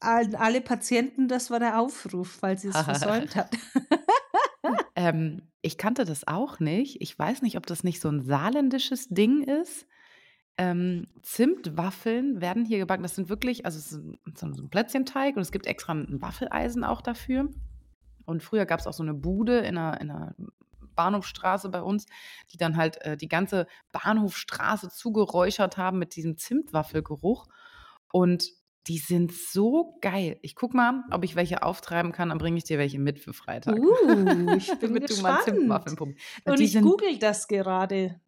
an 0.00 0.34
alle 0.34 0.60
Patienten, 0.60 1.28
das 1.28 1.50
war 1.50 1.58
der 1.58 1.80
Aufruf, 1.80 2.38
falls 2.40 2.64
ihr 2.64 2.70
es 2.70 2.80
versäumt 2.82 3.36
habt. 3.36 3.56
Ähm, 4.94 5.42
ich 5.62 5.78
kannte 5.78 6.04
das 6.04 6.26
auch 6.26 6.58
nicht. 6.58 7.00
Ich 7.00 7.18
weiß 7.18 7.42
nicht, 7.42 7.56
ob 7.56 7.66
das 7.66 7.84
nicht 7.84 8.00
so 8.00 8.08
ein 8.08 8.22
saarländisches 8.22 9.08
Ding 9.08 9.42
ist. 9.42 9.86
Ähm, 10.58 11.08
Zimtwaffeln 11.22 12.40
werden 12.40 12.64
hier 12.64 12.78
gebacken. 12.78 13.02
Das 13.02 13.14
sind 13.14 13.28
wirklich, 13.28 13.66
also 13.66 13.78
es 13.78 13.92
ist 13.92 14.02
so 14.34 14.46
ein 14.46 14.70
Plätzchenteig 14.70 15.36
und 15.36 15.42
es 15.42 15.52
gibt 15.52 15.66
extra 15.66 15.92
ein 15.92 16.22
Waffeleisen 16.22 16.82
auch 16.82 17.02
dafür. 17.02 17.50
Und 18.26 18.42
früher 18.42 18.66
gab 18.66 18.80
es 18.80 18.86
auch 18.86 18.92
so 18.92 19.02
eine 19.02 19.14
Bude 19.14 19.58
in 19.58 19.78
einer, 19.78 20.00
in 20.00 20.10
einer 20.10 20.34
Bahnhofstraße 20.94 21.68
bei 21.68 21.82
uns, 21.82 22.06
die 22.52 22.56
dann 22.56 22.76
halt 22.76 23.00
äh, 23.02 23.16
die 23.16 23.28
ganze 23.28 23.66
Bahnhofstraße 23.92 24.90
zugeräuchert 24.90 25.76
haben 25.76 25.98
mit 25.98 26.16
diesem 26.16 26.36
Zimtwaffelgeruch. 26.36 27.46
Und 28.12 28.50
die 28.88 28.98
sind 28.98 29.32
so 29.32 29.98
geil. 30.00 30.38
Ich 30.42 30.54
guck 30.54 30.72
mal, 30.72 31.04
ob 31.10 31.24
ich 31.24 31.34
welche 31.34 31.62
auftreiben 31.62 32.12
kann, 32.12 32.28
dann 32.28 32.38
bringe 32.38 32.56
ich 32.56 32.64
dir 32.64 32.78
welche 32.78 32.98
mit 32.98 33.18
für 33.18 33.32
Freitag. 33.32 33.76
Uh, 33.78 34.54
ich 34.56 34.68
bin 34.78 34.94
Damit 34.94 35.10
du 35.10 35.22
mal 35.22 35.42
Zimtwaffeln 35.42 35.96
gespannt. 35.96 36.16
Und 36.44 36.58
Die 36.58 36.64
ich 36.64 36.80
google 36.80 37.18
das 37.18 37.48
gerade. 37.48 38.20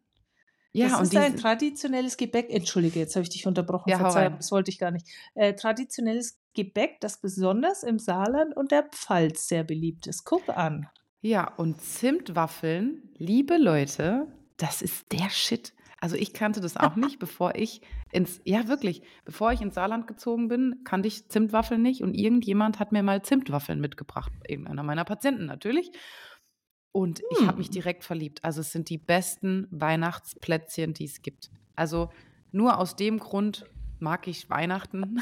Ja, 0.71 0.89
das 0.89 0.99
und 0.99 1.03
ist 1.05 1.15
ein 1.15 1.37
traditionelles 1.37 2.15
Gebäck. 2.17 2.49
Entschuldige, 2.51 2.99
jetzt 2.99 3.15
habe 3.15 3.23
ich 3.23 3.29
dich 3.29 3.47
unterbrochen. 3.47 3.89
Ja, 3.89 3.97
Verzeihung, 3.97 4.35
das 4.37 4.51
wollte 4.51 4.69
ich 4.69 4.77
gar 4.77 4.91
nicht. 4.91 5.07
Äh, 5.33 5.55
traditionelles 5.55 6.39
Gebäck, 6.63 6.99
das 6.99 7.21
besonders 7.21 7.83
im 7.83 7.99
Saarland 7.99 8.55
und 8.55 8.71
der 8.71 8.83
Pfalz 8.83 9.47
sehr 9.47 9.63
beliebt 9.63 10.07
ist. 10.07 10.25
Guck 10.25 10.49
an. 10.49 10.87
Ja, 11.21 11.53
und 11.55 11.81
Zimtwaffeln, 11.81 13.09
liebe 13.17 13.57
Leute, 13.57 14.27
das 14.57 14.81
ist 14.81 15.11
der 15.13 15.29
Shit. 15.29 15.73
Also 16.01 16.15
ich 16.15 16.33
kannte 16.33 16.59
das 16.61 16.75
auch 16.77 16.95
nicht, 16.95 17.17
bevor 17.19 17.55
ich 17.55 17.81
ins, 18.11 18.41
ja 18.43 18.67
wirklich, 18.67 19.03
bevor 19.25 19.51
ich 19.53 19.61
ins 19.61 19.75
Saarland 19.75 20.07
gezogen 20.07 20.47
bin, 20.49 20.81
kannte 20.83 21.07
ich 21.07 21.29
Zimtwaffeln 21.29 21.81
nicht 21.81 22.01
und 22.03 22.13
irgendjemand 22.13 22.79
hat 22.79 22.91
mir 22.91 23.03
mal 23.03 23.21
Zimtwaffeln 23.21 23.79
mitgebracht, 23.79 24.31
irgendeiner 24.47 24.83
meiner 24.83 25.05
Patienten 25.05 25.45
natürlich. 25.45 25.91
Und 26.91 27.21
ich 27.31 27.45
habe 27.45 27.59
mich 27.59 27.67
Hm. 27.67 27.73
direkt 27.73 28.03
verliebt. 28.03 28.43
Also 28.43 28.61
es 28.61 28.71
sind 28.71 28.89
die 28.89 28.97
besten 28.97 29.67
Weihnachtsplätzchen, 29.71 30.93
die 30.93 31.05
es 31.05 31.21
gibt. 31.21 31.51
Also 31.75 32.09
nur 32.51 32.77
aus 32.79 32.95
dem 32.95 33.19
Grund 33.19 33.65
mag 33.99 34.27
ich 34.27 34.49
Weihnachten, 34.49 35.21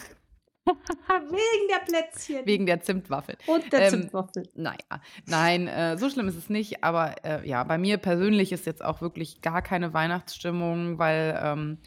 Wegen 1.07 1.67
der 1.69 1.85
Plätzchen. 1.85 2.45
wegen 2.45 2.65
der 2.65 2.81
Zimtwaffeln. 2.81 3.37
und 3.47 3.71
der 3.71 3.81
Ähm, 3.81 3.89
Zimtwaffel. 3.89 4.49
Naja, 4.55 5.01
nein, 5.25 5.67
äh, 5.67 5.97
so 5.97 6.09
schlimm 6.09 6.27
ist 6.27 6.35
es 6.37 6.49
nicht. 6.49 6.83
Aber 6.83 7.15
äh, 7.23 7.47
ja, 7.47 7.63
bei 7.63 7.77
mir 7.77 7.97
persönlich 7.97 8.51
ist 8.51 8.65
jetzt 8.65 8.83
auch 8.83 9.01
wirklich 9.01 9.41
gar 9.41 9.61
keine 9.61 9.93
Weihnachtsstimmung, 9.93 10.97
weil 10.99 11.39
ähm, 11.41 11.77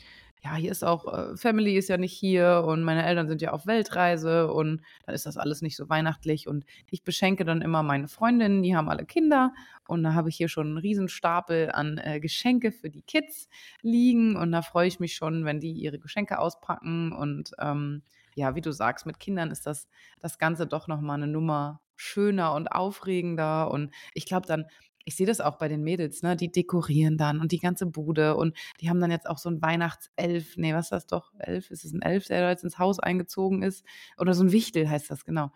ja, 0.43 0.55
hier 0.55 0.71
ist 0.71 0.83
auch, 0.83 1.07
äh, 1.13 1.37
Family 1.37 1.77
ist 1.77 1.91
ja 1.91 1.99
nicht 1.99 2.15
hier 2.15 2.65
und 2.67 2.83
meine 2.83 3.05
Eltern 3.05 3.29
sind 3.29 3.43
ja 3.43 3.51
auf 3.51 3.67
Weltreise 3.67 4.51
und 4.51 4.81
dann 5.05 5.15
ist 5.15 5.27
das 5.27 5.37
alles 5.37 5.61
nicht 5.61 5.77
so 5.77 5.91
weihnachtlich. 5.91 6.49
Und 6.49 6.65
ich 6.91 7.05
beschenke 7.05 7.45
dann 7.45 7.61
immer 7.61 7.83
meine 7.83 8.09
Freundinnen, 8.09 8.63
die 8.63 8.75
haben 8.75 8.89
alle 8.89 9.05
Kinder 9.05 9.53
und 9.87 10.03
da 10.03 10.15
habe 10.15 10.31
ich 10.31 10.37
hier 10.37 10.49
schon 10.49 10.69
einen 10.69 10.79
Riesenstapel 10.79 11.71
an 11.73 11.99
äh, 11.99 12.21
Geschenke 12.21 12.73
für 12.73 12.89
die 12.89 13.03
Kids 13.03 13.49
liegen 13.83 14.35
und 14.37 14.51
da 14.53 14.63
freue 14.63 14.89
ich 14.89 14.99
mich 14.99 15.15
schon, 15.15 15.45
wenn 15.45 15.61
die 15.61 15.73
ihre 15.73 15.99
Geschenke 15.99 16.39
auspacken 16.39 17.13
und 17.13 17.51
ähm, 17.59 18.03
ja, 18.35 18.55
wie 18.55 18.61
du 18.61 18.73
sagst, 18.73 19.07
mit 19.07 19.19
Kindern 19.19 19.51
ist 19.51 19.67
das, 19.67 19.89
das 20.21 20.39
Ganze 20.39 20.67
doch 20.67 20.89
nochmal 20.89 21.17
eine 21.17 21.27
Nummer 21.27 21.81
schöner 21.97 22.55
und 22.55 22.69
aufregender. 22.69 23.71
Und 23.71 23.93
ich 24.15 24.27
glaube 24.27 24.47
dann, 24.47 24.67
ich 25.05 25.17
sehe 25.17 25.27
das 25.27 25.41
auch 25.41 25.57
bei 25.59 25.69
den 25.69 25.83
Mädels, 25.83 26.23
ne? 26.23 26.37
Die 26.37 26.53
dekorieren 26.53 27.17
dann 27.17 27.41
und 27.41 27.53
die 27.53 27.59
ganze 27.59 27.87
Bude 27.87 28.37
und 28.37 28.57
die 28.81 28.89
haben 28.89 29.01
dann 29.01 29.11
jetzt 29.11 29.29
auch 29.29 29.39
so 29.39 29.49
ein 29.49 29.63
Weihnachtself. 29.63 30.57
Nee, 30.57 30.75
was 30.75 30.87
ist 30.87 30.93
das 30.93 31.07
doch? 31.07 31.33
Elf? 31.39 31.71
Ist 31.71 31.85
es 31.85 31.93
ein 31.93 32.03
Elf, 32.03 32.27
der 32.27 32.43
da 32.43 32.51
jetzt 32.51 32.65
ins 32.65 32.79
Haus 32.79 33.01
eingezogen 33.01 33.63
ist? 33.63 33.85
Oder 34.19 34.35
so 34.35 34.45
ein 34.45 34.53
Wichtel 34.53 34.89
heißt 34.89 35.11
das, 35.11 35.25
genau. 35.25 35.51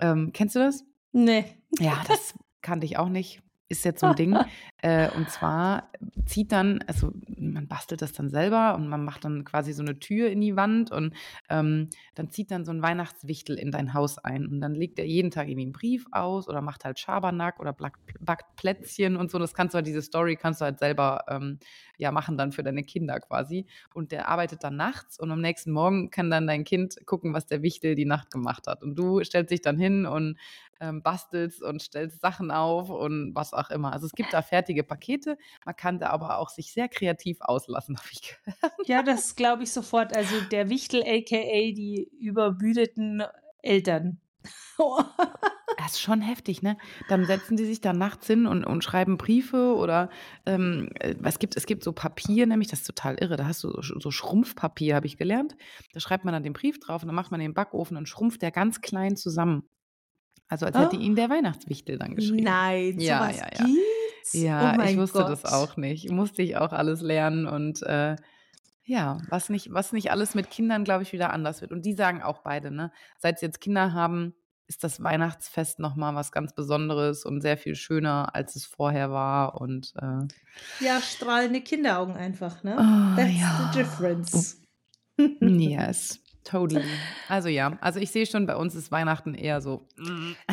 Ähm, 0.00 0.30
kennst 0.32 0.56
du 0.56 0.60
das? 0.60 0.84
Nee. 1.12 1.44
Ja, 1.78 2.02
das 2.08 2.34
kannte 2.60 2.86
ich 2.86 2.98
auch 2.98 3.08
nicht. 3.08 3.42
Ist 3.72 3.86
jetzt 3.86 4.00
so 4.00 4.06
ein 4.08 4.16
Ding. 4.16 4.36
Äh, 4.84 5.10
und 5.16 5.30
zwar 5.30 5.92
zieht 6.26 6.50
dann, 6.50 6.82
also 6.88 7.12
man 7.38 7.68
bastelt 7.68 8.02
das 8.02 8.12
dann 8.12 8.30
selber 8.30 8.74
und 8.74 8.88
man 8.88 9.04
macht 9.04 9.24
dann 9.24 9.44
quasi 9.44 9.72
so 9.72 9.82
eine 9.82 10.00
Tür 10.00 10.28
in 10.28 10.40
die 10.40 10.56
Wand 10.56 10.90
und 10.90 11.14
ähm, 11.48 11.88
dann 12.16 12.30
zieht 12.30 12.50
dann 12.50 12.64
so 12.64 12.72
ein 12.72 12.82
Weihnachtswichtel 12.82 13.60
in 13.60 13.70
dein 13.70 13.94
Haus 13.94 14.18
ein. 14.18 14.48
Und 14.48 14.60
dann 14.60 14.74
legt 14.74 14.98
er 14.98 15.06
jeden 15.06 15.30
Tag 15.30 15.46
irgendwie 15.46 15.66
einen 15.66 15.72
Brief 15.72 16.06
aus 16.10 16.48
oder 16.48 16.62
macht 16.62 16.84
halt 16.84 16.98
Schabernack 16.98 17.60
oder 17.60 17.72
backt, 17.72 18.56
Plätzchen 18.56 19.16
und 19.16 19.30
so. 19.30 19.38
Das 19.38 19.54
kannst 19.54 19.72
du 19.72 19.76
halt, 19.76 19.86
diese 19.86 20.02
Story 20.02 20.34
kannst 20.34 20.60
du 20.60 20.64
halt 20.64 20.80
selber 20.80 21.26
ähm, 21.28 21.60
ja 21.96 22.10
machen 22.10 22.36
dann 22.36 22.50
für 22.50 22.64
deine 22.64 22.82
Kinder 22.82 23.20
quasi. 23.20 23.66
Und 23.94 24.10
der 24.10 24.26
arbeitet 24.26 24.64
dann 24.64 24.74
nachts 24.74 25.16
und 25.20 25.30
am 25.30 25.40
nächsten 25.40 25.70
Morgen 25.70 26.10
kann 26.10 26.28
dann 26.28 26.48
dein 26.48 26.64
Kind 26.64 26.96
gucken, 27.06 27.34
was 27.34 27.46
der 27.46 27.62
Wichtel 27.62 27.94
die 27.94 28.04
Nacht 28.04 28.32
gemacht 28.32 28.66
hat. 28.66 28.82
Und 28.82 28.96
du 28.96 29.22
stellst 29.22 29.52
dich 29.52 29.62
dann 29.62 29.78
hin 29.78 30.06
und 30.06 30.36
ähm, 30.82 31.02
bastelst 31.02 31.62
und 31.62 31.80
stellst 31.80 32.20
Sachen 32.20 32.50
auf 32.50 32.90
und 32.90 33.34
was 33.34 33.52
auch 33.54 33.70
immer. 33.70 33.92
Also 33.92 34.06
es 34.06 34.12
gibt 34.12 34.32
da 34.32 34.42
fertige 34.42 34.82
Pakete. 34.82 35.38
Man 35.64 35.76
kann 35.76 35.98
da 35.98 36.10
aber 36.10 36.38
auch 36.38 36.50
sich 36.50 36.72
sehr 36.72 36.88
kreativ 36.88 37.40
auslassen, 37.40 37.96
habe 37.98 38.08
ich 38.10 38.22
gehört. 38.22 38.88
Ja, 38.88 39.02
das 39.02 39.36
glaube 39.36 39.62
ich 39.62 39.72
sofort. 39.72 40.14
Also 40.16 40.34
der 40.50 40.68
Wichtel, 40.68 41.02
aka 41.02 41.72
die 41.72 42.10
übermüdeten 42.18 43.22
Eltern. 43.62 44.20
Das 45.78 45.92
ist 45.92 46.00
schon 46.00 46.20
heftig, 46.20 46.62
ne? 46.62 46.76
Dann 47.08 47.24
setzen 47.24 47.56
die 47.56 47.64
sich 47.64 47.80
da 47.80 47.94
nachts 47.94 48.26
hin 48.26 48.46
und, 48.46 48.64
und 48.64 48.84
schreiben 48.84 49.16
Briefe 49.16 49.74
oder 49.74 50.10
ähm, 50.44 50.90
äh, 51.00 51.14
es, 51.22 51.38
gibt, 51.38 51.56
es 51.56 51.64
gibt 51.64 51.82
so 51.82 51.92
Papier, 51.92 52.46
nämlich, 52.46 52.68
das 52.68 52.80
ist 52.80 52.86
total 52.86 53.16
irre. 53.16 53.36
Da 53.36 53.46
hast 53.46 53.64
du 53.64 53.80
so, 53.80 53.98
so 53.98 54.10
Schrumpfpapier, 54.10 54.94
habe 54.94 55.06
ich 55.06 55.16
gelernt. 55.16 55.56
Da 55.94 56.00
schreibt 56.00 56.24
man 56.24 56.34
dann 56.34 56.42
den 56.42 56.52
Brief 56.52 56.78
drauf 56.78 57.02
und 57.02 57.08
dann 57.08 57.16
macht 57.16 57.30
man 57.30 57.40
den 57.40 57.54
Backofen 57.54 57.96
und 57.96 58.06
schrumpft 58.06 58.42
der 58.42 58.50
ganz 58.50 58.82
klein 58.82 59.16
zusammen. 59.16 59.66
Also 60.52 60.66
als 60.66 60.76
hätte 60.76 60.96
Oh. 60.96 61.00
ihn 61.00 61.16
der 61.16 61.30
Weihnachtswichtel 61.30 61.98
dann 61.98 62.14
geschrieben. 62.14 62.44
Nein, 62.44 63.00
Ja, 63.00 63.20
sowas 63.24 63.36
ja, 63.38 63.46
ja. 63.58 63.64
gibt's? 63.64 64.32
Ja, 64.34 64.76
oh 64.78 64.82
ich 64.82 64.96
wusste 64.98 65.18
Gott. 65.20 65.30
das 65.30 65.46
auch 65.46 65.76
nicht. 65.78 66.10
Musste 66.10 66.42
ich 66.42 66.56
auch 66.58 66.72
alles 66.72 67.00
lernen 67.00 67.46
und 67.46 67.82
äh, 67.84 68.16
ja, 68.84 69.18
was 69.30 69.48
nicht, 69.48 69.72
was 69.72 69.92
nicht 69.92 70.10
alles 70.10 70.34
mit 70.34 70.50
Kindern, 70.50 70.84
glaube 70.84 71.04
ich, 71.04 71.12
wieder 71.14 71.32
anders 71.32 71.62
wird. 71.62 71.72
Und 71.72 71.86
die 71.86 71.94
sagen 71.94 72.20
auch 72.22 72.42
beide, 72.42 72.70
ne? 72.70 72.92
Seit 73.18 73.38
sie 73.38 73.46
jetzt 73.46 73.60
Kinder 73.62 73.94
haben, 73.94 74.34
ist 74.66 74.84
das 74.84 75.02
Weihnachtsfest 75.02 75.78
nochmal 75.78 76.14
was 76.14 76.32
ganz 76.32 76.54
Besonderes 76.54 77.24
und 77.24 77.40
sehr 77.40 77.56
viel 77.56 77.74
schöner, 77.74 78.34
als 78.34 78.54
es 78.56 78.66
vorher 78.66 79.10
war. 79.10 79.58
Und 79.60 79.94
äh, 79.96 80.84
Ja, 80.84 81.00
strahlende 81.00 81.62
Kinderaugen 81.62 82.14
einfach, 82.14 82.62
ne? 82.62 82.76
Oh, 82.78 83.16
That's 83.16 83.40
ja. 83.40 83.70
the 83.72 83.78
difference. 83.78 84.60
yes, 85.40 86.20
totally. 86.44 86.84
Also 87.28 87.48
ja, 87.48 87.76
also 87.80 88.00
ich 88.00 88.10
sehe 88.10 88.26
schon, 88.26 88.46
bei 88.46 88.56
uns 88.56 88.74
ist 88.74 88.90
Weihnachten 88.92 89.34
eher 89.34 89.60
so, 89.60 89.86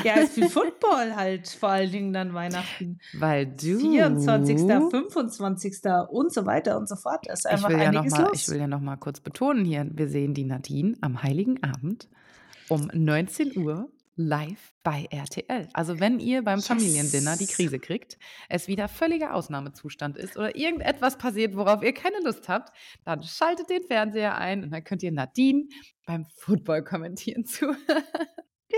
Ja, 0.03 0.15
ist 0.15 0.33
viel 0.33 0.49
Football 0.49 1.15
halt, 1.15 1.47
vor 1.49 1.69
allen 1.69 1.91
Dingen 1.91 2.13
dann 2.13 2.33
Weihnachten. 2.33 2.99
weil 3.13 3.45
du 3.47 3.79
24., 3.79 4.59
25. 4.59 5.73
und 6.09 6.33
so 6.33 6.45
weiter 6.45 6.77
und 6.77 6.87
so 6.87 6.95
fort. 6.95 7.25
Da 7.27 7.33
ist 7.33 7.45
Ich 7.45 7.51
einfach 7.51 7.69
will, 7.69 7.77
ja 7.79 7.91
noch 7.91 7.99
einiges 8.01 8.17
mal, 8.17 8.27
los. 8.27 8.41
ich 8.41 8.49
will 8.49 8.59
ja 8.59 8.67
noch 8.67 8.81
mal 8.81 8.97
kurz 8.97 9.19
betonen 9.19 9.65
hier, 9.65 9.87
wir 9.91 10.07
sehen 10.07 10.33
die 10.33 10.45
Nadine 10.45 10.95
am 11.01 11.21
Heiligen 11.23 11.61
Abend 11.63 12.07
um 12.69 12.89
19 12.93 13.57
Uhr 13.57 13.89
live 14.19 14.73
bei 14.83 15.07
RTL. 15.09 15.69
Also 15.73 15.99
wenn 15.99 16.19
ihr 16.19 16.43
beim 16.43 16.59
Yes. 16.59 16.67
Familiendinner 16.67 17.37
die 17.37 17.47
Krise 17.47 17.79
kriegt, 17.79 18.17
es 18.49 18.67
wieder 18.67 18.87
völliger 18.87 19.33
Ausnahmezustand 19.33 20.17
ist 20.17 20.37
oder 20.37 20.55
irgendetwas 20.55 21.17
passiert, 21.17 21.55
worauf 21.55 21.81
ihr 21.83 21.93
keine 21.93 22.19
Lust 22.23 22.49
habt, 22.49 22.75
dann 23.05 23.23
schaltet 23.23 23.69
den 23.69 23.83
Fernseher 23.83 24.37
ein 24.37 24.63
und 24.63 24.71
dann 24.71 24.83
könnt 24.83 25.03
ihr 25.03 25.11
Nadine 25.11 25.69
beim 26.05 26.25
Football 26.35 26.83
kommentieren 26.83 27.45
zu. 27.45 27.75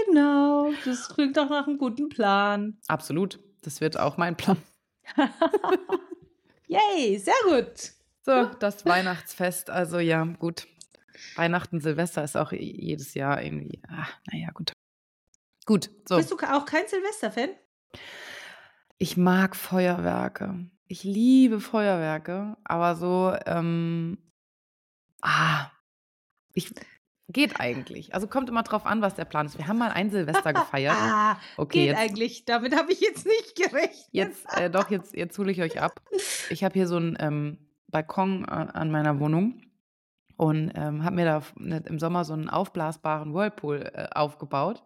Genau, 0.07 0.71
das 0.85 1.09
klingt 1.09 1.35
doch 1.35 1.49
nach 1.49 1.67
einem 1.67 1.77
guten 1.77 2.07
Plan. 2.07 2.77
Absolut. 2.87 3.39
Das 3.61 3.81
wird 3.81 3.99
auch 3.99 4.15
mein 4.15 4.37
Plan. 4.37 4.55
Yay, 6.67 7.17
sehr 7.19 7.33
gut. 7.43 7.91
So, 8.25 8.45
das 8.59 8.85
Weihnachtsfest. 8.85 9.69
Also 9.69 9.99
ja, 9.99 10.23
gut. 10.23 10.65
Weihnachten, 11.35 11.81
Silvester 11.81 12.23
ist 12.23 12.37
auch 12.37 12.53
jedes 12.53 13.13
Jahr 13.15 13.43
irgendwie. 13.43 13.81
Ah, 13.87 14.07
naja, 14.31 14.49
gut. 14.53 14.71
Gut, 15.65 15.89
so. 16.07 16.17
Bist 16.17 16.31
du 16.31 16.37
auch 16.37 16.65
kein 16.65 16.87
Silvester-Fan? 16.87 17.49
Ich 18.97 19.17
mag 19.17 19.55
Feuerwerke. 19.55 20.69
Ich 20.87 21.03
liebe 21.03 21.59
Feuerwerke, 21.59 22.57
aber 22.63 22.95
so, 22.95 23.33
ähm, 23.45 24.17
ah, 25.21 25.71
ich, 26.53 26.73
geht 27.29 27.59
eigentlich. 27.59 28.13
Also 28.13 28.27
kommt 28.27 28.49
immer 28.49 28.63
drauf 28.63 28.85
an, 28.85 29.01
was 29.01 29.15
der 29.15 29.25
Plan 29.25 29.45
ist. 29.45 29.57
Wir 29.57 29.67
haben 29.67 29.77
mal 29.77 29.91
ein 29.91 30.11
Silvester 30.11 30.53
gefeiert. 30.53 30.95
Ah, 30.97 31.37
Okay, 31.57 31.79
geht 31.79 31.87
jetzt, 31.87 31.99
eigentlich. 31.99 32.45
Damit 32.45 32.75
habe 32.75 32.91
ich 32.91 32.99
jetzt 32.99 33.25
nicht 33.25 33.55
gerechnet. 33.55 34.07
jetzt 34.11 34.45
äh, 34.57 34.69
doch, 34.69 34.89
jetzt, 34.89 35.15
jetzt 35.15 35.37
hole 35.37 35.51
ich 35.51 35.61
euch 35.61 35.81
ab. 35.81 36.01
Ich 36.49 36.63
habe 36.63 36.73
hier 36.73 36.87
so 36.87 36.97
einen 36.97 37.15
ähm, 37.19 37.57
Balkon 37.87 38.45
an, 38.45 38.69
an 38.69 38.91
meiner 38.91 39.19
Wohnung 39.19 39.61
und 40.37 40.71
ähm, 40.75 41.03
habe 41.03 41.15
mir 41.15 41.25
da 41.25 41.41
ne, 41.55 41.83
im 41.87 41.99
Sommer 41.99 42.25
so 42.25 42.33
einen 42.33 42.49
aufblasbaren 42.49 43.33
Whirlpool 43.33 43.89
äh, 43.93 44.07
aufgebaut 44.13 44.83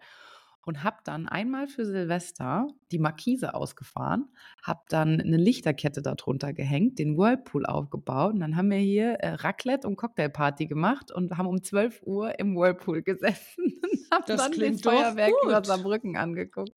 und 0.65 0.84
habe 0.84 0.97
dann 1.04 1.28
einmal 1.28 1.67
für 1.67 1.86
Silvester 1.86 2.67
die 2.91 2.99
Markise 2.99 3.54
ausgefahren, 3.54 4.28
habe 4.63 4.82
dann 4.89 5.21
eine 5.21 5.38
Lichterkette 5.38 6.01
darunter 6.01 6.54
gehängt, 6.54 6.99
den 6.99 7.17
Whirlpool 7.17 7.65
aufgebaut 7.65 8.34
und 8.34 8.39
dann 8.39 8.56
haben 8.56 8.71
wir 8.71 8.78
hier 8.78 9.13
äh, 9.19 9.30
Raclette 9.36 9.88
und 9.88 9.95
Cocktailparty 9.95 10.65
gemacht 10.65 11.12
und 11.12 11.38
haben 11.38 11.47
um 11.47 11.63
12 11.63 12.01
Uhr 12.04 12.39
im 12.39 12.56
Whirlpool 12.56 13.04
gesessen 13.04 13.63
und 13.84 14.12
haben 14.12 14.23
Das 14.28 14.38
dann 14.38 14.51
doch 14.78 14.91
Feuerwerk 14.91 15.34
über. 15.43 15.63
Saarbrücken 15.63 16.17
angeguckt. 16.17 16.73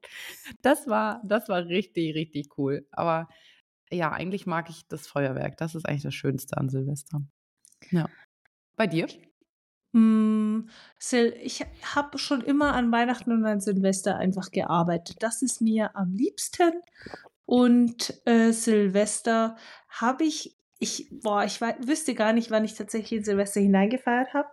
Das 0.62 0.87
war, 0.87 1.22
das 1.24 1.48
war 1.48 1.64
richtig, 1.66 2.14
richtig 2.14 2.59
cool. 2.59 2.87
Aber 2.92 3.29
ja, 3.90 4.12
eigentlich 4.12 4.46
mag 4.46 4.68
ich 4.70 4.87
das 4.88 5.07
Feuerwerk. 5.07 5.57
Das 5.57 5.74
ist 5.74 5.87
eigentlich 5.87 6.03
das 6.03 6.14
Schönste 6.14 6.57
an 6.57 6.68
Silvester. 6.68 7.22
Ja. 7.90 8.09
Bei 8.77 8.87
dir? 8.87 9.09
Hm, 9.94 10.68
ich 11.42 11.64
habe 11.94 12.18
schon 12.18 12.42
immer 12.42 12.74
an 12.74 12.92
Weihnachten 12.92 13.33
und 13.33 13.46
an 13.46 13.61
Silvester 13.61 14.16
einfach 14.16 14.51
gearbeitet. 14.51 15.16
Das 15.20 15.42
ist 15.42 15.61
mir 15.61 15.96
am 15.96 16.12
liebsten. 16.12 16.72
Und 17.46 18.20
äh, 18.27 18.53
Silvester 18.53 19.57
habe 19.88 20.24
ich, 20.24 20.57
ich, 20.79 21.09
boah, 21.11 21.44
ich 21.44 21.61
wüsste 21.61 22.14
gar 22.14 22.35
nicht, 22.35 22.51
wann 22.51 22.64
ich 22.64 22.74
tatsächlich 22.74 23.20
in 23.20 23.24
Silvester 23.24 23.61
hineingefeiert 23.61 24.35
habe. 24.35 24.48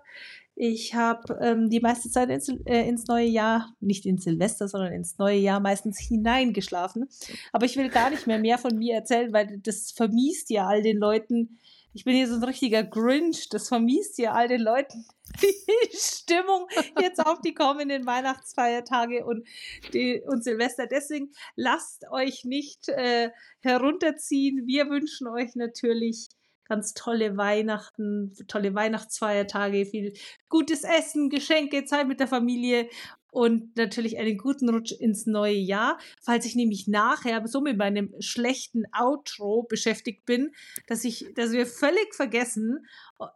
Ich 0.58 0.96
habe 0.96 1.38
ähm, 1.42 1.70
die 1.70 1.82
meiste 1.82 2.10
Zeit 2.10 2.30
ins, 2.30 2.48
äh, 2.48 2.88
ins 2.88 3.08
neue 3.08 3.28
Jahr, 3.28 3.76
nicht 3.82 4.06
in 4.06 4.18
Silvester, 4.18 4.70
sondern 4.70 4.94
ins 4.94 5.18
neue 5.18 5.38
Jahr 5.38 5.60
meistens 5.60 6.00
hineingeschlafen. 6.00 7.10
Aber 7.52 7.66
ich 7.66 7.76
will 7.76 7.90
gar 7.90 8.10
nicht 8.10 8.26
mehr 8.26 8.40
mehr 8.40 8.58
von 8.58 8.78
mir 8.78 8.96
erzählen, 8.96 9.34
weil 9.34 9.60
das 9.60 9.92
vermiest 9.92 10.50
ja 10.50 10.66
all 10.66 10.82
den 10.82 10.98
Leuten. 10.98 11.60
Ich 11.94 12.06
bin 12.06 12.16
hier 12.16 12.30
so 12.30 12.36
ein 12.36 12.44
richtiger 12.44 12.84
Grinch. 12.84 13.50
Das 13.50 13.68
vermiest 13.68 14.18
ja 14.18 14.32
all 14.32 14.48
den 14.48 14.62
Leuten 14.62 15.06
die 15.42 15.98
Stimmung 15.98 16.68
jetzt 17.00 17.26
auf 17.26 17.42
die 17.42 17.54
kommenden 17.54 18.06
Weihnachtsfeiertage 18.06 19.26
und, 19.26 19.48
die, 19.94 20.22
und 20.26 20.44
Silvester. 20.44 20.88
Deswegen 20.88 21.32
lasst 21.56 22.06
euch 22.12 22.46
nicht 22.46 22.90
äh, 22.90 23.32
herunterziehen. 23.62 24.66
Wir 24.66 24.90
wünschen 24.90 25.28
euch 25.28 25.56
natürlich 25.56 26.30
ganz 26.68 26.94
tolle 26.94 27.38
Weihnachten, 27.38 28.34
tolle 28.48 28.74
Weihnachtsfeiertage, 28.74 29.86
viel 29.86 30.14
gutes 30.50 30.84
Essen, 30.84 31.30
Geschenke, 31.30 31.86
Zeit 31.86 32.08
mit 32.08 32.20
der 32.20 32.28
Familie 32.28 32.90
und 33.36 33.76
natürlich 33.76 34.18
einen 34.18 34.38
guten 34.38 34.70
Rutsch 34.70 34.94
ins 34.94 35.26
neue 35.26 35.58
Jahr. 35.58 36.00
Falls 36.22 36.46
ich 36.46 36.56
nämlich 36.56 36.88
nachher 36.88 37.46
so 37.48 37.60
mit 37.60 37.78
meinem 37.78 38.14
schlechten 38.20 38.86
Outro 38.98 39.64
beschäftigt 39.64 40.26
bin, 40.26 40.54
dass 40.88 41.04
ich, 41.04 41.26
dass 41.36 41.52
wir 41.52 41.66
völlig 41.66 42.16
vergessen, 42.16 42.88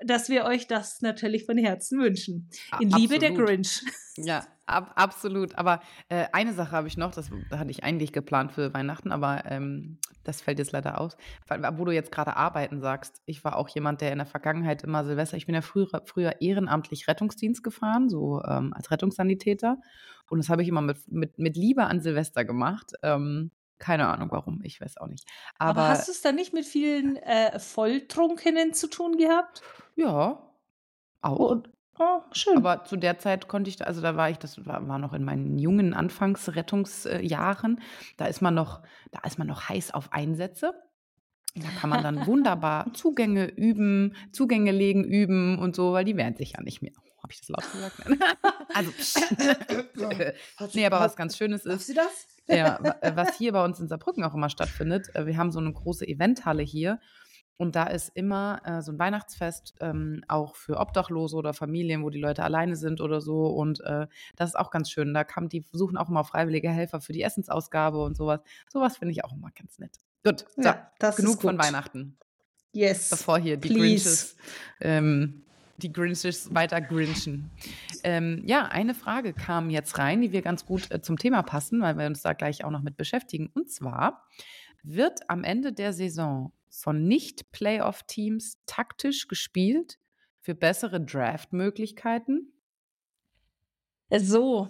dass 0.06 0.30
wir 0.30 0.46
euch 0.46 0.68
das 0.68 1.02
natürlich 1.02 1.46
von 1.46 1.58
Herzen 1.58 2.00
wünschen. 2.00 2.50
In 2.80 2.90
Liebe 2.90 3.20
der 3.20 3.30
Absolut. 3.30 3.48
Grinch. 3.48 3.82
Ja, 4.22 4.46
ab, 4.66 4.92
absolut. 4.96 5.58
Aber 5.58 5.80
äh, 6.10 6.26
eine 6.34 6.52
Sache 6.52 6.74
habe 6.74 6.90
ich 6.90 6.98
noch, 6.98 7.12
das 7.12 7.32
hatte 7.52 7.72
ich 7.72 7.86
eigentlich 7.86 8.12
geplant 8.12 8.52
für 8.52 8.74
Weihnachten, 8.74 9.14
aber 9.14 9.44
ähm, 9.46 9.98
das 10.26 10.42
fällt 10.42 10.60
jetzt 10.60 10.74
leider 10.74 11.00
aus. 11.00 11.16
Weil, 11.48 11.62
wo 11.78 11.86
du 11.86 11.94
jetzt 11.94 12.12
gerade 12.12 12.36
arbeiten 12.36 12.82
sagst, 12.82 13.22
ich 13.26 13.46
war 13.46 13.56
auch 13.56 13.70
jemand, 13.70 14.02
der 14.02 14.12
in 14.12 14.18
der 14.18 14.28
Vergangenheit 14.28 14.84
immer 14.84 15.06
Silvester, 15.06 15.38
ich 15.38 15.46
bin 15.46 15.56
ja 15.56 15.62
früher, 15.62 16.02
früher 16.04 16.42
ehrenamtlich 16.42 17.08
Rettungsdienst 17.08 17.64
gefahren, 17.64 18.10
so 18.10 18.44
ähm, 18.44 18.74
als 18.74 18.92
Rettungssanitäter. 18.92 19.78
Und 20.30 20.40
das 20.40 20.50
habe 20.50 20.64
ich 20.64 20.68
immer 20.68 20.82
mit, 20.82 21.10
mit, 21.10 21.40
mit 21.40 21.56
Liebe 21.56 21.86
an 21.86 22.02
Silvester 22.02 22.44
gemacht. 22.44 22.92
Ähm, 23.02 23.52
keine 23.80 24.08
Ahnung 24.08 24.30
warum, 24.32 24.62
ich 24.64 24.80
weiß 24.80 24.98
auch 24.98 25.08
nicht. 25.08 25.28
Aber, 25.58 25.82
Aber, 25.82 25.90
hast 25.90 26.08
du 26.08 26.12
es 26.12 26.22
dann 26.22 26.36
nicht 26.36 26.54
mit 26.54 26.66
vielen 26.66 27.16
äh, 27.18 27.58
Volltrunkenen 27.60 28.74
zu 28.74 28.88
tun 28.88 29.18
gehabt? 29.18 29.62
ja, 29.96 30.46
auch. 31.22 31.38
Und, 31.52 31.70
oh, 31.98 32.22
schön. 32.32 32.58
Aber 32.58 32.86
zu 32.86 32.96
der 32.96 33.18
Zeit 33.20 33.48
konnte 33.48 33.70
ich, 33.70 33.76
da- 33.78 33.86
also 33.86 34.02
da 34.02 34.16
war 34.16 34.30
ich, 34.30 34.38
das 34.38 34.66
war, 34.66 34.88
war 34.88 35.00
noch 35.00 35.14
in 35.14 35.24
meinen 35.26 35.58
jungen 35.58 35.94
Anfangsrettungsjahren, 35.94 37.82
da 38.18 38.26
ist 38.26 38.42
man 38.42 38.54
noch, 38.54 38.82
da 39.12 39.20
ist 39.26 39.38
man 39.38 39.48
noch 39.48 39.68
heiß 39.70 39.94
auf 39.94 40.14
Einsätze. 40.14 40.74
Da 41.56 41.68
kann 41.80 41.90
man 41.90 42.04
dann 42.04 42.26
wunderbar 42.28 42.86
Zugänge 42.94 43.48
üben, 43.48 44.16
Zugänge 44.32 44.72
legen, 44.72 45.04
üben 45.04 45.58
und 45.60 45.76
so, 45.76 45.94
weil 45.94 46.06
die 46.06 46.16
wehren 46.16 46.36
sich 46.36 46.54
ja 46.54 46.62
nicht 46.62 46.82
mehr. 46.82 46.92
Habe 47.22 47.34
ich 47.34 47.40
das 47.42 47.50
laut 47.50 47.70
gesagt? 47.72 47.98
also, 48.74 48.92
nee, 50.74 50.86
aber 50.86 51.00
was 51.02 51.16
ganz 51.16 51.36
Schönes 51.38 51.66
ist, 51.66 51.88
sie 51.88 51.94
das? 51.94 52.28
Ja, 52.50 52.80
äh, 53.02 53.12
was 53.16 53.38
hier 53.38 53.52
bei 53.54 53.64
uns 53.64 53.80
in 53.80 53.88
Saarbrücken 53.88 54.24
auch 54.24 54.34
immer 54.34 54.50
stattfindet, 54.50 55.14
äh, 55.16 55.26
wir 55.26 55.38
haben 55.38 55.52
so 55.52 55.60
eine 55.60 55.72
große 55.72 56.08
Eventhalle 56.08 56.64
hier 56.64 57.00
und 57.58 57.76
da 57.76 57.84
ist 57.88 58.10
immer 58.16 58.62
äh, 58.64 58.82
so 58.82 58.92
ein 58.94 59.00
Weihnachtsfest 59.00 59.76
ähm, 59.82 60.24
auch 60.28 60.56
für 60.56 60.78
Obdachlose 60.78 61.36
oder 61.36 61.54
Familien, 61.54 62.04
wo 62.04 62.10
die 62.10 62.20
Leute 62.20 62.44
alleine 62.44 62.76
sind 62.76 63.02
oder 63.02 63.20
so 63.22 63.48
und 63.48 63.82
äh, 63.82 64.08
das 64.36 64.52
ist 64.52 64.56
auch 64.56 64.72
ganz 64.72 64.90
schön. 64.90 65.14
Da 65.14 65.24
kam, 65.24 65.50
die 65.50 65.66
suchen 65.72 65.98
auch 65.98 66.10
immer 66.10 66.24
freiwillige 66.24 66.70
Helfer 66.70 67.02
für 67.02 67.14
die 67.14 67.22
Essensausgabe 67.22 68.02
und 68.02 68.16
sowas. 68.16 68.40
Sowas 68.72 68.98
finde 68.98 69.12
ich 69.12 69.24
auch 69.26 69.34
immer 69.34 69.50
ganz 69.54 69.78
nett. 69.80 69.98
Gut, 70.24 70.46
so, 70.56 70.62
Ja, 70.64 70.92
genug 71.16 71.42
von. 71.42 71.58
Weihnachten, 71.58 72.18
Yes. 72.72 73.10
bevor 73.10 73.40
hier 73.40 73.58
die 73.58 73.68
Please. 73.70 73.80
Grinches, 73.80 74.38
ähm, 74.80 75.44
die 75.80 75.92
Grinches 75.92 76.54
weiter 76.54 76.82
grinchen. 76.82 77.50
Ähm, 78.04 78.44
ja, 78.46 78.66
eine 78.66 78.94
Frage 78.94 79.34
kam 79.34 79.70
jetzt 79.70 79.98
rein, 79.98 80.22
die 80.22 80.32
wir 80.32 80.42
ganz 80.42 80.66
gut 80.66 80.92
äh, 80.92 81.02
zum 81.02 81.18
Thema 81.18 81.44
passen, 81.44 81.82
weil 81.82 81.98
wir 81.98 82.06
uns 82.06 82.22
da 82.22 82.34
gleich 82.34 82.64
auch 82.64 82.72
noch 82.72 82.82
mit 82.82 82.98
beschäftigen. 82.98 83.50
Und 83.54 83.70
zwar 83.72 84.28
wird 84.84 85.30
am 85.30 85.44
Ende 85.44 85.74
der 85.74 85.94
Saison 85.94 86.54
von 86.70 87.08
Nicht-Playoff-Teams 87.08 88.60
taktisch 88.66 89.28
gespielt 89.28 90.00
für 90.40 90.56
bessere 90.56 91.02
Draft-Möglichkeiten? 91.02 92.54
So, 94.10 94.70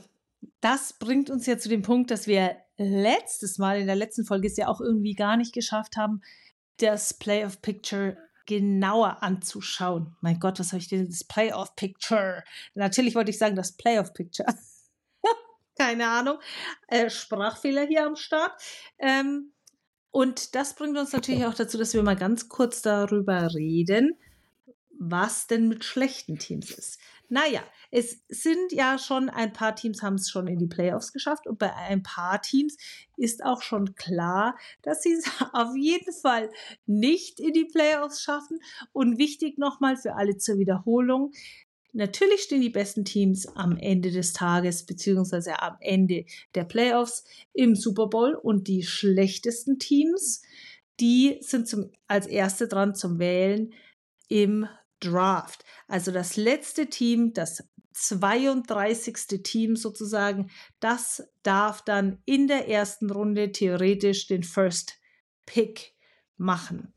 das 0.62 0.94
bringt 0.94 1.30
uns 1.30 1.46
ja 1.46 1.58
zu 1.58 1.70
dem 1.70 1.82
Punkt, 1.82 2.12
dass 2.12 2.28
wir 2.28 2.58
letztes 2.78 3.58
Mal 3.58 3.80
in 3.80 3.88
der 3.88 3.96
letzten 3.96 4.26
Folge 4.26 4.48
es 4.48 4.58
ja 4.58 4.68
auch 4.68 4.82
irgendwie 4.82 5.14
gar 5.14 5.38
nicht 5.38 5.54
geschafft 5.54 5.98
haben, 5.98 6.22
das 6.78 7.14
Playoff 7.14 7.62
Picture 7.62 8.18
genauer 8.50 9.22
anzuschauen. 9.22 10.16
Mein 10.22 10.40
Gott, 10.40 10.60
was 10.60 10.70
habe 10.70 10.80
ich 10.80 10.88
denn 10.88 11.08
das 11.08 11.24
Playoff 11.24 11.76
Picture? 11.76 12.44
Natürlich 12.74 13.14
wollte 13.14 13.30
ich 13.30 13.38
sagen, 13.38 13.56
das 13.56 13.78
Playoff 13.78 14.12
Picture. 14.16 14.48
Keine 15.78 16.08
Ahnung. 16.10 16.40
Äh, 16.88 17.12
Sprachfehler 17.12 17.86
hier 17.86 18.08
am 18.08 18.16
Start. 18.16 18.60
Ähm, 18.98 19.54
und 20.10 20.56
das 20.56 20.74
bringt 20.74 20.98
uns 20.98 21.14
natürlich 21.14 21.46
auch 21.46 21.54
dazu, 21.54 21.78
dass 21.78 21.94
wir 21.94 22.02
mal 22.02 22.16
ganz 22.16 22.50
kurz 22.50 22.82
darüber 22.82 23.54
reden, 23.54 24.18
was 25.00 25.48
denn 25.48 25.70
mit 25.70 25.86
schlechten 25.86 26.38
Teams 26.38 26.72
ist. 26.72 27.00
Naja, 27.30 27.64
es 27.90 28.22
sind 28.28 28.72
ja 28.72 28.98
schon 28.98 29.30
ein 29.30 29.54
paar 29.54 29.76
Teams 29.76 30.04
haben 30.04 30.16
es 30.16 30.30
schon 30.30 30.48
in 30.48 30.60
die 30.60 30.68
Playoffs 30.68 31.14
geschafft 31.14 31.48
und 31.48 31.58
bei 31.58 31.74
ein 31.74 32.04
paar 32.04 32.42
Teams 32.42 32.76
ist 33.18 33.44
auch 33.44 33.62
schon 33.62 33.96
klar, 33.96 34.58
dass 34.82 35.02
sie 35.02 35.14
es 35.14 35.24
auf 35.54 35.76
jeden 35.76 36.14
Fall 36.14 36.50
nicht 36.86 37.40
in 37.40 37.54
die 37.54 37.66
Playoffs 37.66 38.22
schaffen. 38.22 38.60
Und 38.92 39.18
wichtig 39.18 39.58
nochmal 39.58 39.96
für 39.96 40.16
alle 40.16 40.38
zur 40.38 40.58
Wiederholung. 40.58 41.32
Natürlich 41.94 42.42
stehen 42.42 42.62
die 42.62 42.70
besten 42.70 43.06
Teams 43.06 43.48
am 43.48 43.78
Ende 43.78 44.12
des 44.12 44.34
Tages 44.34 44.86
beziehungsweise 44.86 45.62
am 45.62 45.78
Ende 45.80 46.26
der 46.56 46.66
Playoffs 46.66 47.24
im 47.54 47.76
Super 47.76 48.08
Bowl 48.08 48.36
und 48.36 48.68
die 48.68 48.84
schlechtesten 48.84 49.80
Teams, 49.80 50.44
die 51.00 51.38
sind 51.42 51.68
zum, 51.68 51.92
als 52.08 52.28
erste 52.28 52.68
dran 52.68 52.94
zum 52.94 53.18
Wählen 53.18 53.74
im 54.28 54.68
Draft. 55.00 55.64
Also 55.88 56.12
das 56.12 56.36
letzte 56.36 56.88
Team, 56.88 57.34
das 57.34 57.64
32. 57.94 59.44
Team 59.44 59.76
sozusagen, 59.76 60.50
das 60.80 61.30
darf 61.44 61.82
dann 61.84 62.20
in 62.26 62.48
der 62.48 62.70
ersten 62.70 63.10
Runde 63.10 63.52
theoretisch 63.52 64.28
den 64.28 64.44
First 64.44 65.00
Pick 65.46 65.94
machen. 66.38 66.94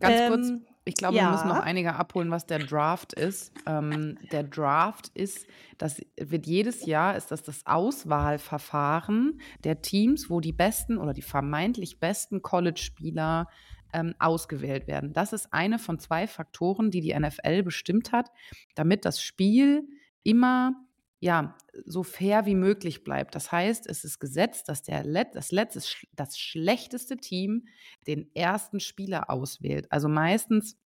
Ganz 0.00 0.20
ähm, 0.20 0.28
kurz, 0.28 0.74
ich 0.84 0.94
glaube, 0.94 1.16
ja. 1.16 1.24
wir 1.24 1.30
müssen 1.32 1.48
noch 1.48 1.60
einige 1.60 1.94
abholen, 1.94 2.30
was 2.30 2.46
der 2.46 2.58
Draft 2.58 3.14
ist. 3.14 3.52
Ähm, 3.66 4.18
der 4.32 4.42
Draft 4.42 5.08
ist, 5.14 5.46
das 5.78 6.02
wird 6.20 6.46
jedes 6.46 6.84
Jahr, 6.84 7.16
ist 7.16 7.30
das 7.30 7.42
das 7.42 7.64
Auswahlverfahren 7.66 9.40
der 9.64 9.80
Teams, 9.80 10.28
wo 10.28 10.40
die 10.40 10.52
besten 10.52 10.98
oder 10.98 11.14
die 11.14 11.22
vermeintlich 11.22 12.00
besten 12.00 12.42
College-Spieler 12.42 13.48
ähm, 13.94 14.14
ausgewählt 14.18 14.86
werden. 14.86 15.12
Das 15.14 15.32
ist 15.32 15.52
eine 15.52 15.78
von 15.78 15.98
zwei 15.98 16.26
Faktoren, 16.26 16.90
die 16.90 17.00
die 17.00 17.18
NFL 17.18 17.62
bestimmt 17.62 18.12
hat, 18.12 18.30
damit 18.74 19.04
das 19.04 19.22
Spiel 19.22 19.88
immer 20.22 20.74
ja, 21.20 21.56
so 21.86 22.02
fair 22.02 22.44
wie 22.44 22.54
möglich 22.54 23.02
bleibt. 23.02 23.34
Das 23.34 23.50
heißt, 23.50 23.86
es 23.86 24.04
ist 24.04 24.18
gesetzt, 24.18 24.68
dass 24.68 24.82
der 24.82 25.04
Let 25.04 25.34
das, 25.34 25.52
letzte, 25.52 25.80
das 26.12 26.38
schlechteste 26.38 27.16
Team 27.16 27.66
den 28.06 28.30
ersten 28.34 28.78
Spieler 28.78 29.30
auswählt. 29.30 29.90
Also 29.90 30.08
meistens 30.08 30.78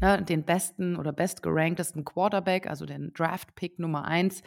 ne, 0.00 0.22
den 0.22 0.44
besten 0.44 0.96
oder 0.96 1.12
bestgeranktesten 1.12 2.06
Quarterback, 2.06 2.66
also 2.66 2.86
den 2.86 3.12
Draft-Pick 3.12 3.78
Nummer 3.78 4.06
eins, 4.06 4.42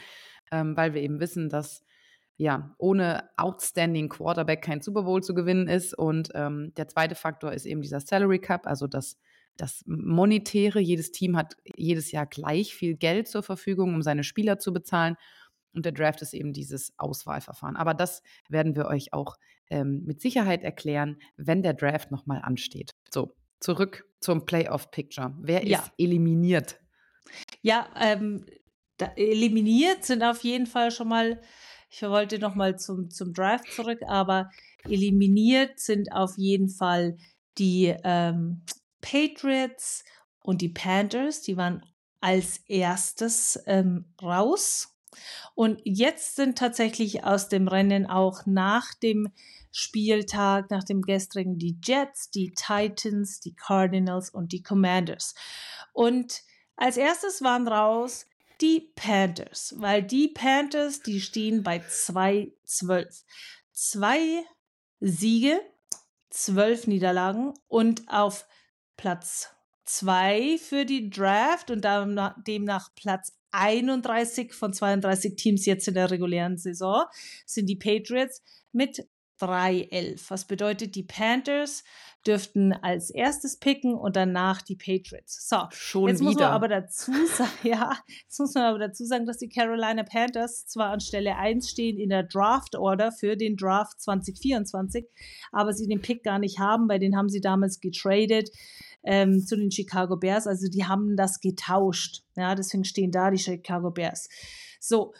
ähm, 0.51 0.75
weil 0.75 0.95
wir 0.95 1.01
eben 1.03 1.19
wissen, 1.19 1.47
dass 1.47 1.83
ja, 2.39 2.73
ohne 2.77 3.29
Outstanding 3.35 4.07
Quarterback 4.07 4.61
kein 4.61 4.81
Super 4.81 5.03
Bowl 5.03 5.21
zu 5.21 5.33
gewinnen 5.33 5.67
ist. 5.67 5.93
Und 5.93 6.29
ähm, 6.35 6.71
der 6.77 6.87
zweite 6.87 7.15
Faktor 7.15 7.51
ist 7.51 7.65
eben 7.65 7.81
dieser 7.81 7.99
Salary 7.99 8.39
Cup, 8.39 8.65
also 8.65 8.87
das, 8.87 9.17
das 9.57 9.83
Monetäre. 9.85 10.79
Jedes 10.79 11.11
Team 11.11 11.35
hat 11.35 11.57
jedes 11.75 12.13
Jahr 12.13 12.25
gleich 12.25 12.73
viel 12.73 12.95
Geld 12.95 13.27
zur 13.27 13.43
Verfügung, 13.43 13.93
um 13.93 14.01
seine 14.01 14.23
Spieler 14.23 14.57
zu 14.57 14.71
bezahlen. 14.71 15.17
Und 15.73 15.83
der 15.83 15.91
Draft 15.91 16.21
ist 16.21 16.33
eben 16.33 16.53
dieses 16.53 16.93
Auswahlverfahren. 16.97 17.75
Aber 17.75 17.93
das 17.93 18.23
werden 18.47 18.73
wir 18.73 18.85
euch 18.85 19.11
auch 19.11 19.35
ähm, 19.69 20.03
mit 20.05 20.21
Sicherheit 20.21 20.63
erklären, 20.63 21.17
wenn 21.35 21.61
der 21.61 21.73
Draft 21.73 22.09
nochmal 22.09 22.41
ansteht. 22.41 22.95
So, 23.13 23.35
zurück 23.59 24.07
zum 24.21 24.45
Playoff-Picture. 24.45 25.35
Wer 25.41 25.67
ja. 25.67 25.79
ist 25.79 25.91
eliminiert? 25.97 26.79
Ja, 27.61 27.89
ähm, 27.99 28.45
eliminiert 29.17 30.05
sind 30.05 30.23
auf 30.23 30.41
jeden 30.45 30.67
Fall 30.67 30.91
schon 30.91 31.09
mal 31.09 31.41
ich 31.89 32.01
wollte 32.03 32.39
nochmal 32.39 32.77
zum, 32.77 33.09
zum 33.09 33.33
Draft 33.33 33.71
zurück, 33.71 33.99
aber 34.07 34.51
eliminiert 34.83 35.79
sind 35.79 36.11
auf 36.11 36.37
jeden 36.37 36.69
Fall 36.69 37.17
die 37.57 37.95
ähm, 38.03 38.61
Patriots 39.01 40.03
und 40.41 40.61
die 40.61 40.69
Panthers. 40.69 41.41
Die 41.41 41.57
waren 41.57 41.83
als 42.21 42.57
erstes 42.67 43.59
ähm, 43.65 44.05
raus. 44.21 44.95
Und 45.55 45.81
jetzt 45.83 46.35
sind 46.35 46.57
tatsächlich 46.57 47.23
aus 47.23 47.49
dem 47.49 47.67
Rennen 47.67 48.05
auch 48.05 48.45
nach 48.45 48.93
dem 48.93 49.29
Spieltag, 49.71 50.69
nach 50.69 50.83
dem 50.83 51.01
gestrigen, 51.01 51.57
die 51.57 51.79
Jets, 51.83 52.29
die 52.29 52.53
Titans, 52.53 53.39
die 53.39 53.55
Cardinals 53.55 54.29
und 54.29 54.51
die 54.51 54.61
Commanders. 54.61 55.33
Und 55.93 56.43
als 56.75 56.97
erstes 56.97 57.41
waren 57.41 57.67
raus 57.67 58.28
die 58.61 58.91
Panthers, 58.95 59.73
weil 59.77 60.03
die 60.03 60.27
Panthers, 60.29 61.01
die 61.01 61.21
stehen 61.21 61.63
bei 61.63 61.79
2-12. 61.79 63.23
Zwei 63.71 64.43
Siege, 64.99 65.59
zwölf 66.29 66.87
Niederlagen 66.87 67.53
und 67.67 68.03
auf 68.09 68.45
Platz 68.97 69.49
2 69.85 70.57
für 70.57 70.85
die 70.85 71.09
Draft 71.09 71.71
und 71.71 71.85
demnach 72.45 72.93
Platz 72.95 73.33
31 73.51 74.53
von 74.53 74.73
32 74.73 75.35
Teams 75.35 75.65
jetzt 75.65 75.87
in 75.87 75.95
der 75.95 76.11
regulären 76.11 76.57
Saison 76.57 77.05
sind 77.45 77.67
die 77.67 77.75
Patriots 77.75 78.43
mit 78.71 79.07
3-11. 79.39 80.29
Was 80.29 80.45
bedeutet, 80.45 80.95
die 80.95 81.03
Panthers 81.03 81.83
dürften 82.27 82.73
als 82.73 83.09
erstes 83.09 83.57
picken 83.57 83.95
und 83.95 84.15
danach 84.15 84.61
die 84.61 84.75
Patriots. 84.75 85.47
So, 85.47 85.57
schon 85.71 86.09
jetzt 86.09 86.19
wieder. 86.19 86.29
muss 86.29 86.39
man 86.39 86.51
aber 86.51 86.67
dazu 86.67 87.11
sagen, 87.35 87.51
ja, 87.63 87.93
jetzt 88.23 88.39
muss 88.39 88.53
man 88.53 88.65
aber 88.65 88.79
dazu 88.79 89.05
sagen, 89.05 89.25
dass 89.25 89.37
die 89.37 89.49
Carolina 89.49 90.03
Panthers 90.03 90.65
zwar 90.65 90.91
an 90.91 90.99
Stelle 90.99 91.37
1 91.37 91.69
stehen 91.69 91.97
in 91.97 92.09
der 92.09 92.23
Draft 92.23 92.75
Order 92.75 93.11
für 93.11 93.37
den 93.37 93.55
Draft 93.55 94.01
2024, 94.01 95.05
aber 95.51 95.73
sie 95.73 95.87
den 95.87 96.01
Pick 96.01 96.23
gar 96.23 96.39
nicht 96.39 96.59
haben, 96.59 96.89
weil 96.89 96.99
den 96.99 97.15
haben 97.15 97.29
sie 97.29 97.41
damals 97.41 97.79
getradet. 97.79 98.49
Ähm, 99.01 99.45
zu 99.45 99.55
den 99.55 99.71
Chicago 99.71 100.17
Bears. 100.17 100.45
Also 100.45 100.67
die 100.67 100.83
haben 100.83 101.15
das 101.15 101.39
getauscht. 101.39 102.23
Ja, 102.35 102.53
deswegen 102.53 102.83
stehen 102.83 103.11
da 103.11 103.31
die 103.31 103.37
Chicago 103.37 103.91
Bears. 103.91 104.27
So, 104.81 105.13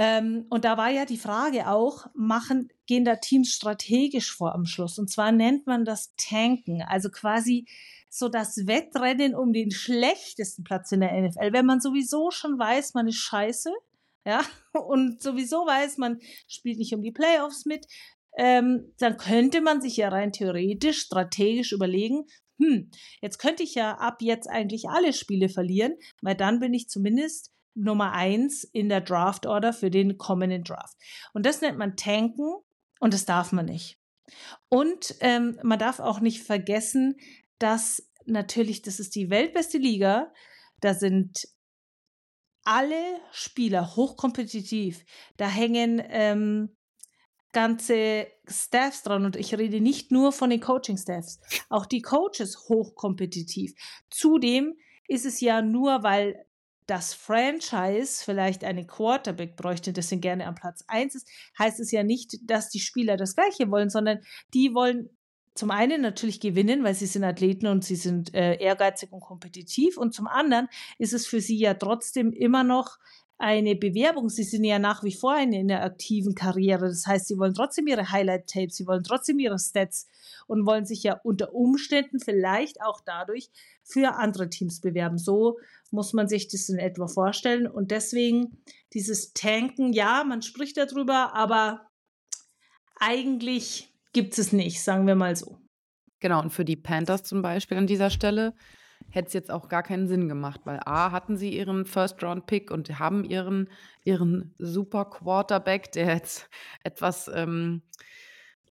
ähm, 0.00 0.46
und 0.48 0.64
da 0.64 0.76
war 0.76 0.90
ja 0.90 1.04
die 1.06 1.18
Frage 1.18 1.68
auch, 1.68 2.06
machen, 2.14 2.68
gehen 2.86 3.04
da 3.04 3.16
Teams 3.16 3.50
strategisch 3.50 4.32
vor 4.32 4.54
am 4.54 4.64
Schluss? 4.64 4.96
Und 4.96 5.10
zwar 5.10 5.32
nennt 5.32 5.66
man 5.66 5.84
das 5.84 6.14
Tanken, 6.16 6.82
also 6.82 7.10
quasi 7.10 7.66
so 8.08 8.28
das 8.28 8.68
Wettrennen 8.68 9.34
um 9.34 9.52
den 9.52 9.72
schlechtesten 9.72 10.62
Platz 10.62 10.92
in 10.92 11.00
der 11.00 11.20
NFL. 11.20 11.52
Wenn 11.52 11.66
man 11.66 11.80
sowieso 11.80 12.30
schon 12.30 12.60
weiß, 12.60 12.94
man 12.94 13.08
ist 13.08 13.16
scheiße, 13.16 13.72
ja, 14.24 14.44
und 14.86 15.20
sowieso 15.20 15.66
weiß, 15.66 15.98
man 15.98 16.20
spielt 16.46 16.78
nicht 16.78 16.94
um 16.94 17.02
die 17.02 17.10
Playoffs 17.10 17.66
mit, 17.66 17.84
ähm, 18.38 18.94
dann 19.00 19.16
könnte 19.16 19.60
man 19.60 19.80
sich 19.80 19.96
ja 19.96 20.10
rein 20.10 20.30
theoretisch 20.30 21.00
strategisch 21.00 21.72
überlegen, 21.72 22.26
hm, 22.60 22.92
jetzt 23.20 23.38
könnte 23.38 23.64
ich 23.64 23.74
ja 23.74 23.96
ab 23.98 24.18
jetzt 24.20 24.48
eigentlich 24.48 24.88
alle 24.88 25.12
Spiele 25.12 25.48
verlieren, 25.48 25.96
weil 26.22 26.36
dann 26.36 26.60
bin 26.60 26.72
ich 26.72 26.88
zumindest 26.88 27.52
Nummer 27.74 28.12
eins 28.12 28.64
in 28.64 28.88
der 28.88 29.00
Draft 29.00 29.46
Order 29.46 29.72
für 29.72 29.90
den 29.90 30.18
kommenden 30.18 30.64
Draft. 30.64 30.96
Und 31.32 31.46
das 31.46 31.60
nennt 31.60 31.78
man 31.78 31.96
Tanken 31.96 32.54
und 33.00 33.14
das 33.14 33.24
darf 33.24 33.52
man 33.52 33.66
nicht. 33.66 33.98
Und 34.68 35.14
ähm, 35.20 35.58
man 35.62 35.78
darf 35.78 36.00
auch 36.00 36.20
nicht 36.20 36.42
vergessen, 36.42 37.16
dass 37.58 38.10
natürlich, 38.26 38.82
das 38.82 39.00
ist 39.00 39.14
die 39.14 39.30
weltbeste 39.30 39.78
Liga, 39.78 40.32
da 40.80 40.94
sind 40.94 41.48
alle 42.64 43.20
Spieler 43.32 43.96
hochkompetitiv. 43.96 45.04
Da 45.38 45.48
hängen 45.48 46.02
ähm, 46.10 46.76
ganze 47.52 48.26
Staffs 48.46 49.02
dran 49.02 49.24
und 49.24 49.36
ich 49.36 49.56
rede 49.56 49.80
nicht 49.80 50.12
nur 50.12 50.32
von 50.32 50.50
den 50.50 50.60
Coaching-Staffs, 50.60 51.40
auch 51.70 51.86
die 51.86 52.02
Coaches 52.02 52.68
hochkompetitiv. 52.68 53.72
Zudem 54.10 54.76
ist 55.06 55.24
es 55.24 55.40
ja 55.40 55.62
nur, 55.62 56.02
weil 56.02 56.44
das 56.88 57.12
Franchise 57.14 58.24
vielleicht 58.24 58.64
einen 58.64 58.86
Quarterback 58.86 59.56
bräuchte, 59.56 59.92
dessen 59.92 60.20
gerne 60.20 60.46
am 60.46 60.54
Platz 60.54 60.84
1 60.88 61.14
ist, 61.14 61.28
heißt 61.58 61.78
es 61.80 61.92
ja 61.92 62.02
nicht, 62.02 62.38
dass 62.50 62.70
die 62.70 62.80
Spieler 62.80 63.16
das 63.16 63.36
Gleiche 63.36 63.70
wollen, 63.70 63.90
sondern 63.90 64.20
die 64.54 64.74
wollen 64.74 65.10
zum 65.54 65.70
einen 65.70 66.00
natürlich 66.00 66.40
gewinnen, 66.40 66.84
weil 66.84 66.94
sie 66.94 67.06
sind 67.06 67.24
Athleten 67.24 67.66
und 67.66 67.84
sie 67.84 67.96
sind 67.96 68.32
äh, 68.32 68.54
ehrgeizig 68.56 69.12
und 69.12 69.20
kompetitiv. 69.20 69.98
Und 69.98 70.14
zum 70.14 70.28
anderen 70.28 70.68
ist 70.98 71.12
es 71.12 71.26
für 71.26 71.40
sie 71.40 71.58
ja 71.58 71.74
trotzdem 71.74 72.32
immer 72.32 72.64
noch 72.64 72.98
eine 73.38 73.76
Bewerbung. 73.76 74.28
Sie 74.28 74.42
sind 74.42 74.64
ja 74.64 74.78
nach 74.78 75.04
wie 75.04 75.14
vor 75.14 75.38
in, 75.38 75.52
in 75.52 75.70
einer 75.70 75.84
aktiven 75.84 76.34
Karriere. 76.34 76.86
Das 76.86 77.06
heißt, 77.06 77.28
sie 77.28 77.38
wollen 77.38 77.54
trotzdem 77.54 77.86
ihre 77.86 78.10
Highlight-Tapes, 78.10 78.76
sie 78.76 78.86
wollen 78.86 79.04
trotzdem 79.04 79.38
ihre 79.38 79.58
Stats 79.58 80.08
und 80.46 80.66
wollen 80.66 80.86
sich 80.86 81.02
ja 81.04 81.20
unter 81.22 81.54
Umständen 81.54 82.18
vielleicht 82.18 82.80
auch 82.80 83.00
dadurch 83.04 83.50
für 83.84 84.16
andere 84.16 84.50
Teams 84.50 84.80
bewerben. 84.80 85.18
So 85.18 85.58
muss 85.90 86.12
man 86.12 86.28
sich 86.28 86.48
das 86.48 86.68
in 86.68 86.78
etwa 86.78 87.06
vorstellen. 87.06 87.66
Und 87.66 87.90
deswegen 87.90 88.62
dieses 88.92 89.32
Tanken, 89.32 89.92
ja, 89.92 90.24
man 90.24 90.42
spricht 90.42 90.76
darüber, 90.76 91.34
aber 91.34 91.88
eigentlich 92.96 93.92
gibt 94.12 94.38
es 94.38 94.52
nicht, 94.52 94.82
sagen 94.82 95.06
wir 95.06 95.14
mal 95.14 95.36
so. 95.36 95.58
Genau, 96.20 96.40
und 96.40 96.50
für 96.50 96.64
die 96.64 96.76
Panthers 96.76 97.22
zum 97.22 97.42
Beispiel 97.42 97.76
an 97.76 97.86
dieser 97.86 98.10
Stelle 98.10 98.54
hätte 99.10 99.28
es 99.28 99.32
jetzt 99.32 99.50
auch 99.50 99.68
gar 99.68 99.82
keinen 99.82 100.08
Sinn 100.08 100.28
gemacht, 100.28 100.60
weil 100.64 100.80
A, 100.84 101.12
hatten 101.12 101.36
sie 101.36 101.56
ihren 101.56 101.86
First-Round-Pick 101.86 102.70
und 102.70 102.98
haben 102.98 103.24
ihren, 103.24 103.70
ihren 104.04 104.54
super 104.58 105.04
Quarterback, 105.04 105.92
der 105.92 106.14
jetzt 106.14 106.48
etwas, 106.82 107.30
ähm, 107.32 107.82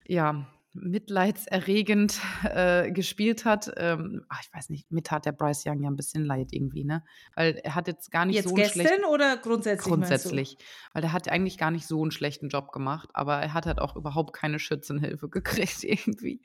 ja, 0.07 0.47
mitleidserregend 0.75 2.19
äh, 2.43 2.91
gespielt 2.91 3.45
hat. 3.45 3.71
Ähm, 3.77 4.25
ach, 4.29 4.41
ich 4.43 4.53
weiß 4.53 4.69
nicht, 4.69 4.91
mit 4.91 5.09
hat 5.09 5.25
der 5.25 5.31
Bryce 5.31 5.65
Young 5.65 5.81
ja 5.81 5.89
ein 5.89 5.95
bisschen 5.95 6.25
leid 6.25 6.49
irgendwie, 6.51 6.83
ne? 6.83 7.03
Weil 7.35 7.55
er 7.63 7.75
hat 7.75 7.87
jetzt 7.87 8.11
gar 8.11 8.25
nicht 8.25 8.35
jetzt 8.35 8.49
so 8.49 8.55
einen 8.55 8.63
gestern 8.63 8.85
schlechten... 8.85 9.05
oder 9.05 9.37
grundsätzlich? 9.37 9.87
Grundsätzlich. 9.87 10.57
Weil 10.93 11.03
er 11.03 11.13
hat 11.13 11.29
eigentlich 11.29 11.57
gar 11.57 11.71
nicht 11.71 11.87
so 11.87 12.01
einen 12.01 12.11
schlechten 12.11 12.49
Job 12.49 12.71
gemacht, 12.71 13.09
aber 13.13 13.37
er 13.37 13.53
hat 13.53 13.65
halt 13.65 13.79
auch 13.79 13.95
überhaupt 13.95 14.33
keine 14.33 14.59
Schützenhilfe 14.59 15.29
gekriegt 15.29 15.83
irgendwie. 15.83 16.41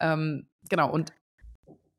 Ähm, 0.00 0.48
genau, 0.68 0.90
und 0.90 1.12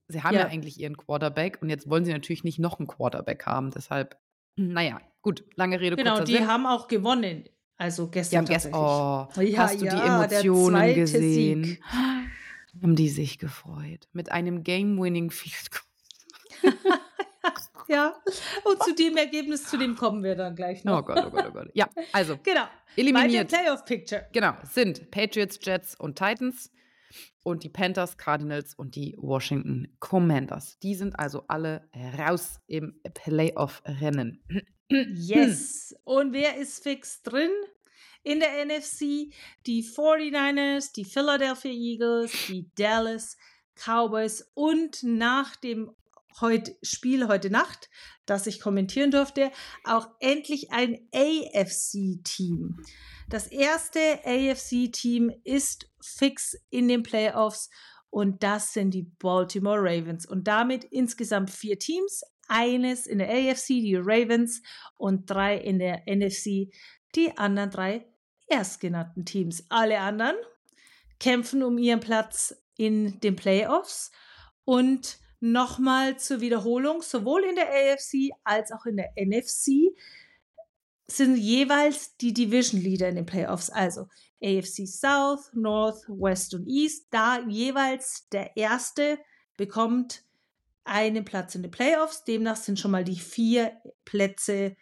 sie 0.08 0.24
haben 0.24 0.36
ja. 0.36 0.41
ja 0.41 0.48
eigentlich 0.48 0.80
ihren 0.80 0.98
Quarterback 0.98 1.62
und 1.62 1.69
jetzt 1.69 1.89
wollen 1.89 2.06
sie 2.06 2.13
natürlich 2.13 2.43
nicht 2.43 2.60
noch 2.60 2.80
einen 2.80 2.88
Quarterback 2.88 3.46
haben. 3.46 3.72
Deshalb, 3.72 4.17
naja, 4.56 5.02
gut, 5.22 5.43
lange 5.56 5.80
Rede, 5.80 5.96
genau, 5.96 6.12
kurzer 6.12 6.26
Genau, 6.26 6.38
die 6.38 6.43
Sinn. 6.43 6.52
haben 6.52 6.65
auch 6.65 6.88
gewonnen. 6.88 7.46
Also 7.84 8.08
gestern 8.08 8.46
die 8.46 8.54
haben 8.54 8.62
gestern, 8.62 8.74
oh, 8.76 9.41
ja, 9.41 9.63
hast 9.63 9.82
du 9.82 9.86
ja, 9.86 10.26
die 10.30 10.36
Emotionen 10.39 10.96
gesehen? 10.96 11.63
Sieg. 11.65 11.84
Haben 12.82 12.96
die 12.96 13.10
sich 13.10 13.39
gefreut. 13.39 14.08
Mit 14.13 14.32
einem 14.32 14.63
Game-Winning 14.63 15.32
Field 15.32 15.69
Goal. 15.69 16.74
ja, 17.89 18.15
und 18.63 18.82
zu 18.84 18.96
dem 18.96 19.17
Ergebnis, 19.17 19.65
zu 19.65 19.78
dem 19.78 19.98
kommen 19.98 20.24
wir 20.24 20.36
dann 20.36 20.56
gleich 20.56 20.86
noch. 20.86 21.00
Oh 21.00 21.02
Gott, 21.04 21.26
oh 21.28 21.30
Gott, 21.30 21.46
oh 21.50 21.52
Gott. 21.52 21.72
Ja, 21.74 21.89
also. 22.13 22.39
Genau. 22.43 22.63
Eliminiert. 22.96 23.50
Playoff 23.50 23.84
Picture. 23.84 24.28
Genau, 24.32 24.54
sind 24.63 25.12
Patriots, 25.12 25.60
Jets 25.62 26.00
und 26.00 26.17
Titans 26.17 26.72
und 27.43 27.65
die 27.65 27.69
Panthers, 27.69 28.17
Cardinals 28.17 28.76
und 28.76 28.96
die 28.96 29.17
Washington 29.19 29.93
Commanders. 30.00 30.80
Die 30.80 30.96
sind 30.96 31.19
also 31.19 31.43
alle 31.50 31.89
raus 32.17 32.62
im 32.65 33.02
Playoff-Rennen. 33.13 34.41
Yes. 34.93 35.95
Und 36.03 36.34
wer 36.34 36.58
ist 36.58 36.84
fix 36.84 37.21
drin? 37.21 37.51
In 38.23 38.39
der 38.39 38.65
NFC 38.65 39.34
die 39.65 39.84
49ers, 39.84 40.93
die 40.93 41.03
Philadelphia 41.03 41.71
Eagles, 41.71 42.32
die 42.47 42.69
Dallas 42.75 43.38
Cowboys 43.75 44.49
und 44.53 45.03
nach 45.03 45.56
dem 45.58 45.91
heute 46.39 46.75
Spiel 46.82 47.27
heute 47.27 47.49
Nacht, 47.49 47.89
das 48.25 48.47
ich 48.47 48.60
kommentieren 48.60 49.12
durfte, 49.12 49.51
auch 49.84 50.08
endlich 50.19 50.71
ein 50.71 51.08
AFC-Team. 51.13 52.77
Das 53.29 53.47
erste 53.47 53.99
AFC-Team 54.25 55.32
ist 55.43 55.89
fix 56.01 56.56
in 56.69 56.88
den 56.88 57.03
Playoffs 57.03 57.69
und 58.10 58.43
das 58.43 58.73
sind 58.73 58.93
die 58.93 59.03
Baltimore 59.03 59.79
Ravens. 59.79 60.25
Und 60.25 60.47
damit 60.47 60.84
insgesamt 60.84 61.49
vier 61.49 61.79
Teams, 61.79 62.21
eines 62.47 63.08
in 63.08 63.19
der 63.19 63.29
AFC, 63.29 63.67
die 63.67 63.95
Ravens, 63.95 64.62
und 64.97 65.29
drei 65.29 65.58
in 65.58 65.79
der 65.79 66.03
NFC, 66.08 66.71
die 67.15 67.38
anderen 67.38 67.69
drei 67.69 68.06
erstgenannten 68.47 69.25
Teams. 69.25 69.65
Alle 69.69 69.99
anderen 69.99 70.36
kämpfen 71.19 71.63
um 71.63 71.77
ihren 71.77 71.99
Platz 71.99 72.56
in 72.77 73.19
den 73.21 73.36
Playoffs 73.36 74.12
und 74.65 75.19
nochmal 75.39 76.17
zur 76.17 76.41
Wiederholung, 76.41 77.01
sowohl 77.01 77.43
in 77.43 77.56
der 77.56 77.69
AFC 77.69 78.32
als 78.43 78.71
auch 78.71 78.86
in 78.86 78.97
der 78.97 79.12
NFC 79.15 79.93
sind 81.06 81.36
jeweils 81.36 82.15
die 82.17 82.34
Division 82.34 82.82
Leader 82.82 83.10
in 83.10 83.15
den 83.15 83.25
Playoffs, 83.25 83.69
also 83.69 84.08
AFC 84.41 84.88
South, 84.88 85.51
North, 85.53 86.03
West 86.08 86.53
und 86.53 86.67
East. 86.67 87.08
Da 87.12 87.41
jeweils 87.47 88.27
der 88.29 88.56
erste 88.56 89.19
bekommt 89.58 90.23
einen 90.86 91.26
Platz 91.26 91.56
in 91.56 91.62
den 91.62 91.72
Playoffs. 91.72 92.24
Demnach 92.24 92.56
sind 92.56 92.80
schon 92.80 92.91
mal 92.91 93.04
die 93.04 93.19
vier 93.19 93.74
Plätze 94.06 94.76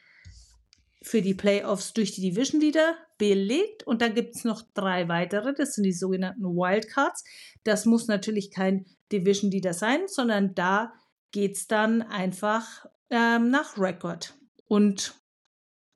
für 1.04 1.22
die 1.22 1.34
Playoffs 1.34 1.94
durch 1.94 2.12
die 2.12 2.22
Division 2.22 2.62
Leader 2.62 2.96
belegt. 3.18 3.84
Und 3.88 4.02
dann 4.02 4.14
gibt 4.14 4.36
es 4.36 4.44
noch 4.44 4.64
drei 4.74 5.08
weitere, 5.08 5.54
das 5.54 5.74
sind 5.74 5.84
die 5.84 5.94
sogenannten 5.94 6.44
Wildcards. 6.44 7.24
Das 7.64 7.86
muss 7.86 8.08
natürlich 8.08 8.52
kein 8.52 8.86
Division 9.12 9.52
Leader 9.52 9.74
sein, 9.74 10.08
sondern 10.08 10.56
da 10.56 10.94
geht 11.32 11.56
es 11.56 11.68
dann 11.68 12.02
einfach 12.02 12.86
ähm, 13.10 13.50
nach 13.50 13.78
Record. 13.78 14.36
Und 14.68 15.21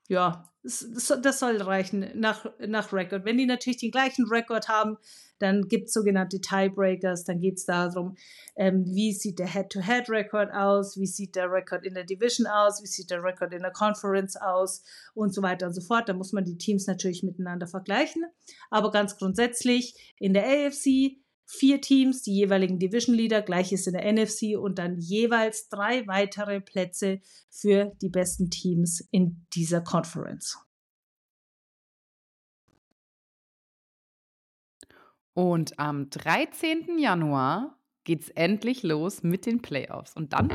ja, 0.08 0.50
das, 0.66 1.40
soll 1.40 1.62
reichen 1.62 2.10
nach, 2.16 2.46
nach 2.60 2.92
Record. 2.92 3.24
Wenn 3.24 3.38
die 3.38 3.46
natürlich 3.46 3.78
den 3.78 3.92
gleichen 3.92 4.26
Record 4.28 4.68
haben, 4.68 4.98
dann 5.38 5.68
gibt 5.68 5.88
es 5.88 5.94
sogenannte 5.94 6.42
Tiebreakers. 6.42 7.24
Dann 7.24 7.40
geht 7.40 7.58
es 7.58 7.66
darum, 7.66 8.16
ähm, 8.56 8.84
wie 8.86 9.14
sieht 9.14 9.38
der 9.38 9.52
Head-to-Head-Record 9.52 10.52
aus, 10.54 10.98
wie 10.98 11.06
sieht 11.06 11.36
der 11.36 11.52
Record 11.52 11.86
in 11.86 11.94
der 11.94 12.04
Division 12.04 12.48
aus, 12.48 12.82
wie 12.82 12.88
sieht 12.88 13.12
der 13.12 13.24
Record 13.24 13.54
in 13.54 13.62
der 13.62 13.72
Conference 13.72 14.38
aus 14.38 14.84
und 15.14 15.36
so 15.36 15.44
weiter 15.44 15.68
und 15.68 15.74
so 15.74 15.82
fort. 15.82 16.10
Da 16.10 16.14
muss 16.14 16.34
man 16.34 16.46
die 16.46 16.58
Teams 16.58 16.88
natürlich 16.88 17.22
miteinander 17.22 17.68
vergleichen. 17.68 18.24
Aber 18.72 18.92
ganz 18.92 19.18
grundsätzlich 19.18 20.16
in 20.18 20.34
der 20.34 20.46
AFC 20.46 21.18
vier 21.46 21.82
Teams, 21.82 22.22
die 22.24 22.34
jeweiligen 22.34 22.80
Division 22.80 23.16
Leader, 23.16 23.42
gleiches 23.42 23.88
in 23.88 23.94
der 23.94 24.12
NFC 24.12 24.58
und 24.58 24.80
dann 24.80 24.98
jeweils 24.98 25.70
drei 25.70 26.06
weitere 26.08 26.60
Plätze 26.60 27.22
für 27.50 27.96
die 28.02 28.10
besten 28.10 28.50
Teams 28.50 29.08
in 29.12 29.46
dieser 29.54 29.82
Conference. 29.82 30.58
Und 35.34 35.78
am 35.80 36.10
13. 36.10 36.98
Januar 36.98 37.78
geht 38.06 38.22
es 38.22 38.30
endlich 38.30 38.84
los 38.84 39.22
mit 39.22 39.46
den 39.46 39.62
Playoffs. 39.62 40.16
Und 40.16 40.32
dann 40.32 40.50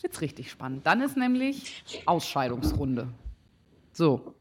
wird 0.00 0.12
es 0.12 0.20
richtig 0.20 0.50
spannend. 0.50 0.86
Dann 0.86 1.00
ist 1.00 1.16
nämlich 1.16 1.84
Ausscheidungsrunde. 2.06 3.08
So. 3.92 4.34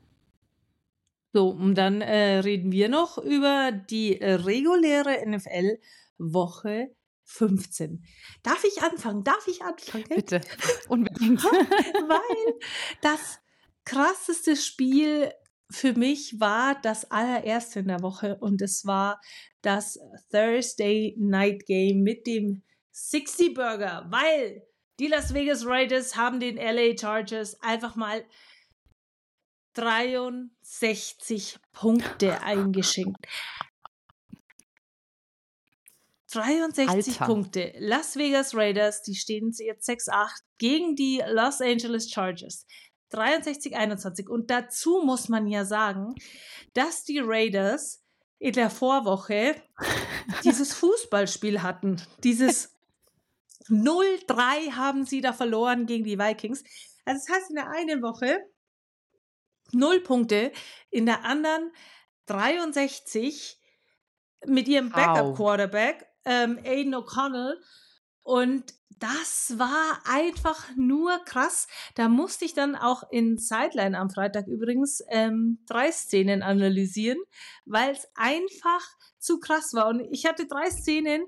So, 1.34 1.50
und 1.50 1.76
dann 1.76 2.02
äh, 2.02 2.38
reden 2.40 2.72
wir 2.72 2.90
noch 2.90 3.18
über 3.18 3.72
die 3.72 4.22
äh, 4.22 4.34
reguläre 4.34 5.28
NFL 5.28 5.80
Woche 6.20 6.96
15. 7.26 8.06
Darf 8.44 8.64
ich 8.64 8.84
anfangen? 8.84 9.24
Darf 9.24 9.48
ich 9.48 9.64
anfangen? 9.64 10.06
Bitte, 10.10 10.42
unbedingt. 10.88 11.44
Weil 11.44 12.60
das 13.02 13.40
krasseste 13.84 14.56
Spiel 14.56 15.32
für 15.72 15.94
mich 15.94 16.40
war 16.40 16.80
das 16.80 17.10
allererste 17.10 17.80
in 17.80 17.88
der 17.88 18.04
Woche 18.04 18.38
und 18.40 18.62
es 18.62 18.86
war 18.86 19.20
das 19.64 20.00
Thursday 20.30 21.16
Night 21.18 21.66
Game 21.66 22.04
mit 22.04 22.28
dem 22.28 22.62
60 22.92 23.56
Burger, 23.56 24.06
weil 24.10 24.62
die 25.00 25.08
Las 25.08 25.34
Vegas 25.34 25.66
Raiders 25.66 26.16
haben 26.16 26.40
den 26.40 26.58
LA 26.58 26.96
Chargers 26.96 27.60
einfach 27.62 27.96
mal 27.96 28.24
63 29.74 31.60
Punkte 31.72 32.42
eingeschenkt. 32.44 33.26
63 36.34 36.90
Alter. 36.90 37.26
Punkte. 37.26 37.74
Las 37.78 38.16
Vegas 38.16 38.56
Raiders, 38.56 39.04
die 39.04 39.16
stehen 39.16 39.52
jetzt 39.56 39.88
6-8 39.88 40.30
gegen 40.58 40.96
die 40.96 41.22
Los 41.28 41.62
Angeles 41.62 42.10
Chargers. 42.10 42.66
63-21. 43.12 44.28
Und 44.28 44.50
dazu 44.50 45.02
muss 45.04 45.30
man 45.30 45.48
ja 45.48 45.66
sagen, 45.66 46.16
dass 46.74 47.04
die 47.04 47.20
Raiders 47.20 48.04
in 48.40 48.54
der 48.54 48.70
Vorwoche 48.70 49.56
dieses 50.44 50.74
Fußballspiel 50.74 51.62
hatten. 51.62 52.02
Dieses 52.24 52.76
0-3 53.70 54.72
haben 54.72 55.06
sie 55.06 55.22
da 55.22 55.34
verloren 55.34 55.86
gegen 55.86 56.04
die 56.04 56.18
Vikings. 56.18 56.64
Also 57.06 57.26
das 57.26 57.36
heißt, 57.36 57.50
in 57.52 57.56
der 57.56 57.70
einen 57.70 58.02
Woche 58.02 58.40
0 59.74 60.02
Punkte, 60.02 60.52
in 60.90 61.06
der 61.06 61.26
anderen 61.26 61.72
63 62.28 63.60
mit 64.46 64.68
ihrem 64.68 64.90
Backup-Quarterback, 64.90 66.06
ähm, 66.26 66.60
Aiden 66.64 66.96
O'Connell. 66.96 67.56
Und 68.24 68.74
das 69.00 69.56
war 69.58 70.00
einfach 70.06 70.70
nur 70.78 71.20
krass. 71.26 71.68
Da 71.96 72.08
musste 72.08 72.46
ich 72.46 72.54
dann 72.54 72.76
auch 72.76 73.04
in 73.12 73.38
Sideline 73.38 73.98
am 74.00 74.10
Freitag 74.10 74.48
übrigens 74.48 75.04
ähm, 75.10 75.60
drei 75.68 75.92
Szenen 75.92 76.42
analysieren, 76.42 77.20
weil 77.66 77.92
es 77.92 78.08
einfach 78.16 78.82
zu 79.18 79.40
krass 79.40 79.74
war. 79.74 79.88
Und 79.88 80.00
ich 80.12 80.26
hatte 80.26 80.46
drei 80.46 80.70
Szenen, 80.70 81.26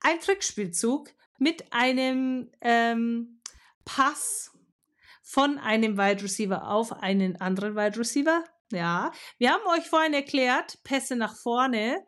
ein 0.00 0.20
Trickspielzug 0.20 1.10
mit 1.38 1.72
einem 1.72 2.50
ähm, 2.60 3.40
Pass 3.84 4.51
von 5.32 5.56
einem 5.56 5.96
Wide 5.96 6.22
Receiver 6.22 6.68
auf 6.68 6.92
einen 6.92 7.40
anderen 7.40 7.74
Wide 7.74 7.98
Receiver. 7.98 8.44
Ja, 8.70 9.12
wir 9.38 9.50
haben 9.50 9.66
euch 9.78 9.88
vorhin 9.88 10.12
erklärt, 10.12 10.78
Pässe 10.84 11.16
nach 11.16 11.34
vorne 11.34 12.06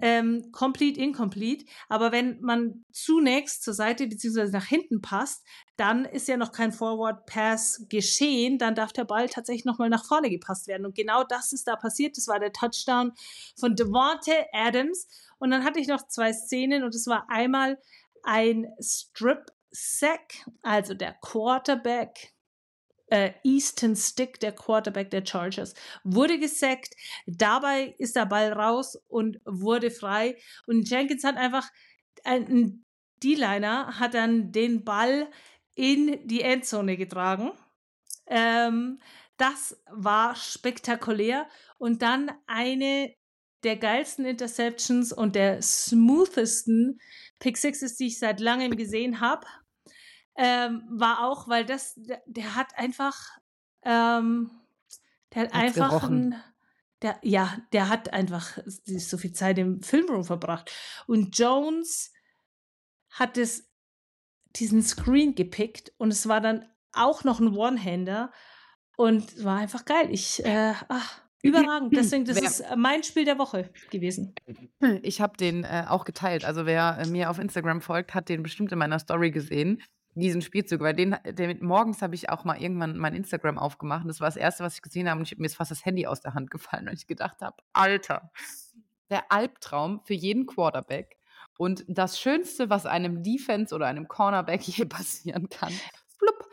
ähm, 0.00 0.50
complete, 0.50 1.00
incomplete. 1.00 1.66
Aber 1.88 2.10
wenn 2.10 2.40
man 2.40 2.84
zunächst 2.90 3.62
zur 3.62 3.74
Seite 3.74 4.08
beziehungsweise 4.08 4.52
nach 4.52 4.64
hinten 4.64 5.00
passt, 5.00 5.46
dann 5.76 6.04
ist 6.04 6.26
ja 6.26 6.36
noch 6.36 6.50
kein 6.50 6.72
Forward 6.72 7.26
Pass 7.26 7.86
geschehen. 7.88 8.58
Dann 8.58 8.74
darf 8.74 8.92
der 8.92 9.04
Ball 9.04 9.28
tatsächlich 9.28 9.64
nochmal 9.64 9.88
nach 9.88 10.04
vorne 10.04 10.28
gepasst 10.28 10.66
werden. 10.66 10.84
Und 10.84 10.96
genau 10.96 11.22
das 11.22 11.52
ist 11.52 11.68
da 11.68 11.76
passiert. 11.76 12.16
Das 12.16 12.26
war 12.26 12.40
der 12.40 12.52
Touchdown 12.52 13.12
von 13.56 13.76
Devonte 13.76 14.32
Adams. 14.52 15.06
Und 15.38 15.52
dann 15.52 15.62
hatte 15.62 15.78
ich 15.78 15.86
noch 15.86 16.08
zwei 16.08 16.32
Szenen 16.32 16.82
und 16.82 16.92
es 16.92 17.06
war 17.06 17.30
einmal 17.30 17.78
ein 18.24 18.66
Strip 18.80 19.46
Sack, 19.70 20.44
also 20.62 20.94
der 20.94 21.14
Quarterback 21.20 22.34
äh, 23.10 23.32
Easton 23.42 23.96
Stick, 23.96 24.40
der 24.40 24.52
Quarterback 24.52 25.10
der 25.10 25.24
Chargers, 25.24 25.74
wurde 26.04 26.38
gesackt. 26.38 26.94
Dabei 27.26 27.94
ist 27.98 28.16
der 28.16 28.26
Ball 28.26 28.52
raus 28.52 28.98
und 29.08 29.40
wurde 29.44 29.90
frei. 29.90 30.36
Und 30.66 30.88
Jenkins 30.88 31.24
hat 31.24 31.36
einfach 31.36 31.68
ein 32.24 32.84
D-Liner 33.22 33.98
hat 33.98 34.14
dann 34.14 34.52
den 34.52 34.84
Ball 34.84 35.28
in 35.74 36.26
die 36.26 36.42
Endzone 36.42 36.96
getragen. 36.96 37.52
Ähm, 38.26 39.00
das 39.36 39.80
war 39.90 40.34
spektakulär. 40.34 41.48
Und 41.78 42.02
dann 42.02 42.30
eine 42.46 43.14
der 43.64 43.76
geilsten 43.76 44.24
Interceptions 44.24 45.12
und 45.12 45.34
der 45.34 45.62
smoothesten 45.62 47.00
Pick 47.40 47.56
Sixes, 47.56 47.96
die 47.96 48.06
ich 48.06 48.18
seit 48.18 48.40
langem 48.40 48.76
gesehen 48.76 49.20
habe 49.20 49.46
ähm, 50.38 50.84
war 50.88 51.26
auch, 51.26 51.48
weil 51.48 51.66
das, 51.66 51.94
der, 51.96 52.22
der 52.26 52.54
hat 52.54 52.78
einfach, 52.78 53.16
ähm, 53.82 54.50
der 55.34 55.42
hat, 55.42 55.52
hat 55.52 55.60
einfach 55.60 56.08
ein, 56.08 56.36
der, 57.02 57.18
ja, 57.22 57.58
der 57.72 57.88
hat 57.88 58.12
einfach 58.12 58.56
so 58.64 59.18
viel 59.18 59.32
Zeit 59.32 59.58
im 59.58 59.82
Filmroom 59.82 60.24
verbracht. 60.24 60.72
Und 61.06 61.36
Jones 61.36 62.12
hat 63.10 63.36
es 63.36 63.68
diesen 64.54 64.82
Screen 64.82 65.34
gepickt 65.34 65.92
und 65.98 66.12
es 66.12 66.28
war 66.28 66.40
dann 66.40 66.66
auch 66.92 67.24
noch 67.24 67.40
ein 67.40 67.54
One-Hander 67.54 68.32
und 68.96 69.44
war 69.44 69.58
einfach 69.58 69.84
geil. 69.84 70.08
Ich, 70.10 70.44
äh, 70.44 70.72
ach, 70.88 71.20
überragend. 71.42 71.92
Deswegen, 71.96 72.24
das 72.24 72.40
ist 72.40 72.64
mein 72.76 73.02
Spiel 73.02 73.24
der 73.24 73.38
Woche 73.38 73.70
gewesen. 73.90 74.34
Ich 75.02 75.20
habe 75.20 75.36
den 75.36 75.64
äh, 75.64 75.84
auch 75.88 76.04
geteilt. 76.04 76.44
Also 76.44 76.64
wer 76.64 76.98
äh, 77.00 77.08
mir 77.08 77.28
auf 77.28 77.38
Instagram 77.38 77.80
folgt, 77.80 78.14
hat 78.14 78.28
den 78.28 78.44
bestimmt 78.44 78.70
in 78.70 78.78
meiner 78.78 79.00
Story 79.00 79.32
gesehen 79.32 79.82
diesen 80.20 80.42
Spielzug, 80.42 80.80
weil 80.80 80.94
den, 80.94 81.16
den 81.24 81.64
morgens 81.64 82.02
habe 82.02 82.14
ich 82.14 82.30
auch 82.30 82.44
mal 82.44 82.60
irgendwann 82.60 82.96
mein 82.96 83.14
Instagram 83.14 83.58
aufgemacht. 83.58 84.02
Und 84.02 84.08
das 84.08 84.20
war 84.20 84.28
das 84.28 84.36
erste, 84.36 84.64
was 84.64 84.74
ich 84.74 84.82
gesehen 84.82 85.08
habe. 85.08 85.20
Und 85.20 85.30
ich, 85.30 85.38
mir 85.38 85.46
ist 85.46 85.56
fast 85.56 85.70
das 85.70 85.84
Handy 85.84 86.06
aus 86.06 86.20
der 86.20 86.34
Hand 86.34 86.50
gefallen, 86.50 86.86
weil 86.86 86.94
ich 86.94 87.06
gedacht 87.06 87.40
habe, 87.40 87.56
Alter, 87.72 88.30
der 89.10 89.30
Albtraum 89.30 90.00
für 90.04 90.14
jeden 90.14 90.46
Quarterback. 90.46 91.16
Und 91.58 91.84
das 91.88 92.20
Schönste, 92.20 92.70
was 92.70 92.86
einem 92.86 93.22
Defense 93.22 93.74
oder 93.74 93.86
einem 93.86 94.08
Cornerback 94.08 94.62
je 94.68 94.84
passieren 94.84 95.48
kann, 95.48 95.72
flupp, 96.18 96.48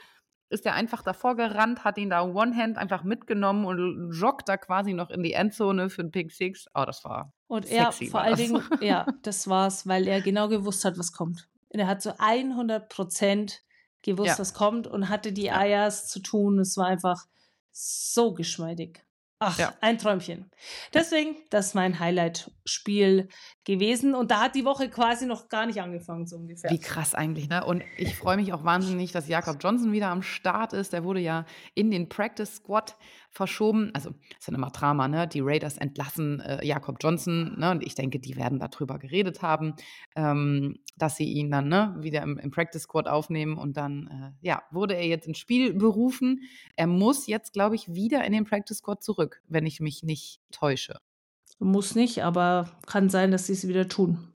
ist 0.49 0.65
er 0.65 0.73
einfach 0.73 1.03
davor 1.03 1.35
gerannt, 1.35 1.83
hat 1.83 1.97
ihn 1.97 2.09
da 2.09 2.23
One-Hand 2.23 2.77
einfach 2.77 3.03
mitgenommen 3.03 3.65
und 3.65 4.11
joggt 4.11 4.47
da 4.49 4.57
quasi 4.57 4.93
noch 4.93 5.09
in 5.09 5.23
die 5.23 5.33
Endzone 5.33 5.89
für 5.89 6.03
den 6.03 6.11
Pick 6.11 6.31
Six. 6.31 6.67
Oh, 6.73 6.83
das 6.85 7.03
war. 7.03 7.33
Und 7.47 7.65
er 7.69 7.91
vor 7.91 8.21
allen 8.21 8.37
Dingen, 8.37 8.63
ja, 8.81 9.05
das 9.21 9.47
war's, 9.47 9.87
weil 9.87 10.07
er 10.07 10.21
genau 10.21 10.47
gewusst 10.47 10.85
hat, 10.85 10.97
was 10.97 11.11
kommt. 11.11 11.47
Und 11.75 11.81
er 11.81 11.87
hat 11.87 12.01
so 12.01 12.13
100 12.17 12.87
Prozent 12.87 13.63
gewusst, 14.01 14.29
ja. 14.29 14.39
was 14.39 14.53
kommt 14.53 14.87
und 14.87 15.09
hatte 15.09 15.33
die 15.33 15.51
Eiers 15.51 16.07
zu 16.07 16.21
tun. 16.21 16.57
Es 16.57 16.77
war 16.77 16.85
einfach 16.85 17.25
so 17.73 18.33
geschmeidig. 18.33 19.03
Ach, 19.39 19.59
ja. 19.59 19.73
ein 19.81 19.97
Träumchen. 19.97 20.49
Deswegen, 20.93 21.35
das 21.49 21.67
ist 21.67 21.73
mein 21.73 21.99
Highlight-Spiel 21.99 23.27
gewesen. 23.65 24.15
Und 24.15 24.31
da 24.31 24.39
hat 24.39 24.55
die 24.55 24.63
Woche 24.63 24.89
quasi 24.89 25.25
noch 25.25 25.49
gar 25.49 25.65
nicht 25.65 25.81
angefangen, 25.81 26.27
so 26.27 26.37
ungefähr. 26.37 26.71
Wie 26.71 26.79
krass 26.79 27.13
eigentlich, 27.13 27.49
ne? 27.49 27.65
Und 27.65 27.83
ich 27.97 28.15
freue 28.15 28.37
mich 28.37 28.53
auch 28.53 28.63
wahnsinnig, 28.63 29.11
dass 29.11 29.27
Jakob 29.27 29.57
Johnson 29.61 29.91
wieder 29.91 30.07
am 30.07 30.21
Start 30.21 30.71
ist. 30.71 30.93
Der 30.93 31.03
wurde 31.03 31.19
ja 31.19 31.45
in 31.73 31.91
den 31.91 32.07
Practice 32.07 32.55
Squad 32.55 32.95
verschoben. 33.35 33.91
Also, 33.93 34.11
ist 34.39 34.47
ja 34.47 34.53
immer 34.53 34.71
Drama, 34.71 35.07
ne? 35.07 35.27
Die 35.27 35.41
Raiders 35.41 35.77
entlassen 35.77 36.39
äh, 36.39 36.65
Jakob 36.65 36.97
Johnson, 37.01 37.59
ne? 37.59 37.71
Und 37.71 37.83
ich 37.83 37.93
denke, 37.93 38.19
die 38.19 38.35
werden 38.35 38.59
darüber 38.59 38.97
geredet 38.97 39.41
haben, 39.41 39.75
ähm, 40.15 40.79
dass 40.97 41.17
sie 41.17 41.25
ihn 41.25 41.51
dann 41.51 41.67
ne, 41.67 41.95
wieder 41.99 42.21
im, 42.23 42.37
im 42.37 42.51
Practice 42.51 42.83
Squad 42.83 43.07
aufnehmen. 43.07 43.57
Und 43.57 43.77
dann, 43.77 44.07
äh, 44.41 44.47
ja, 44.47 44.63
wurde 44.71 44.95
er 44.95 45.05
jetzt 45.05 45.27
ins 45.27 45.37
Spiel 45.37 45.73
berufen. 45.73 46.41
Er 46.75 46.87
muss 46.87 47.27
jetzt, 47.27 47.53
glaube 47.53 47.75
ich, 47.75 47.93
wieder 47.93 48.23
in 48.25 48.31
den 48.31 48.45
Practice 48.45 48.77
Squad 48.77 49.03
zurück, 49.03 49.41
wenn 49.47 49.65
ich 49.65 49.81
mich 49.81 50.03
nicht 50.03 50.39
täusche. 50.51 50.99
Muss 51.59 51.95
nicht, 51.95 52.23
aber 52.23 52.69
kann 52.85 53.09
sein, 53.09 53.31
dass 53.31 53.47
sie 53.47 53.53
es 53.53 53.67
wieder 53.67 53.87
tun. 53.87 54.34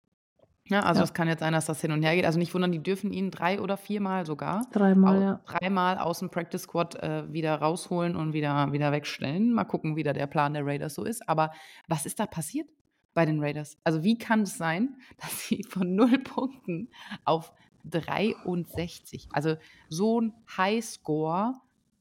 Ja, 0.69 0.81
also 0.81 1.01
ja. 1.01 1.05
es 1.05 1.15
kann 1.15 1.29
jetzt 1.29 1.41
sein, 1.41 1.53
dass 1.53 1.67
das 1.67 1.81
hin 1.81 1.93
und 1.93 2.03
her 2.03 2.15
geht. 2.15 2.25
Also 2.25 2.39
nicht 2.39 2.55
wundern, 2.55 2.73
die 2.73 2.83
dürfen 2.83 3.13
ihn 3.13 3.31
drei 3.31 3.61
oder 3.61 3.77
viermal 3.77 4.27
sogar. 4.27 4.67
Dreimal, 4.73 5.21
ja. 5.21 5.41
Dreimal 5.47 5.99
aus 5.99 6.19
dem 6.19 6.31
Practice 6.31 6.63
Squad 6.63 6.97
äh, 6.97 7.33
wieder 7.33 7.57
rausholen 7.57 8.17
und 8.17 8.33
wieder, 8.33 8.73
wieder 8.73 8.93
wegstellen. 8.93 9.53
Mal 9.53 9.65
gucken, 9.65 9.97
wie 9.97 10.03
da 10.03 10.13
der 10.13 10.27
Plan 10.27 10.55
der 10.55 10.67
Raiders 10.67 10.95
so 10.95 11.05
ist. 11.05 11.29
Aber 11.29 11.53
was 11.87 12.07
ist 12.07 12.21
da 12.21 12.27
passiert 12.27 12.69
bei 13.15 13.25
den 13.25 13.43
Raiders? 13.43 13.79
Also 13.85 14.03
wie 14.03 14.19
kann 14.19 14.43
es 14.43 14.59
sein, 14.59 14.97
dass 15.19 15.49
sie 15.49 15.63
von 15.63 15.95
null 15.95 16.19
Punkten 16.19 16.89
auf 17.25 17.53
63, 17.85 19.29
also 19.33 19.57
so 19.89 20.21
ein 20.21 20.35
Highscore 20.57 21.55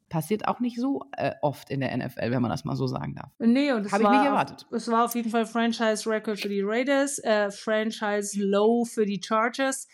passiert 0.09 0.47
auch 0.47 0.59
nicht 0.59 0.79
so 0.79 1.03
äh, 1.17 1.33
oft 1.41 1.69
in 1.69 1.81
der 1.81 1.95
NFL, 1.95 2.31
wenn 2.31 2.41
man 2.41 2.51
das 2.51 2.65
mal 2.65 2.75
so 2.75 2.87
sagen 2.87 3.15
darf. 3.15 3.31
Nee, 3.39 3.71
und 3.71 3.85
es 3.85 3.91
Habe 3.91 4.03
ich 4.03 4.09
nicht 4.09 4.25
erwartet. 4.25 4.65
Auf, 4.65 4.73
es 4.73 4.87
war 4.89 5.05
auf 5.05 5.15
jeden 5.15 5.29
Fall 5.29 5.45
Franchise-Record 5.45 6.39
für 6.39 6.49
die 6.49 6.61
Raiders, 6.61 7.19
äh, 7.19 7.51
Franchise-Low 7.51 8.85
für 8.85 9.05
die 9.05 9.21
Chargers 9.23 9.87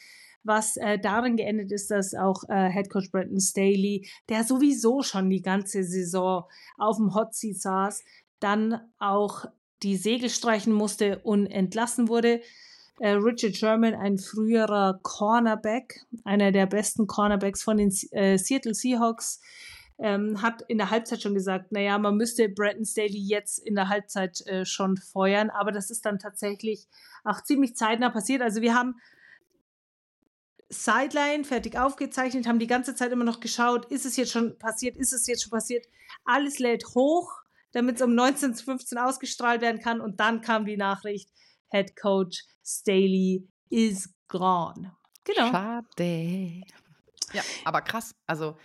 was 0.44 0.78
äh, 0.78 1.00
darin 1.00 1.38
geendet 1.38 1.72
ist, 1.72 1.90
dass 1.90 2.14
auch 2.14 2.44
äh, 2.50 2.70
Head 2.70 2.90
Coach 2.90 3.12
Brandon 3.12 3.40
Staley, 3.40 4.10
der 4.30 4.44
sowieso 4.44 5.02
schon 5.02 5.30
die 5.30 5.42
ganze 5.42 5.84
Saison 5.84 6.44
auf 6.78 6.98
dem 6.98 7.16
Hot 7.16 7.34
Seat 7.34 7.62
saß, 7.62 8.04
dann 8.40 8.80
auch 9.00 9.46
die 9.82 9.96
Segel 9.96 10.30
streichen 10.30 10.74
musste 10.74 11.20
und 11.20 11.48
entlassen 11.48 12.08
wurde. 12.08 12.42
Äh, 13.00 13.12
Richard 13.12 13.56
Sherman, 13.56 13.96
ein 13.96 14.18
früherer 14.18 15.00
Cornerback, 15.02 16.06
einer 16.24 16.52
der 16.52 16.68
besten 16.68 17.08
Cornerbacks 17.08 17.64
von 17.64 17.78
den 17.78 17.92
äh, 18.12 18.38
Seattle 18.38 18.74
Seahawks, 18.74 19.42
ähm, 20.00 20.42
hat 20.42 20.64
in 20.64 20.78
der 20.78 20.90
Halbzeit 20.90 21.22
schon 21.22 21.34
gesagt, 21.34 21.72
naja, 21.72 21.98
man 21.98 22.16
müsste 22.16 22.50
Brandon 22.50 22.86
Staley 22.86 23.20
jetzt 23.20 23.60
in 23.60 23.76
der 23.76 23.90
Halbzeit 23.90 24.42
äh, 24.48 24.66
schon 24.66 24.98
feuern, 24.98 25.50
aber 25.50 25.72
das 25.72 25.90
ist 25.90 26.06
dann 26.06 26.20
tatsächlich 26.20 26.88
auch 27.24 27.42
ziemlich 27.42 27.76
zeitnah 27.76 28.10
passiert. 28.10 28.42
Also 28.42 28.62
wir 28.62 28.74
haben 28.74 28.96
Sideline 30.70 31.44
fertig 31.44 31.78
aufgezeichnet, 31.78 32.48
haben 32.48 32.60
die 32.60 32.68
ganze 32.68 32.96
Zeit 32.96 33.12
immer 33.12 33.24
noch 33.24 33.40
geschaut, 33.40 33.86
ist 33.86 34.06
es 34.06 34.16
jetzt 34.16 34.32
schon 34.32 34.58
passiert, 34.58 34.98
ist 34.98 35.14
es 35.14 35.28
jetzt 35.28 35.44
schon 35.44 35.52
passiert. 35.52 35.86
Alles 36.26 36.60
lädt 36.60 36.86
hoch, 36.96 37.32
damit 37.72 37.98
es 37.98 38.02
um 38.02 38.12
19.15 38.12 38.96
Uhr 38.96 39.06
ausgestrahlt 39.06 39.62
werden 39.62 39.82
kann 39.82 40.02
und 40.02 40.20
dann 40.20 40.42
kam 40.42 40.66
die 40.66 40.78
Nachricht, 40.78 41.30
Head 41.70 41.96
Coach 41.96 42.44
Staley 42.66 43.48
is 43.70 44.14
gone. 44.28 44.96
Genau. 45.24 45.52
Schade. 45.52 46.62
Ja, 47.34 47.42
aber 47.66 47.82
krass. 47.82 48.16
Also 48.28 48.58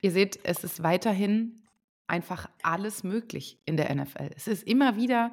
Ihr 0.00 0.12
seht, 0.12 0.38
es 0.44 0.64
ist 0.64 0.82
weiterhin 0.82 1.62
einfach 2.06 2.48
alles 2.62 3.04
möglich 3.04 3.60
in 3.64 3.76
der 3.76 3.94
NFL. 3.94 4.30
Es 4.36 4.46
ist 4.48 4.62
immer 4.66 4.96
wieder 4.96 5.32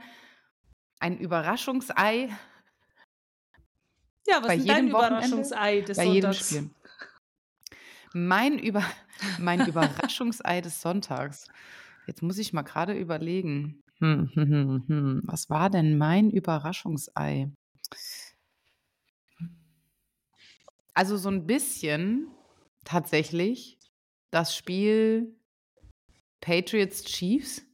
ein 1.00 1.18
Überraschungsei. 1.18 2.30
Ja, 4.28 4.38
was 4.38 4.48
bei 4.48 4.56
ist 4.58 4.70
dein 4.70 4.90
Überraschungsei 4.90 5.82
des 5.82 5.98
bei 5.98 6.06
Sonntags? 6.06 6.52
Jedem 6.52 6.70
Spiel. 6.70 6.76
Mein, 8.14 8.60
Über 8.60 8.84
mein 9.40 9.68
Überraschungsei 9.68 10.62
des 10.62 10.82
Sonntags. 10.82 11.48
Jetzt 12.08 12.22
muss 12.22 12.38
ich 12.38 12.54
mal 12.54 12.62
gerade 12.62 12.94
überlegen. 12.94 13.84
Hm, 14.00 14.30
hm, 14.34 14.50
hm, 14.50 14.84
hm. 14.88 15.22
Was 15.26 15.50
war 15.50 15.70
denn 15.70 15.98
mein 15.98 16.30
Überraschungsei? 16.30 17.52
Also 20.94 21.18
so 21.18 21.30
ein 21.30 21.46
bisschen 21.46 22.28
tatsächlich 22.84 23.75
das 24.36 24.54
Spiel 24.54 25.34
Patriots 26.42 27.06
Chiefs, 27.06 27.66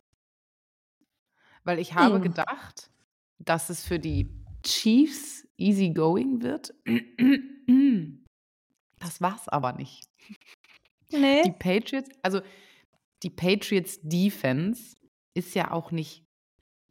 weil 1.64 1.80
ich 1.80 1.96
habe 1.96 2.16
hm. 2.16 2.22
gedacht, 2.22 2.92
dass 3.40 3.72
es 3.72 3.84
für 3.84 3.98
die 3.98 4.30
Chiefs 4.64 5.48
easy 5.58 5.90
going 5.90 6.44
wird. 6.44 6.76
Das 9.00 9.20
war's 9.22 9.48
aber 9.48 9.74
nicht. 9.74 10.08
Nee. 11.12 11.42
Die 11.42 11.52
Patriots, 11.52 12.10
also 12.22 12.42
die 13.24 13.32
Patriots 13.32 14.00
Defense 14.04 14.96
ist 15.34 15.56
ja 15.56 15.72
auch 15.72 15.92
nicht 15.92 16.24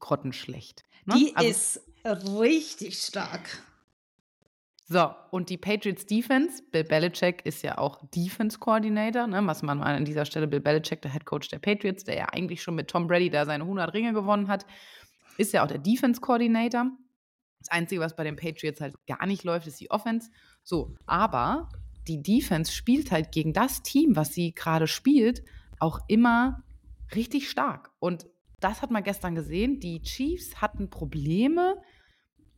grottenschlecht. 0.01 0.83
Ne? 1.05 1.14
Die 1.14 1.37
also, 1.37 1.49
ist 1.49 1.81
richtig 2.05 2.99
stark. 2.99 3.62
So, 4.93 5.14
und 5.30 5.51
die 5.51 5.57
Patriots 5.57 6.05
Defense, 6.05 6.64
Bill 6.72 6.82
Belichick 6.82 7.47
ist 7.47 7.62
ja 7.62 7.78
auch 7.78 8.01
Defense 8.12 8.59
Coordinator, 8.59 9.28
ne, 9.28 9.41
was 9.47 9.62
man 9.62 9.80
an 9.80 10.05
dieser 10.05 10.24
Stelle, 10.24 10.49
Bill 10.49 10.59
Belichick, 10.59 11.01
der 11.01 11.12
Head 11.12 11.24
Coach 11.24 11.47
der 11.47 11.61
Patriots, 11.61 12.03
der 12.03 12.16
ja 12.16 12.26
eigentlich 12.32 12.61
schon 12.61 12.74
mit 12.74 12.88
Tom 12.88 13.07
Brady 13.07 13.30
da 13.30 13.47
seine 13.47 13.62
100 13.62 13.95
Ringe 13.95 14.12
gewonnen 14.12 14.49
hat, 14.49 14.66
ist 15.38 15.53
ja 15.53 15.62
auch 15.62 15.68
der 15.68 15.78
Defense 15.78 16.20
Coordinator. 16.20 16.91
Das 17.61 17.70
Einzige, 17.70 18.01
was 18.01 18.16
bei 18.16 18.24
den 18.24 18.34
Patriots 18.34 18.80
halt 18.80 18.97
gar 19.07 19.24
nicht 19.26 19.45
läuft, 19.45 19.68
ist 19.68 19.78
die 19.78 19.93
Offense. 19.93 20.28
So, 20.64 20.97
aber 21.07 21.68
die 22.09 22.20
Defense 22.20 22.72
spielt 22.72 23.12
halt 23.12 23.30
gegen 23.30 23.53
das 23.53 23.84
Team, 23.84 24.16
was 24.16 24.34
sie 24.34 24.57
gerade 24.57 24.88
spielt, 24.88 25.45
auch 25.78 26.01
immer 26.09 26.64
richtig 27.14 27.49
stark. 27.49 27.93
Und 28.01 28.26
das 28.59 28.82
hat 28.82 28.91
man 28.91 29.05
gestern 29.05 29.36
gesehen. 29.36 29.78
Die 29.78 30.03
Chiefs 30.03 30.61
hatten 30.61 30.91
Probleme, 30.91 31.80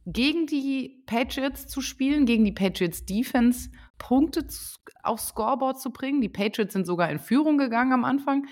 gegen 0.06 0.46
die 0.46 1.02
Patriots 1.06 1.66
zu 1.66 1.80
spielen, 1.80 2.26
gegen 2.26 2.44
die 2.44 2.52
Patriots 2.52 3.04
Defense 3.04 3.70
Punkte 3.98 4.46
aufs 5.02 5.28
Scoreboard 5.28 5.80
zu 5.80 5.92
bringen. 5.92 6.20
Die 6.20 6.28
Patriots 6.28 6.72
sind 6.72 6.86
sogar 6.86 7.10
in 7.10 7.18
Führung 7.18 7.58
gegangen 7.58 7.92
am 7.92 8.04
Anfang. 8.04 8.46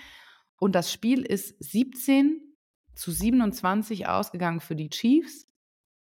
Und 0.58 0.74
das 0.74 0.92
Spiel 0.92 1.22
ist 1.22 1.56
17 1.62 2.40
zu 2.94 3.10
27 3.10 4.06
ausgegangen 4.06 4.60
für 4.60 4.76
die 4.76 4.90
Chiefs. 4.90 5.48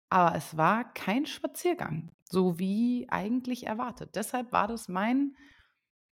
Aber 0.09 0.35
es 0.35 0.57
war 0.57 0.93
kein 0.93 1.25
Spaziergang, 1.25 2.11
so 2.29 2.59
wie 2.59 3.07
eigentlich 3.09 3.65
erwartet. 3.65 4.15
Deshalb 4.15 4.51
war 4.51 4.67
das 4.67 4.89
mein 4.89 5.35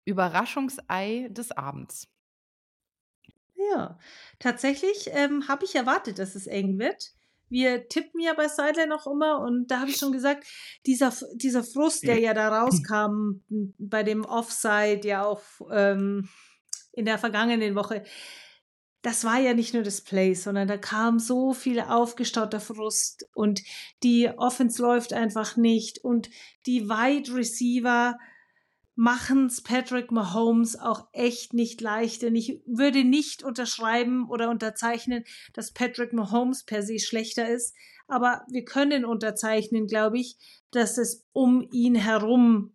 Überraschungsei 0.06 1.28
des 1.32 1.52
Abends. 1.52 2.08
Ja, 3.74 4.00
tatsächlich 4.40 5.10
ähm, 5.12 5.50
habe 5.50 5.66
ich 5.66 5.76
erwartet, 5.76 6.18
dass 6.18 6.34
es 6.34 6.48
eng 6.48 6.80
wird 6.80 7.14
wir 7.50 7.88
tippen 7.88 8.22
ja 8.22 8.34
bei 8.34 8.47
Sideline 8.47 8.95
auch 8.95 9.08
immer 9.08 9.39
und 9.41 9.68
da 9.68 9.82
habe 9.82 9.89
ich 9.89 9.97
schon 9.97 10.12
gesagt, 10.12 10.45
dieser, 10.86 11.14
dieser 11.34 11.64
Frust, 11.64 12.04
der 12.04 12.20
ja. 12.20 12.34
da 12.34 12.50
rauskam 12.62 13.43
bei 13.78 14.04
dem 14.04 14.26
Offside, 14.26 15.02
ja 15.04 15.26
auch 15.26 15.41
ähm, 15.72 16.30
in 16.93 17.06
der 17.06 17.18
vergangenen 17.18 17.76
Woche, 17.76 18.04
das 19.02 19.24
war 19.24 19.39
ja 19.39 19.54
nicht 19.54 19.74
nur 19.74 19.84
das 19.84 20.02
Play, 20.02 20.34
sondern 20.34 20.68
da 20.68 20.78
kam 20.78 21.20
so 21.20 21.54
viel 21.54 21.80
aufgestauter 21.80 22.60
Frust 22.60 23.26
und 23.34 23.62
die 24.04 24.30
Offense 24.38 24.82
läuft 24.82 25.14
einfach 25.14 25.56
nicht 25.56 26.04
und 26.04 26.30
die 26.66 26.89
Wide 26.89 27.34
Receiver 27.34 28.18
machen 29.00 29.45
es 29.45 29.62
Patrick 29.62 30.12
Mahomes 30.12 30.78
auch 30.78 31.08
echt 31.14 31.54
nicht 31.54 31.80
leicht. 31.80 32.22
Denn 32.22 32.36
ich 32.36 32.62
würde 32.66 33.06
nicht 33.06 33.43
unterschreiben 33.43 34.30
oder 34.30 34.50
unterzeichnen, 34.50 35.24
dass 35.54 35.72
Patrick 35.72 36.12
Mahomes 36.12 36.66
per 36.66 36.84
se 36.84 37.00
schlechter 37.00 37.47
ist. 37.47 37.74
Aber 38.10 38.41
wir 38.50 38.66
können 38.66 39.06
unterzeichnen, 39.06 39.88
glaube 39.88 40.20
ich, 40.20 40.36
dass 40.72 40.97
es 40.97 41.26
um 41.32 41.66
ihn 41.72 41.95
herum 41.95 42.74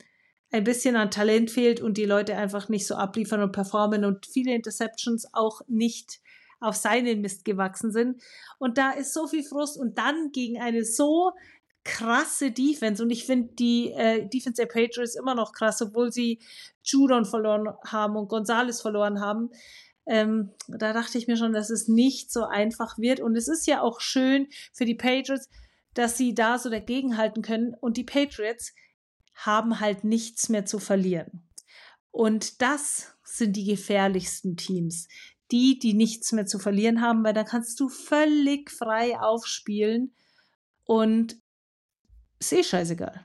ein 0.51 0.65
bisschen 0.65 0.97
an 0.97 1.11
Talent 1.11 1.51
fehlt 1.51 1.83
und 1.83 1.99
die 1.99 2.07
Leute 2.07 2.37
einfach 2.37 2.71
nicht 2.71 2.87
so 2.87 2.95
abliefern 2.95 3.43
und 3.43 3.53
performen 3.53 4.07
und 4.07 4.25
viele 4.25 4.55
Interceptions 4.55 5.27
auch 5.35 5.61
nicht 5.69 6.21
auf 6.59 6.75
seinen 6.75 7.21
Mist 7.21 7.45
gewachsen 7.45 7.93
sind. 7.93 8.23
Und 8.59 8.79
da 8.79 8.93
ist 8.93 9.13
so 9.13 9.27
viel 9.27 9.45
Frust 9.45 9.77
und 9.77 9.99
dann 9.99 10.31
gegen 10.33 10.59
eine 10.59 10.87
so 10.87 11.33
krasse 11.85 12.51
Defense 12.51 13.03
und 13.03 13.11
ich 13.11 13.27
finde 13.27 13.55
die 13.55 13.93
äh, 13.93 14.27
Defense 14.29 14.61
der 14.61 14.67
Patriots 14.67 15.15
immer 15.15 15.35
noch 15.35 15.53
krass, 15.53 15.81
obwohl 15.83 16.11
sie 16.11 16.41
Judon 16.83 17.25
verloren 17.25 17.69
haben 17.85 18.17
und 18.17 18.29
Gonzales 18.29 18.81
verloren 18.81 19.21
haben. 19.21 19.51
Ähm, 20.07 20.51
da 20.69 20.93
dachte 20.93 21.19
ich 21.19 21.29
mir 21.29 21.37
schon, 21.37 21.53
dass 21.53 21.71
es 21.71 21.89
nicht 21.89 22.33
so 22.33 22.45
einfach 22.45 22.99
wird 22.99 23.21
und 23.21 23.37
es 23.37 23.49
ist 23.49 23.67
ja 23.67 23.81
auch 23.81 24.01
schön 24.01 24.49
für 24.73 24.85
die 24.85 24.95
Patriots, 24.95 25.49
dass 25.95 26.17
sie 26.17 26.35
da 26.35 26.59
so 26.59 26.71
dagegenhalten 26.71 27.43
können 27.43 27.75
und 27.81 27.97
die 27.97 28.05
Patriots 28.05 28.73
haben 29.35 29.81
halt 29.81 30.05
nichts 30.05 30.49
mehr 30.49 30.65
zu 30.65 30.79
verlieren. 30.79 31.49
Und 32.11 32.63
das 32.63 33.17
sind 33.25 33.57
die 33.57 33.65
gefährlichsten 33.65 34.57
Teams. 34.57 35.09
Die, 35.51 35.79
die 35.79 35.95
nichts 35.95 36.33
mehr 36.33 36.47
zu 36.47 36.59
verlieren 36.59 37.01
haben, 37.01 37.25
weil 37.25 37.35
dann 37.35 37.45
kannst 37.45 37.79
du 37.81 37.89
völlig 37.89 38.71
frei 38.71 39.19
aufspielen 39.19 40.15
und 40.85 41.37
ist 42.39 42.53
eh 42.53 42.63
scheißegal. 42.63 43.25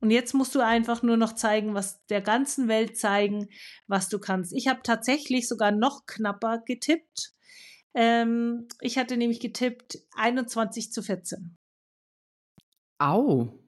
Und 0.00 0.10
jetzt 0.10 0.34
musst 0.34 0.54
du 0.56 0.60
einfach 0.60 1.02
nur 1.02 1.16
noch 1.16 1.34
zeigen, 1.34 1.74
was 1.74 2.04
der 2.06 2.20
ganzen 2.20 2.66
Welt 2.66 2.98
zeigen, 2.98 3.48
was 3.86 4.08
du 4.08 4.18
kannst. 4.18 4.52
Ich 4.52 4.66
habe 4.66 4.80
tatsächlich 4.82 5.46
sogar 5.46 5.70
noch 5.70 6.06
knapper 6.06 6.58
getippt. 6.58 7.32
Ähm, 7.94 8.66
ich 8.80 8.98
hatte 8.98 9.16
nämlich 9.16 9.38
getippt 9.38 9.98
21 10.16 10.92
zu 10.92 11.02
14. 11.02 11.56
Au. 12.98 13.60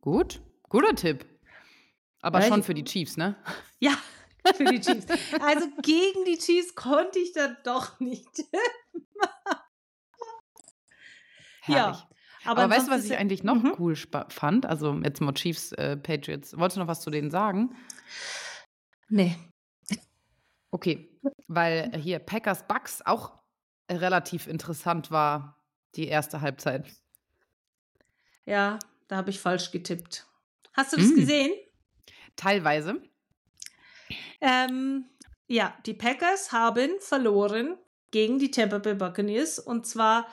Gut. 0.00 0.40
Guter 0.68 0.94
Tipp. 0.94 1.26
Aber 2.20 2.40
Ja, 2.40 2.46
schon 2.46 2.62
für 2.62 2.74
die 2.74 2.84
Chiefs, 2.84 3.16
ne? 3.16 3.36
Ja, 3.80 3.98
für 4.54 4.64
die 4.64 4.80
Chiefs. 4.80 5.06
Also 5.40 5.66
gegen 5.82 6.24
die 6.24 6.38
Chiefs 6.38 6.76
konnte 6.76 7.18
ich 7.18 7.32
dann 7.32 7.56
doch 7.64 7.98
nicht. 7.98 8.44
Herrlich. 11.62 11.98
Ja, 11.98 12.08
Aber, 12.44 12.68
weißt 12.68 12.88
du, 12.88 12.90
was 12.92 13.04
ich 13.04 13.16
eigentlich 13.16 13.42
noch 13.44 13.62
Mhm. 13.62 13.74
cool 13.78 13.96
fand? 14.28 14.66
Also 14.66 14.94
jetzt 15.04 15.20
mal 15.20 15.32
Chiefs, 15.34 15.72
äh, 15.72 15.96
Patriots. 15.96 16.56
Wolltest 16.58 16.76
du 16.76 16.80
noch 16.80 16.88
was 16.88 17.00
zu 17.00 17.10
denen 17.10 17.30
sagen? 17.30 17.76
Nee. 19.08 19.36
Okay, 20.70 21.10
weil 21.48 21.92
hier 22.00 22.18
Packers 22.18 22.66
Bucks 22.66 23.02
auch 23.04 23.38
relativ 23.90 24.46
interessant 24.46 25.10
war, 25.10 25.62
die 25.96 26.08
erste 26.08 26.40
Halbzeit. 26.40 26.86
Ja, 28.46 28.78
da 29.08 29.16
habe 29.16 29.30
ich 29.30 29.38
falsch 29.38 29.70
getippt. 29.70 30.26
Hast 30.72 30.92
du 30.92 30.96
das 30.96 31.10
Mm. 31.10 31.16
gesehen? 31.16 31.52
Teilweise. 32.36 33.02
Ähm, 34.40 35.04
ja, 35.46 35.76
die 35.86 35.94
Packers 35.94 36.52
haben 36.52 36.90
verloren 37.00 37.76
gegen 38.10 38.38
die 38.38 38.50
Tampa 38.50 38.78
Bay 38.78 38.94
Buccaneers 38.94 39.58
und 39.58 39.86
zwar 39.86 40.26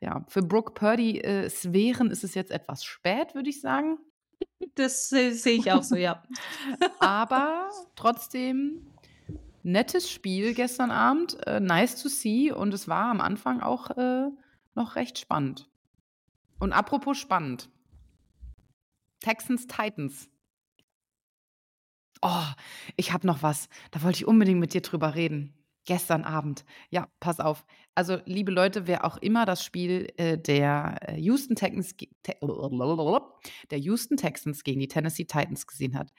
ja, 0.00 0.24
für 0.28 0.42
Brooke 0.42 0.72
Purdy 0.72 1.20
äh, 1.20 1.50
Sphären 1.50 2.10
ist 2.10 2.24
es 2.24 2.34
jetzt 2.34 2.50
etwas 2.50 2.84
spät, 2.84 3.34
würde 3.34 3.50
ich 3.50 3.60
sagen. 3.60 3.98
Das 4.74 5.10
äh, 5.12 5.32
sehe 5.32 5.58
ich 5.58 5.72
auch 5.72 5.82
so, 5.82 5.96
ja. 5.96 6.22
Aber 7.00 7.68
trotzdem 7.96 8.86
nettes 9.62 10.10
Spiel 10.10 10.54
gestern 10.54 10.90
Abend. 10.90 11.36
Äh, 11.46 11.60
nice 11.60 12.00
to 12.00 12.08
see. 12.08 12.52
Und 12.52 12.72
es 12.72 12.88
war 12.88 13.10
am 13.10 13.20
Anfang 13.20 13.60
auch 13.60 13.90
äh, 13.96 14.28
noch 14.74 14.96
recht 14.96 15.18
spannend. 15.18 15.68
Und 16.58 16.72
apropos 16.72 17.18
spannend. 17.18 17.70
Texans 19.20 19.66
Titans. 19.66 20.28
Oh, 22.22 22.46
ich 22.96 23.12
habe 23.12 23.26
noch 23.26 23.42
was. 23.42 23.68
Da 23.90 24.02
wollte 24.02 24.18
ich 24.18 24.26
unbedingt 24.26 24.60
mit 24.60 24.74
dir 24.74 24.80
drüber 24.80 25.14
reden. 25.14 25.54
Gestern 25.84 26.24
Abend. 26.24 26.64
Ja, 26.90 27.08
pass 27.20 27.40
auf. 27.40 27.64
Also, 27.94 28.18
liebe 28.26 28.50
Leute, 28.50 28.86
wer 28.86 29.04
auch 29.04 29.16
immer 29.16 29.46
das 29.46 29.64
Spiel 29.64 30.12
äh, 30.16 30.36
der 30.36 30.98
äh, 31.08 31.18
Houston 31.18 31.56
Texans, 31.56 31.94
der 33.70 33.78
Houston 33.78 34.16
Texans 34.16 34.64
gegen 34.64 34.80
die 34.80 34.88
Tennessee 34.88 35.24
Titans 35.24 35.66
gesehen 35.66 35.96
hat, 35.96 36.12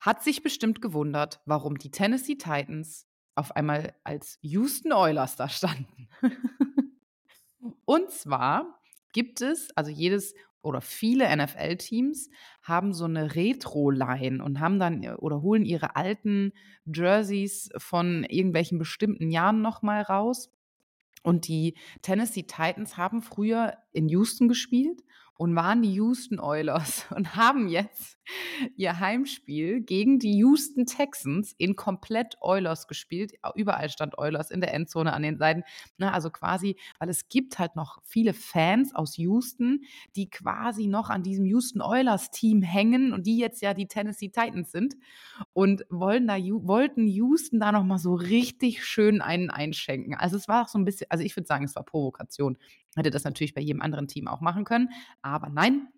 hat 0.00 0.22
sich 0.22 0.42
bestimmt 0.42 0.82
gewundert, 0.82 1.40
warum 1.46 1.78
die 1.78 1.90
Tennessee 1.90 2.36
Titans 2.36 3.06
auf 3.36 3.54
einmal 3.54 3.94
als 4.02 4.38
Houston 4.42 4.92
Oilers 4.92 5.36
da 5.36 5.48
standen. 5.48 6.08
Und 7.84 8.10
zwar 8.10 8.80
gibt 9.14 9.40
es, 9.40 9.70
also 9.74 9.90
jedes 9.90 10.34
oder 10.60 10.80
viele 10.80 11.34
NFL-Teams 11.36 12.30
haben 12.62 12.94
so 12.94 13.04
eine 13.04 13.34
Retro-Line 13.34 14.42
und 14.42 14.60
haben 14.60 14.78
dann 14.78 15.02
äh, 15.02 15.12
oder 15.12 15.42
holen 15.42 15.64
ihre 15.64 15.96
alten 15.96 16.52
Jerseys 16.86 17.70
von 17.76 18.24
irgendwelchen 18.24 18.78
bestimmten 18.78 19.30
Jahren 19.30 19.62
nochmal 19.62 20.02
raus. 20.02 20.50
Und 21.22 21.48
die 21.48 21.74
Tennessee 22.02 22.42
Titans 22.42 22.96
haben 22.96 23.22
früher 23.22 23.78
in 23.92 24.08
Houston 24.08 24.48
gespielt 24.48 25.00
und 25.36 25.56
waren 25.56 25.82
die 25.82 25.92
Houston 25.94 26.38
Oilers 26.38 27.06
und 27.14 27.36
haben 27.36 27.68
jetzt 27.68 28.18
ihr 28.76 29.00
Heimspiel 29.00 29.80
gegen 29.82 30.18
die 30.18 30.38
Houston 30.38 30.86
Texans 30.86 31.54
in 31.58 31.76
komplett 31.76 32.36
Oilers 32.40 32.86
gespielt. 32.86 33.32
Überall 33.54 33.90
stand 33.90 34.16
Oilers 34.18 34.50
in 34.50 34.60
der 34.60 34.72
Endzone 34.72 35.12
an 35.12 35.22
den 35.22 35.36
Seiten. 35.36 35.62
Na, 35.98 36.12
also 36.12 36.30
quasi, 36.30 36.76
weil 36.98 37.08
es 37.10 37.28
gibt 37.28 37.58
halt 37.58 37.76
noch 37.76 37.98
viele 38.04 38.32
Fans 38.32 38.94
aus 38.94 39.16
Houston, 39.18 39.82
die 40.16 40.30
quasi 40.30 40.86
noch 40.86 41.10
an 41.10 41.22
diesem 41.22 41.44
Houston 41.44 41.82
Oilers 41.82 42.30
Team 42.30 42.62
hängen 42.62 43.12
und 43.12 43.26
die 43.26 43.38
jetzt 43.38 43.60
ja 43.60 43.74
die 43.74 43.88
Tennessee 43.88 44.28
Titans 44.28 44.72
sind 44.72 44.94
und 45.52 45.84
wollen 45.90 46.26
da, 46.26 46.36
wollten 46.38 47.06
Houston 47.06 47.60
da 47.60 47.72
noch 47.72 47.84
mal 47.84 47.98
so 47.98 48.14
richtig 48.14 48.84
schön 48.84 49.20
einen 49.20 49.50
einschenken. 49.50 50.14
Also 50.14 50.36
es 50.36 50.48
war 50.48 50.62
auch 50.62 50.68
so 50.68 50.78
ein 50.78 50.84
bisschen, 50.84 51.08
also 51.10 51.24
ich 51.24 51.36
würde 51.36 51.46
sagen, 51.46 51.64
es 51.64 51.76
war 51.76 51.84
Provokation. 51.84 52.56
Hätte 52.96 53.10
das 53.10 53.24
natürlich 53.24 53.54
bei 53.54 53.60
jedem 53.60 53.82
anderen 53.82 54.06
Team 54.06 54.28
auch 54.28 54.40
machen 54.40 54.64
können, 54.64 54.90
aber 55.24 55.48
nein, 55.48 55.88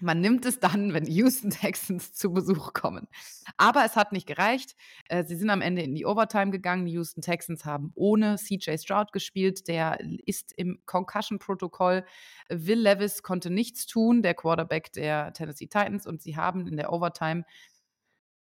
Man 0.00 0.20
nimmt 0.20 0.44
es 0.46 0.60
dann, 0.60 0.94
wenn 0.94 1.04
die 1.04 1.14
Houston 1.14 1.50
Texans 1.50 2.12
zu 2.12 2.32
Besuch 2.32 2.72
kommen. 2.72 3.08
Aber 3.56 3.84
es 3.84 3.96
hat 3.96 4.12
nicht 4.12 4.26
gereicht. 4.26 4.76
Äh, 5.08 5.24
sie 5.24 5.36
sind 5.36 5.50
am 5.50 5.60
Ende 5.60 5.82
in 5.82 5.94
die 5.94 6.06
Overtime 6.06 6.50
gegangen. 6.52 6.86
Die 6.86 6.92
Houston 6.92 7.20
Texans 7.20 7.64
haben 7.64 7.90
ohne 7.94 8.36
CJ 8.36 8.78
Stroud 8.78 9.12
gespielt. 9.12 9.66
Der 9.66 9.98
ist 10.26 10.52
im 10.56 10.80
Concussion-Protokoll. 10.86 12.04
Will 12.48 12.80
Levis 12.80 13.22
konnte 13.22 13.50
nichts 13.50 13.86
tun, 13.86 14.22
der 14.22 14.34
Quarterback 14.34 14.92
der 14.92 15.32
Tennessee 15.32 15.66
Titans. 15.66 16.06
Und 16.06 16.22
sie 16.22 16.36
haben 16.36 16.66
in 16.68 16.76
der 16.76 16.92
Overtime 16.92 17.44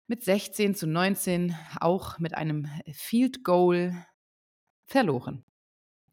mit 0.08 0.24
16 0.24 0.76
zu 0.76 0.88
19 0.88 1.56
auch 1.82 2.20
mit 2.20 2.36
einem 2.36 2.68
Field 2.93 3.43
Goal 3.43 4.06
verloren. 4.86 5.43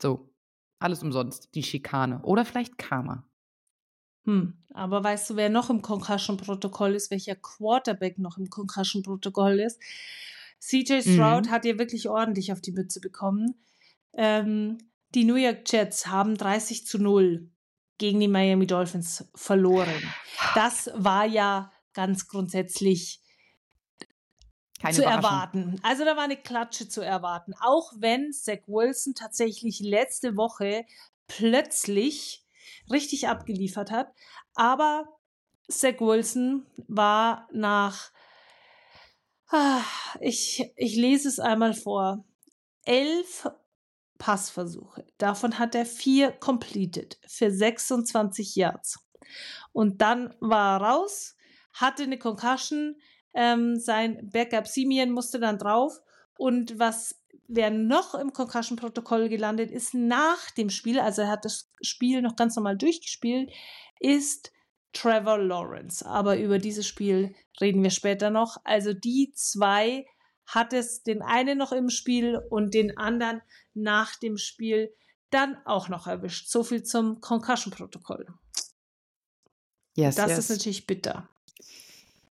So, 0.03 0.35
alles 0.81 1.03
umsonst. 1.03 1.55
Die 1.55 1.63
Schikane 1.63 2.21
oder 2.23 2.45
vielleicht 2.45 2.79
Karma. 2.79 3.30
Hm, 4.31 4.55
aber 4.75 5.03
weißt 5.03 5.31
du, 5.31 5.37
wer 5.37 5.49
noch 5.49 5.71
im 5.71 5.83
Concussion-Protokoll 5.83 6.95
ist, 6.95 7.11
welcher 7.11 7.35
Quarterback 7.35 8.19
noch 8.19 8.39
im 8.39 8.49
Concussion-Protokoll 8.49 9.59
ist? 9.59 9.81
CJ 10.61 11.01
Stroud 11.01 11.47
mhm. 11.47 11.51
hat 11.51 11.65
ja 11.65 11.79
wirklich 11.79 12.09
ordentlich 12.09 12.53
auf 12.53 12.61
die 12.61 12.71
Mütze 12.71 13.01
bekommen. 13.01 13.57
Ähm, 14.13 14.79
die 15.15 15.25
New 15.25 15.35
York 15.35 15.63
Jets 15.67 16.07
haben 16.07 16.37
30 16.37 16.87
zu 16.87 16.99
0 16.99 17.51
gegen 17.99 18.21
die 18.21 18.29
Miami 18.29 18.69
Dolphins 18.69 19.29
verloren. 19.35 19.89
Das 20.55 20.91
war 20.95 21.27
ja 21.27 21.73
ganz 21.93 22.29
grundsätzlich 22.29 23.21
Keine 24.81 24.95
zu 24.95 25.05
erwarten. 25.05 25.81
Also 25.83 26.05
da 26.05 26.17
war 26.17 26.25
eine 26.25 26.37
Klatsche 26.37 26.89
zu 26.89 27.01
erwarten. 27.01 27.53
Auch 27.61 27.93
wenn 27.97 28.33
Zach 28.33 28.61
Wilson 28.69 29.15
tatsächlich 29.15 29.81
letzte 29.81 30.37
Woche 30.37 30.85
plötzlich 31.27 32.40
richtig 32.91 33.29
abgeliefert 33.29 33.91
hat. 33.91 34.13
Aber 34.55 35.07
Zach 35.69 36.01
Wilson 36.01 36.67
war 36.89 37.49
nach, 37.53 38.11
ah, 39.49 39.83
ich, 40.21 40.73
ich 40.77 40.97
lese 40.97 41.29
es 41.29 41.39
einmal 41.39 41.75
vor, 41.75 42.25
elf 42.85 43.49
Passversuche. 44.19 45.07
Davon 45.19 45.59
hat 45.59 45.75
er 45.75 45.87
vier 45.87 46.31
completed 46.33 47.19
für 47.27 47.51
26 47.51 48.55
Yards. 48.57 48.99
Und 49.73 50.03
dann 50.03 50.35
war 50.41 50.81
er 50.81 50.87
raus, 50.87 51.37
hatte 51.73 52.03
eine 52.03 52.19
Concussion, 52.19 52.97
ähm, 53.33 53.79
sein 53.79 54.29
Backup 54.31 54.67
Simeon 54.67 55.11
musste 55.11 55.39
dann 55.39 55.59
drauf. 55.59 56.01
Und 56.37 56.79
was 56.79 57.20
wer 57.51 57.71
noch 57.71 58.15
im 58.15 58.33
Concussion-Protokoll 58.33 59.29
gelandet 59.29 59.71
ist 59.71 59.93
nach 59.93 60.51
dem 60.53 60.71
Spiel, 60.71 61.01
also 61.01 61.23
er 61.23 61.29
hat 61.29 61.45
das 61.45 61.71
Spiel 61.83 62.23
noch 62.23 62.37
ganz 62.37 62.57
normal 62.57 62.77
durchgespielt, 62.77 63.51
ist 63.99 64.53
Trevor 64.93 65.39
Lawrence. 65.39 66.07
Aber 66.07 66.39
über 66.39 66.59
dieses 66.59 66.87
Spiel 66.87 67.35
reden 67.61 67.83
wir 67.83 67.91
später 67.91 68.31
noch. 68.31 68.57
Also 68.65 68.93
die 68.93 69.33
zwei 69.35 70.07
hat 70.47 70.73
es 70.73 71.03
den 71.03 71.23
einen 71.23 71.59
noch 71.59 71.73
im 71.73 71.91
Spiel 71.91 72.41
und 72.51 72.75
den 72.75 72.97
anderen 72.97 73.43
nach 73.75 74.17
dem 74.17 74.37
Spiel 74.37 74.95
dann 75.31 75.57
auch 75.65 75.89
noch 75.89 76.07
erwischt. 76.07 76.49
So 76.49 76.65
viel 76.65 76.83
zum 76.83 77.21
Concussion-Protokoll. 77.21 78.27
Yes, 79.95 80.17
das 80.17 80.31
yes. 80.31 80.39
ist 80.39 80.51
natürlich 80.51 80.87
bitter. 80.87 81.29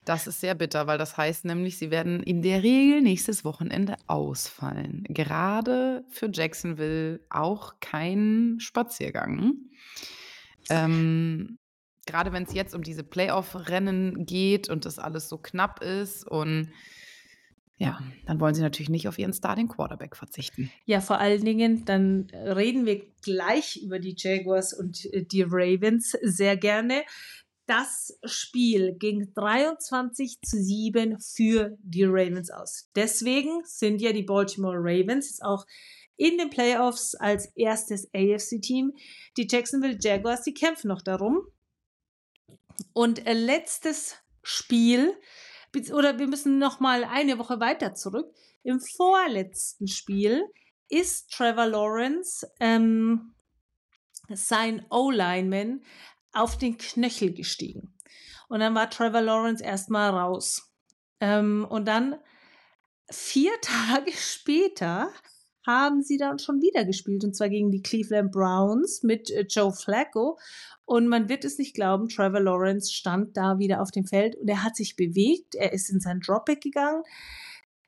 Das 0.09 0.27
ist 0.27 0.41
sehr 0.41 0.55
bitter, 0.55 0.87
weil 0.87 0.97
das 0.97 1.19
heißt 1.19 1.45
nämlich, 1.45 1.77
sie 1.77 1.91
werden 1.91 2.23
in 2.23 2.41
der 2.41 2.63
Regel 2.63 3.03
nächstes 3.03 3.45
Wochenende 3.45 3.95
ausfallen. 4.07 5.05
Gerade 5.11 6.03
für 6.09 6.31
Jacksonville 6.33 7.21
auch 7.29 7.75
kein 7.81 8.57
Spaziergang. 8.59 9.57
Ähm, 10.71 11.59
gerade 12.07 12.33
wenn 12.33 12.45
es 12.45 12.55
jetzt 12.55 12.75
um 12.75 12.83
diese 12.83 13.05
Playoff-Rennen 13.05 14.25
geht 14.25 14.71
und 14.71 14.87
das 14.87 14.99
alles 14.99 15.29
so 15.29 15.37
knapp 15.37 15.83
ist 15.83 16.27
und 16.27 16.71
ja, 17.77 18.01
dann 18.25 18.41
wollen 18.41 18.55
sie 18.55 18.63
natürlich 18.63 18.89
nicht 18.89 19.09
auf 19.09 19.19
ihren 19.19 19.35
Starting 19.35 19.69
Quarterback 19.69 20.17
verzichten. 20.17 20.71
Ja, 20.87 21.03
vor 21.03 21.19
allen 21.19 21.45
Dingen, 21.45 21.85
dann 21.85 22.29
reden 22.33 22.87
wir 22.87 23.03
gleich 23.21 23.77
über 23.83 23.99
die 23.99 24.15
Jaguars 24.17 24.73
und 24.73 25.05
äh, 25.13 25.23
die 25.23 25.43
Ravens 25.43 26.17
sehr 26.23 26.57
gerne. 26.57 27.03
Das 27.69 28.19
Spiel 28.25 28.95
ging 28.95 29.35
23 29.35 30.41
zu 30.41 30.57
7 30.57 31.21
für 31.21 31.77
die 31.83 32.05
Ravens 32.05 32.51
aus. 32.51 32.89
Deswegen 32.97 33.62
sind 33.64 34.01
ja 34.01 34.14
die 34.14 34.23
Baltimore 34.23 34.79
Ravens 34.79 35.29
jetzt 35.29 35.45
auch 35.45 35.66
in 36.16 36.39
den 36.39 36.49
Playoffs 36.49 37.14
als 37.14 37.55
erstes 37.57 38.09
AFC-Team. 38.14 38.95
Die 39.37 39.47
Jacksonville 39.51 39.99
Jaguars, 40.01 40.45
die 40.45 40.55
kämpfen 40.55 40.89
noch 40.89 41.03
darum. 41.03 41.43
Und 42.95 43.27
äh, 43.27 43.35
letztes 43.35 44.16
Spiel, 44.43 45.14
oder 45.93 46.19
wir 46.19 46.27
müssen 46.27 46.59
noch 46.59 46.81
mal 46.81 47.05
eine 47.05 47.39
Woche 47.39 47.61
weiter 47.61 47.93
zurück. 47.93 48.35
Im 48.62 48.81
vorletzten 48.81 49.89
Spiel 49.89 50.43
ist 50.89 51.31
Trevor 51.33 51.66
Lawrence 51.66 52.51
ähm, 52.61 53.35
sein 54.31 54.87
O-Lineman 54.89 55.83
auf 56.39 56.57
den 56.57 56.78
Knöchel 56.78 57.32
gestiegen. 57.32 57.95
Und 58.49 58.61
dann 58.61 58.74
war 58.74 58.89
Trevor 58.91 59.20
Lawrence 59.20 59.62
erstmal 59.62 60.11
raus. 60.11 60.72
Ähm, 61.20 61.66
und 61.68 61.86
dann 61.86 62.16
vier 63.11 63.53
Tage 63.61 64.12
später 64.12 65.11
haben 65.66 66.03
sie 66.03 66.16
dann 66.16 66.39
schon 66.39 66.62
wieder 66.62 66.84
gespielt 66.86 67.24
und 67.24 67.36
zwar 67.36 67.51
gegen 67.51 67.70
die 67.70 67.82
Cleveland 67.82 68.32
Browns 68.32 69.03
mit 69.03 69.30
äh, 69.30 69.45
Joe 69.49 69.72
Flacco. 69.72 70.39
Und 70.86 71.09
man 71.09 71.28
wird 71.28 71.45
es 71.45 71.59
nicht 71.59 71.74
glauben, 71.74 72.09
Trevor 72.09 72.41
Lawrence 72.41 72.91
stand 72.91 73.36
da 73.36 73.59
wieder 73.59 73.82
auf 73.82 73.91
dem 73.91 74.07
Feld 74.07 74.36
und 74.36 74.49
er 74.49 74.64
hat 74.64 74.76
sich 74.76 74.97
bewegt, 74.97 75.55
er 75.55 75.74
ist 75.74 75.91
in 75.91 76.01
sein 76.01 76.20
Dropback 76.20 76.62
gegangen. 76.62 77.03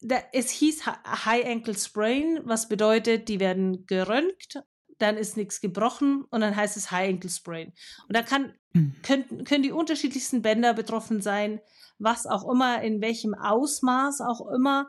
Da, 0.02 0.18
es 0.32 0.50
hieß 0.50 0.84
High 0.86 1.46
Ankle 1.46 1.74
Sprain, 1.74 2.40
was 2.44 2.68
bedeutet, 2.68 3.28
die 3.28 3.40
werden 3.40 3.86
geröntgt 3.86 4.62
dann 5.00 5.16
ist 5.16 5.36
nichts 5.36 5.60
gebrochen 5.60 6.24
und 6.30 6.40
dann 6.40 6.54
heißt 6.54 6.76
es 6.76 6.90
High 6.90 7.10
Ankle 7.10 7.30
Sprain. 7.30 7.72
Und 8.08 8.16
da 8.16 8.22
kann, 8.22 8.54
mhm. 8.72 8.94
können, 9.02 9.44
können 9.44 9.62
die 9.62 9.72
unterschiedlichsten 9.72 10.42
Bänder 10.42 10.74
betroffen 10.74 11.20
sein, 11.20 11.60
was 11.98 12.26
auch 12.26 12.48
immer, 12.50 12.82
in 12.82 13.00
welchem 13.00 13.34
Ausmaß 13.34 14.20
auch 14.20 14.50
immer. 14.50 14.88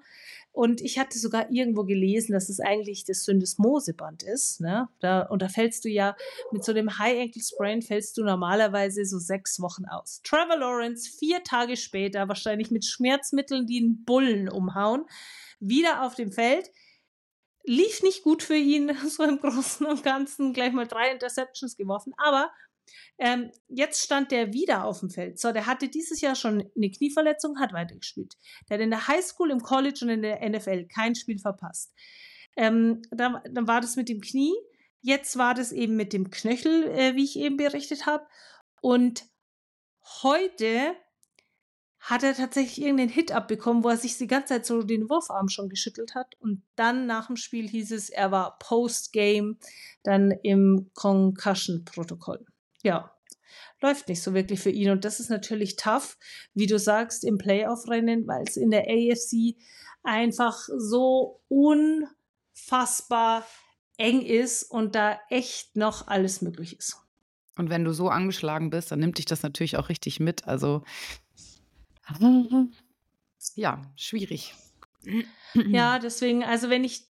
Und 0.53 0.81
ich 0.81 0.99
hatte 0.99 1.17
sogar 1.17 1.49
irgendwo 1.49 1.85
gelesen, 1.85 2.33
dass 2.33 2.49
es 2.49 2.59
eigentlich 2.59 3.05
das 3.05 3.23
Syndesmoseband 3.23 4.23
ist. 4.23 4.59
Ne? 4.59 4.89
Da, 4.99 5.21
und 5.21 5.41
da 5.41 5.47
fällst 5.47 5.85
du 5.85 5.89
ja 5.89 6.15
mit 6.51 6.65
so 6.65 6.73
einem 6.73 6.97
High 6.97 7.21
Ankle 7.21 7.41
Sprain 7.41 7.81
fällst 7.81 8.17
du 8.17 8.23
normalerweise 8.23 9.05
so 9.05 9.17
sechs 9.17 9.61
Wochen 9.61 9.85
aus. 9.85 10.21
Trevor 10.23 10.57
Lawrence 10.57 11.09
vier 11.09 11.43
Tage 11.43 11.77
später, 11.77 12.27
wahrscheinlich 12.27 12.69
mit 12.69 12.85
Schmerzmitteln, 12.85 13.65
die 13.65 13.79
einen 13.79 14.03
Bullen 14.03 14.49
umhauen, 14.49 15.05
wieder 15.61 16.03
auf 16.05 16.15
dem 16.15 16.33
Feld 16.33 16.69
lief 17.63 18.03
nicht 18.03 18.23
gut 18.23 18.43
für 18.43 18.55
ihn, 18.55 18.95
so 19.09 19.23
im 19.23 19.39
Großen 19.39 19.85
und 19.85 20.03
Ganzen, 20.03 20.53
gleich 20.53 20.73
mal 20.73 20.87
drei 20.87 21.11
Interceptions 21.11 21.77
geworfen, 21.77 22.13
aber 22.17 22.51
ähm, 23.17 23.51
jetzt 23.67 24.03
stand 24.03 24.31
der 24.31 24.53
wieder 24.53 24.85
auf 24.85 24.99
dem 24.99 25.09
Feld. 25.09 25.39
So, 25.39 25.51
der 25.51 25.65
hatte 25.65 25.87
dieses 25.87 26.21
Jahr 26.21 26.35
schon 26.35 26.69
eine 26.75 26.91
Knieverletzung, 26.91 27.59
hat 27.59 27.73
weitergespielt. 27.73 28.35
Der 28.67 28.77
hat 28.77 28.83
in 28.83 28.89
der 28.89 29.07
Highschool, 29.07 29.51
im 29.51 29.61
College 29.61 29.99
und 30.01 30.09
in 30.09 30.21
der 30.21 30.47
NFL 30.47 30.87
kein 30.87 31.15
Spiel 31.15 31.37
verpasst. 31.37 31.93
Ähm, 32.57 33.01
dann, 33.11 33.39
dann 33.49 33.67
war 33.67 33.79
das 33.79 33.95
mit 33.95 34.09
dem 34.09 34.21
Knie. 34.21 34.53
Jetzt 35.01 35.37
war 35.37 35.53
das 35.53 35.71
eben 35.71 35.95
mit 35.95 36.13
dem 36.13 36.29
Knöchel, 36.29 36.83
äh, 36.89 37.15
wie 37.15 37.23
ich 37.23 37.37
eben 37.37 37.57
berichtet 37.57 38.05
habe. 38.05 38.25
Und 38.81 39.25
heute 40.23 40.95
hat 42.01 42.23
er 42.23 42.33
tatsächlich 42.33 42.81
irgendeinen 42.81 43.09
Hit 43.09 43.31
abbekommen, 43.31 43.83
wo 43.83 43.89
er 43.89 43.97
sich 43.97 44.17
die 44.17 44.27
ganze 44.27 44.55
Zeit 44.55 44.65
so 44.65 44.81
den 44.81 45.07
Wurfarm 45.07 45.49
schon 45.49 45.69
geschüttelt 45.69 46.15
hat. 46.15 46.35
Und 46.39 46.63
dann 46.75 47.05
nach 47.05 47.27
dem 47.27 47.35
Spiel 47.35 47.69
hieß 47.69 47.91
es, 47.91 48.09
er 48.09 48.31
war 48.31 48.57
Post-Game 48.57 49.59
dann 50.03 50.31
im 50.43 50.89
Concussion-Protokoll. 50.95 52.43
Ja, 52.81 53.15
läuft 53.81 54.09
nicht 54.09 54.23
so 54.23 54.33
wirklich 54.33 54.59
für 54.59 54.71
ihn. 54.71 54.89
Und 54.89 55.05
das 55.05 55.19
ist 55.19 55.29
natürlich 55.29 55.75
tough, 55.75 56.17
wie 56.55 56.65
du 56.65 56.79
sagst, 56.79 57.23
im 57.23 57.37
Playoff-Rennen, 57.37 58.27
weil 58.27 58.45
es 58.47 58.57
in 58.57 58.71
der 58.71 58.87
AFC 58.87 59.55
einfach 60.01 60.57
so 60.75 61.39
unfassbar 61.49 63.45
eng 63.97 64.23
ist 64.23 64.63
und 64.63 64.95
da 64.95 65.19
echt 65.29 65.75
noch 65.75 66.07
alles 66.07 66.41
möglich 66.41 66.77
ist. 66.79 66.97
Und 67.57 67.69
wenn 67.69 67.83
du 67.83 67.93
so 67.93 68.09
angeschlagen 68.09 68.71
bist, 68.71 68.91
dann 68.91 68.99
nimmt 68.99 69.19
dich 69.19 69.25
das 69.25 69.43
natürlich 69.43 69.77
auch 69.77 69.89
richtig 69.89 70.19
mit. 70.19 70.47
Also 70.47 70.83
ja, 73.55 73.81
schwierig. 73.95 74.53
Ja, 75.53 75.99
deswegen, 75.99 76.43
also 76.43 76.69
wenn 76.69 76.83
ich, 76.83 77.07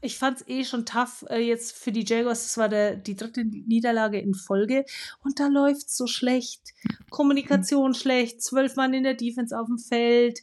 ich 0.00 0.16
fand 0.16 0.40
es 0.40 0.48
eh 0.48 0.64
schon 0.64 0.86
tough 0.86 1.24
äh, 1.28 1.38
jetzt 1.38 1.76
für 1.76 1.92
die 1.92 2.04
Jaguars, 2.04 2.44
das 2.44 2.56
war 2.56 2.68
der, 2.68 2.96
die 2.96 3.16
dritte 3.16 3.44
Niederlage 3.44 4.18
in 4.18 4.34
Folge 4.34 4.84
und 5.22 5.38
da 5.40 5.48
läuft 5.48 5.90
so 5.90 6.06
schlecht. 6.06 6.62
Kommunikation 7.10 7.94
schlecht, 7.94 8.42
zwölf 8.42 8.76
Mann 8.76 8.94
in 8.94 9.02
der 9.02 9.14
Defense 9.14 9.58
auf 9.58 9.66
dem 9.66 9.78
Feld. 9.78 10.40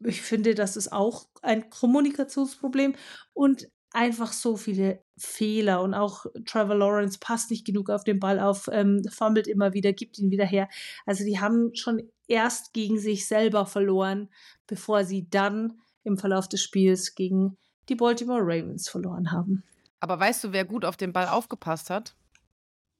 Ich 0.00 0.20
finde, 0.20 0.54
das 0.54 0.76
ist 0.76 0.92
auch 0.92 1.28
ein 1.42 1.70
Kommunikationsproblem 1.70 2.94
und 3.32 3.68
einfach 3.96 4.32
so 4.32 4.58
viele 4.58 5.02
Fehler 5.16 5.80
und 5.80 5.94
auch 5.94 6.26
Trevor 6.44 6.74
Lawrence 6.74 7.18
passt 7.18 7.50
nicht 7.50 7.64
genug 7.64 7.88
auf 7.88 8.04
den 8.04 8.20
Ball 8.20 8.38
auf, 8.38 8.68
ähm, 8.70 9.02
fummelt 9.08 9.48
immer 9.48 9.72
wieder, 9.72 9.94
gibt 9.94 10.18
ihn 10.18 10.30
wieder 10.30 10.44
her. 10.44 10.68
Also 11.06 11.24
die 11.24 11.40
haben 11.40 11.74
schon 11.74 12.02
erst 12.28 12.74
gegen 12.74 12.98
sich 12.98 13.26
selber 13.26 13.64
verloren, 13.64 14.28
bevor 14.66 15.04
sie 15.04 15.30
dann 15.30 15.80
im 16.04 16.18
Verlauf 16.18 16.46
des 16.46 16.62
Spiels 16.62 17.14
gegen 17.14 17.56
die 17.88 17.94
Baltimore 17.94 18.42
Ravens 18.42 18.86
verloren 18.90 19.32
haben. 19.32 19.64
Aber 20.00 20.20
weißt 20.20 20.44
du, 20.44 20.52
wer 20.52 20.66
gut 20.66 20.84
auf 20.84 20.98
den 20.98 21.14
Ball 21.14 21.28
aufgepasst 21.28 21.88
hat? 21.88 22.14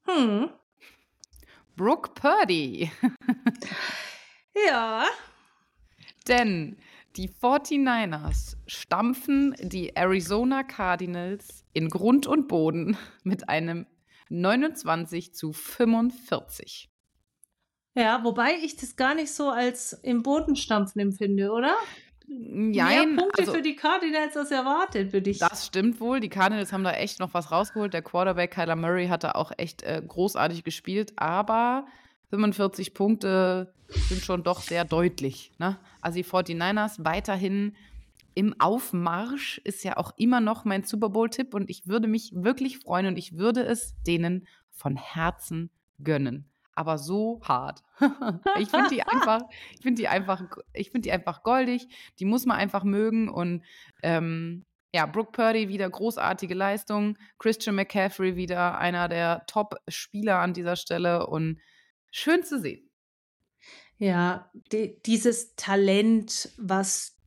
Hm. 0.05 0.49
Brooke 1.75 2.09
Purdy. 2.15 2.91
ja. 4.67 5.05
Denn 6.27 6.75
die 7.17 7.29
49ers 7.29 8.57
stampfen 8.67 9.55
die 9.59 9.95
Arizona 9.95 10.63
Cardinals 10.63 11.65
in 11.73 11.89
Grund 11.89 12.27
und 12.27 12.47
Boden 12.47 12.95
mit 13.23 13.49
einem 13.49 13.87
29 14.29 15.33
zu 15.33 15.51
45. 15.51 16.89
Ja, 17.95 18.23
wobei 18.23 18.53
ich 18.61 18.75
das 18.75 18.95
gar 18.95 19.15
nicht 19.15 19.31
so 19.31 19.49
als 19.49 19.93
im 19.93 20.21
Boden 20.21 20.55
stampfen 20.55 20.99
empfinde, 20.99 21.51
oder? 21.51 21.75
Nein, 22.27 23.15
Mehr 23.15 23.23
Punkte 23.23 23.39
also, 23.39 23.53
für 23.53 23.61
die 23.61 23.75
Cardinals 23.75 24.37
als 24.37 24.51
erwartet, 24.51 25.13
würde 25.13 25.29
ich. 25.31 25.39
Das 25.39 25.65
stimmt 25.65 25.99
wohl. 25.99 26.19
Die 26.19 26.29
Cardinals 26.29 26.71
haben 26.71 26.83
da 26.83 26.91
echt 26.91 27.19
noch 27.19 27.33
was 27.33 27.51
rausgeholt. 27.51 27.93
Der 27.93 28.01
Quarterback 28.03 28.51
Kyler 28.51 28.75
Murray 28.75 29.07
hatte 29.07 29.35
auch 29.35 29.51
echt 29.57 29.81
äh, 29.81 30.03
großartig 30.05 30.63
gespielt, 30.63 31.13
aber 31.15 31.87
45 32.29 32.93
Punkte 32.93 33.73
sind 33.87 34.23
schon 34.23 34.43
doch 34.43 34.61
sehr 34.61 34.85
deutlich. 34.85 35.51
Ne? 35.59 35.77
Also 36.01 36.17
die 36.17 36.25
49ers 36.25 37.05
weiterhin 37.05 37.75
im 38.35 38.59
Aufmarsch 38.59 39.59
ist 39.63 39.83
ja 39.83 39.97
auch 39.97 40.13
immer 40.17 40.41
noch 40.41 40.63
mein 40.63 40.83
Super 40.83 41.09
Bowl-Tipp 41.09 41.53
und 41.53 41.69
ich 41.69 41.87
würde 41.87 42.07
mich 42.07 42.31
wirklich 42.35 42.79
freuen 42.79 43.07
und 43.07 43.17
ich 43.17 43.37
würde 43.37 43.63
es 43.63 43.95
denen 44.03 44.47
von 44.69 44.95
Herzen 44.95 45.71
gönnen 46.03 46.49
aber 46.77 46.99
so 46.99 47.41
hart. 47.43 47.83
ich 48.59 48.69
finde 48.69 48.89
die 48.91 49.01
einfach, 49.01 49.41
ich 49.73 49.81
finde 49.81 49.99
die 49.99 50.07
einfach, 50.07 50.43
ich 50.73 50.91
finde 50.91 51.07
die 51.07 51.11
einfach 51.11 51.41
goldig. 51.41 51.87
Die 52.19 52.25
muss 52.25 52.45
man 52.45 52.57
einfach 52.57 52.83
mögen 52.83 53.29
und 53.29 53.63
ähm, 54.03 54.63
ja, 54.93 55.07
Brooke 55.07 55.31
Purdy 55.31 55.69
wieder 55.69 55.89
großartige 55.89 56.53
Leistung, 56.53 57.17
Christian 57.39 57.75
McCaffrey 57.75 58.35
wieder 58.35 58.77
einer 58.77 59.09
der 59.09 59.43
Top-Spieler 59.47 60.39
an 60.39 60.53
dieser 60.53 60.75
Stelle 60.75 61.25
und 61.25 61.59
schön 62.11 62.43
zu 62.43 62.59
sehen. 62.59 62.86
Ja, 63.97 64.51
die, 64.71 65.01
dieses 65.03 65.55
Talent, 65.55 66.49
was 66.57 67.17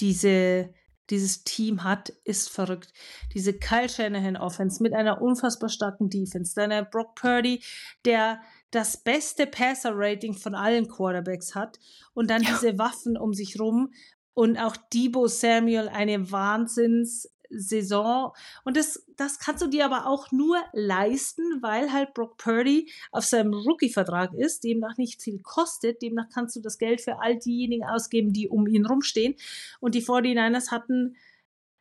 diese 0.00 0.72
dieses 1.10 1.44
Team 1.44 1.84
hat, 1.84 2.10
ist 2.24 2.50
verrückt. 2.50 2.92
Diese 3.34 3.52
Kyle 3.52 3.88
Shanahan 3.88 4.36
Offense 4.36 4.82
mit 4.82 4.94
einer 4.94 5.20
unfassbar 5.20 5.68
starken 5.68 6.08
Defense, 6.08 6.54
dann 6.54 6.70
der 6.70 6.84
Brock 6.84 7.14
Purdy, 7.14 7.62
der 8.04 8.40
das 8.70 8.96
beste 8.96 9.46
Passer 9.46 9.92
Rating 9.94 10.34
von 10.34 10.54
allen 10.54 10.88
Quarterbacks 10.88 11.54
hat 11.54 11.78
und 12.14 12.30
dann 12.30 12.42
ja. 12.42 12.50
diese 12.50 12.78
Waffen 12.78 13.16
um 13.16 13.34
sich 13.34 13.60
rum 13.60 13.92
und 14.32 14.58
auch 14.58 14.76
Debo 14.92 15.28
Samuel 15.28 15.88
eine 15.88 16.30
Wahnsinns 16.32 17.30
Saison. 17.58 18.32
Und 18.64 18.76
das, 18.76 19.04
das 19.16 19.38
kannst 19.38 19.62
du 19.62 19.66
dir 19.68 19.84
aber 19.84 20.06
auch 20.06 20.32
nur 20.32 20.56
leisten, 20.72 21.62
weil 21.62 21.92
halt 21.92 22.14
Brock 22.14 22.36
Purdy 22.36 22.90
auf 23.12 23.24
seinem 23.24 23.54
Rookie-Vertrag 23.54 24.34
ist, 24.34 24.64
demnach 24.64 24.96
nicht 24.96 25.22
viel 25.22 25.40
kostet. 25.40 26.02
Demnach 26.02 26.28
kannst 26.32 26.56
du 26.56 26.60
das 26.60 26.78
Geld 26.78 27.00
für 27.00 27.20
all 27.20 27.38
diejenigen 27.38 27.84
ausgeben, 27.84 28.32
die 28.32 28.48
um 28.48 28.66
ihn 28.66 28.86
rumstehen. 28.86 29.34
Und 29.80 29.94
die 29.94 30.02
49ers 30.02 30.70
hatten 30.70 31.16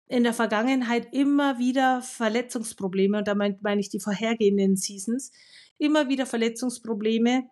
in 0.08 0.24
der 0.24 0.34
Vergangenheit 0.34 1.08
immer 1.12 1.58
wieder 1.58 2.02
Verletzungsprobleme, 2.02 3.20
und 3.20 3.28
da 3.28 3.36
meine 3.36 3.58
mein 3.62 3.80
ich 3.80 3.90
die 3.90 4.00
vorhergehenden 4.00 4.76
Seasons, 4.76 5.32
immer 5.78 6.08
wieder 6.08 6.26
Verletzungsprobleme 6.26 7.50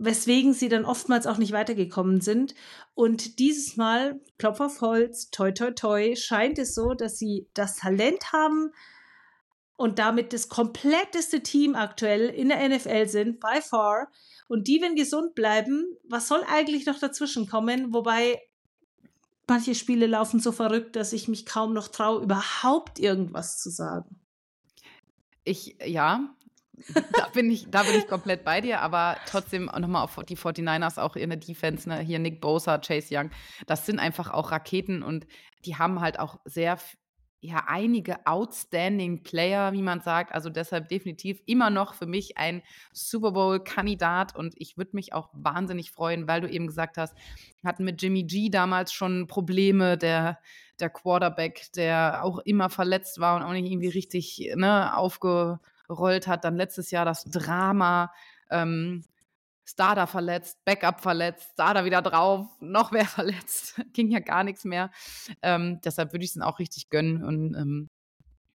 weswegen 0.00 0.54
sie 0.54 0.70
dann 0.70 0.86
oftmals 0.86 1.26
auch 1.26 1.36
nicht 1.36 1.52
weitergekommen 1.52 2.22
sind. 2.22 2.54
Und 2.94 3.38
dieses 3.38 3.76
Mal, 3.76 4.18
Klopf 4.38 4.60
auf 4.60 4.80
Holz, 4.80 5.30
toi 5.30 5.52
toi 5.52 5.72
toi, 5.72 6.16
scheint 6.16 6.58
es 6.58 6.74
so, 6.74 6.94
dass 6.94 7.18
sie 7.18 7.46
das 7.52 7.76
Talent 7.76 8.32
haben 8.32 8.72
und 9.76 9.98
damit 9.98 10.32
das 10.32 10.48
kompletteste 10.48 11.42
Team 11.42 11.74
aktuell 11.74 12.30
in 12.30 12.48
der 12.48 12.66
NFL 12.66 13.08
sind, 13.08 13.40
by 13.40 13.60
far. 13.60 14.10
Und 14.48 14.68
die, 14.68 14.80
wenn 14.80 14.96
gesund 14.96 15.34
bleiben, 15.34 15.84
was 16.04 16.28
soll 16.28 16.42
eigentlich 16.48 16.86
noch 16.86 16.98
dazwischen 16.98 17.46
kommen? 17.46 17.92
Wobei 17.92 18.40
manche 19.46 19.74
Spiele 19.74 20.06
laufen 20.06 20.40
so 20.40 20.50
verrückt, 20.50 20.96
dass 20.96 21.12
ich 21.12 21.28
mich 21.28 21.44
kaum 21.44 21.74
noch 21.74 21.88
traue, 21.88 22.22
überhaupt 22.22 22.98
irgendwas 22.98 23.60
zu 23.60 23.68
sagen. 23.68 24.18
Ich, 25.44 25.76
ja, 25.84 26.34
da, 27.12 27.28
bin 27.32 27.50
ich, 27.50 27.70
da 27.70 27.82
bin 27.82 27.94
ich 27.96 28.06
komplett 28.06 28.44
bei 28.44 28.60
dir, 28.60 28.80
aber 28.80 29.16
trotzdem 29.26 29.66
nochmal 29.66 30.04
auf 30.04 30.18
die 30.28 30.36
49ers, 30.36 31.00
auch 31.00 31.16
in 31.16 31.30
der 31.30 31.38
Defense, 31.38 31.88
ne? 31.88 32.00
hier 32.00 32.18
Nick 32.18 32.40
Bosa, 32.40 32.78
Chase 32.78 33.14
Young, 33.16 33.30
das 33.66 33.86
sind 33.86 33.98
einfach 33.98 34.30
auch 34.30 34.52
Raketen 34.52 35.02
und 35.02 35.26
die 35.64 35.76
haben 35.76 36.00
halt 36.00 36.18
auch 36.18 36.40
sehr, 36.44 36.78
ja, 37.40 37.64
einige 37.66 38.26
outstanding 38.26 39.22
Player, 39.22 39.72
wie 39.72 39.82
man 39.82 40.00
sagt. 40.00 40.34
Also 40.34 40.50
deshalb 40.50 40.88
definitiv 40.88 41.40
immer 41.46 41.70
noch 41.70 41.94
für 41.94 42.06
mich 42.06 42.36
ein 42.36 42.62
Super 42.92 43.32
Bowl-Kandidat 43.32 44.36
und 44.36 44.54
ich 44.56 44.76
würde 44.76 44.90
mich 44.94 45.12
auch 45.12 45.30
wahnsinnig 45.32 45.90
freuen, 45.90 46.28
weil 46.28 46.40
du 46.40 46.48
eben 46.48 46.66
gesagt 46.66 46.96
hast, 46.96 47.14
hatten 47.64 47.84
mit 47.84 48.00
Jimmy 48.02 48.24
G 48.24 48.50
damals 48.50 48.92
schon 48.92 49.26
Probleme, 49.26 49.96
der 49.96 50.38
der 50.80 50.90
Quarterback, 50.90 51.68
der 51.76 52.24
auch 52.24 52.38
immer 52.38 52.70
verletzt 52.70 53.20
war 53.20 53.36
und 53.36 53.42
auch 53.42 53.52
nicht 53.52 53.70
irgendwie 53.70 53.88
richtig 53.88 54.52
ne, 54.56 54.96
aufge, 54.96 55.60
gerollt 55.90 56.28
hat. 56.28 56.44
Dann 56.44 56.56
letztes 56.56 56.90
Jahr 56.90 57.04
das 57.04 57.24
Drama. 57.24 58.12
Ähm, 58.50 59.04
Starter 59.64 60.06
verletzt, 60.08 60.64
Backup 60.64 61.00
verletzt, 61.00 61.50
Starter 61.52 61.84
wieder 61.84 62.02
drauf, 62.02 62.48
noch 62.60 62.90
wer 62.90 63.04
verletzt. 63.18 63.80
Ging 63.92 64.10
ja 64.10 64.18
gar 64.18 64.42
nichts 64.42 64.64
mehr. 64.64 64.90
Ähm, 65.42 65.80
deshalb 65.84 66.12
würde 66.12 66.24
ich 66.24 66.30
es 66.30 66.36
ihnen 66.36 66.42
auch 66.42 66.58
richtig 66.58 66.90
gönnen. 66.90 67.22
Und 67.22 67.54
ähm, 67.54 67.88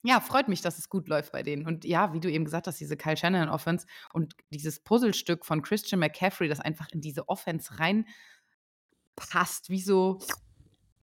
ja, 0.04 0.20
freut 0.20 0.50
mich, 0.50 0.62
dass 0.62 0.78
es 0.78 0.90
gut 0.90 1.08
läuft 1.08 1.32
bei 1.32 1.42
denen. 1.42 1.66
Und 1.66 1.86
ja, 1.86 2.14
wie 2.14 2.20
du 2.20 2.30
eben 2.30 2.44
gesagt 2.44 2.68
hast, 2.68 2.80
diese 2.80 2.98
Kyle 2.98 3.16
Shannon 3.16 3.50
Offense 3.50 3.88
und 4.14 4.36
dieses 4.50 4.80
Puzzlestück 4.82 5.46
von 5.46 5.62
Christian 5.62 6.00
McCaffrey, 6.00 6.50
das 6.50 6.60
einfach 6.60 6.90
in 6.92 7.00
diese 7.02 7.30
Offense 7.30 7.80
reinpasst, 7.80 9.70
wie 9.70 9.82
so, 9.82 10.20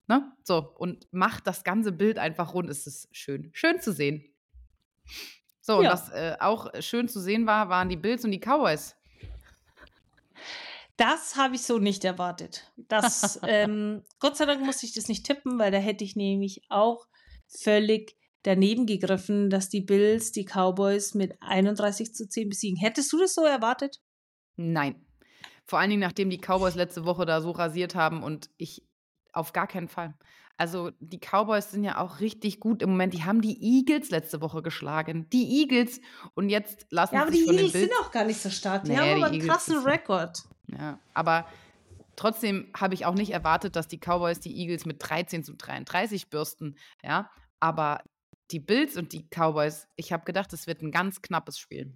ne? 0.07 0.31
So, 0.43 0.75
und 0.77 1.09
macht 1.13 1.47
das 1.47 1.65
ganze 1.65 1.93
Bild 1.93 2.19
einfach 2.19 2.53
rund. 2.53 2.69
Es 2.69 2.87
ist 2.87 3.09
schön. 3.17 3.51
Schön 3.55 3.81
zu 3.81 3.93
sehen. 3.93 4.23
So, 5.67 5.79
und 5.79 5.87
was 5.87 6.11
äh, 6.11 6.37
auch 6.41 6.71
schön 6.81 7.09
zu 7.09 7.21
sehen 7.21 7.47
war, 7.47 7.71
waren 7.71 7.89
die 7.89 7.97
Bills 7.97 8.23
und 8.23 8.33
die 8.33 8.39
Cowboys. 8.39 8.95
Das 10.99 11.37
habe 11.37 11.55
ich 11.55 11.63
so 11.63 11.79
nicht 11.79 12.05
erwartet. 12.05 12.71
Das, 12.77 13.41
ähm, 13.49 14.03
Gott 14.21 14.37
sei 14.37 14.45
Dank 14.45 14.63
musste 14.63 14.85
ich 14.85 14.93
das 14.93 15.09
nicht 15.09 15.25
tippen, 15.25 15.59
weil 15.59 15.71
da 15.71 15.79
hätte 15.79 16.05
ich 16.05 16.17
nämlich 16.17 16.67
auch 16.69 17.07
völlig 17.49 18.15
daneben 18.43 18.85
gegriffen, 18.85 19.49
dass 19.49 19.71
die 19.71 19.81
Bills 19.81 20.33
die 20.33 20.45
Cowboys 20.45 21.15
mit 21.15 21.41
31 21.41 22.15
zu 22.15 22.29
10 22.29 22.51
besiegen. 22.51 22.79
Hättest 22.79 23.11
du 23.15 23.19
das 23.19 23.33
so 23.33 23.47
erwartet? 23.47 24.03
Nein. 24.57 25.07
Vor 25.65 25.79
allen 25.79 25.89
Dingen, 25.89 26.03
nachdem 26.03 26.29
die 26.29 26.43
Cowboys 26.43 26.75
letzte 26.75 27.07
Woche 27.07 27.25
da 27.25 27.41
so 27.41 27.53
rasiert 27.53 27.95
haben 27.95 28.23
und 28.23 28.51
ich 28.59 28.87
auf 29.33 29.55
gar 29.55 29.67
keinen 29.67 29.89
Fall. 29.89 30.13
Also 30.57 30.93
die 31.01 31.19
Cowboys 31.19 31.73
sind 31.73 31.83
ja 31.83 31.99
auch 31.99 32.21
richtig 32.21 32.61
gut 32.61 32.81
im 32.83 32.91
Moment. 32.91 33.13
Die 33.13 33.25
haben 33.25 33.41
die 33.41 33.61
Eagles 33.61 34.11
letzte 34.11 34.41
Woche 34.41 34.63
geschlagen. 34.63 35.29
Die 35.31 35.61
Eagles. 35.61 36.01
Und 36.35 36.49
jetzt 36.49 36.87
lassen 36.91 37.17
ja, 37.17 37.23
aber 37.23 37.33
die 37.33 37.45
Eagles 37.45 37.73
sind 37.73 37.93
auch 38.01 38.13
gar 38.13 38.25
nicht 38.25 38.41
so 38.41 38.51
stark. 38.51 38.85
Die 38.85 38.93
nee, 38.93 38.99
haben 38.99 39.23
aber 39.23 39.33
einen 39.33 39.41
krassen 39.41 39.79
Rekord. 39.79 40.45
Ja, 40.69 40.99
aber 41.13 41.47
trotzdem 42.15 42.71
habe 42.77 42.95
ich 42.95 43.05
auch 43.05 43.15
nicht 43.15 43.33
erwartet, 43.33 43.75
dass 43.75 43.89
die 43.89 43.99
Cowboys 43.99 44.39
die 44.39 44.57
Eagles 44.57 44.87
mit 44.87 44.99
13 45.01 45.43
zu 45.43 45.55
33 45.55 46.31
bürsten. 46.31 46.77
Ja, 47.03 47.31
aber 47.59 48.03
die 48.51 48.61
Bills 48.61 48.97
und 48.97 49.13
die 49.13 49.27
Cowboys, 49.29 49.89
ich 49.97 50.13
habe 50.13 50.25
gedacht, 50.25 50.53
es 50.53 50.67
wird 50.67 50.83
ein 50.83 50.93
ganz 50.93 51.21
knappes 51.21 51.59
Spiel. 51.59 51.93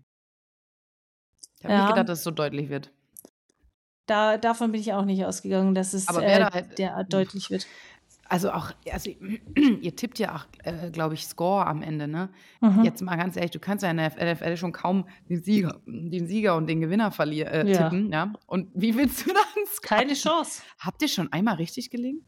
Ich 1.58 1.64
habe 1.64 1.74
ja. 1.74 1.80
nicht 1.82 1.90
gedacht, 1.90 2.08
dass 2.08 2.18
es 2.18 2.24
so 2.24 2.30
deutlich 2.30 2.68
wird. 2.68 2.90
Da, 4.06 4.38
davon 4.38 4.72
bin 4.72 4.80
ich 4.80 4.94
auch 4.94 5.04
nicht 5.04 5.24
ausgegangen, 5.26 5.74
dass 5.74 5.92
es 5.92 6.08
äh, 6.08 6.44
halt, 6.44 6.78
der 6.78 7.04
deutlich 7.04 7.50
wird. 7.50 7.66
Also 8.28 8.50
auch, 8.52 8.72
also 8.90 9.10
ihr 9.80 9.96
tippt 9.96 10.18
ja 10.18 10.36
auch, 10.36 10.46
äh, 10.64 10.90
glaube 10.90 11.14
ich, 11.14 11.26
Score 11.26 11.66
am 11.66 11.82
Ende, 11.82 12.06
ne? 12.06 12.28
Mhm. 12.60 12.84
Jetzt 12.84 13.00
mal 13.00 13.16
ganz 13.16 13.36
ehrlich, 13.36 13.52
du 13.52 13.58
kannst 13.58 13.82
ja 13.82 13.90
in 13.90 13.96
der 13.96 14.34
NFL 14.34 14.56
schon 14.56 14.72
kaum 14.72 15.08
den 15.28 15.42
Sieger, 15.42 15.80
den 15.86 16.26
Sieger 16.26 16.56
und 16.56 16.66
den 16.66 16.80
Gewinner 16.80 17.10
verlieren, 17.10 17.66
äh, 17.66 17.70
ja. 17.70 17.88
tippen, 17.88 18.12
ja? 18.12 18.32
Und 18.46 18.70
wie 18.74 18.96
willst 18.96 19.26
du 19.26 19.32
dann? 19.32 19.64
Keine 19.82 20.14
Chance. 20.14 20.62
Habt 20.78 21.00
ihr 21.02 21.08
schon 21.08 21.32
einmal 21.32 21.54
richtig 21.54 21.90
gelegen? 21.90 22.24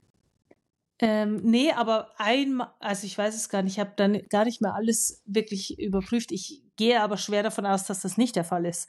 Ähm, 1.02 1.40
nee, 1.42 1.72
aber 1.72 2.10
einmal, 2.18 2.74
also 2.78 3.06
ich 3.06 3.16
weiß 3.16 3.34
es 3.34 3.48
gar 3.48 3.62
nicht, 3.62 3.74
ich 3.74 3.80
habe 3.80 3.92
dann 3.96 4.20
gar 4.28 4.44
nicht 4.44 4.60
mehr 4.60 4.74
alles 4.74 5.22
wirklich 5.24 5.78
überprüft. 5.78 6.30
Ich 6.30 6.62
gehe 6.76 7.00
aber 7.00 7.16
schwer 7.16 7.42
davon 7.42 7.64
aus, 7.64 7.84
dass 7.84 8.00
das 8.00 8.18
nicht 8.18 8.36
der 8.36 8.44
Fall 8.44 8.66
ist. 8.66 8.88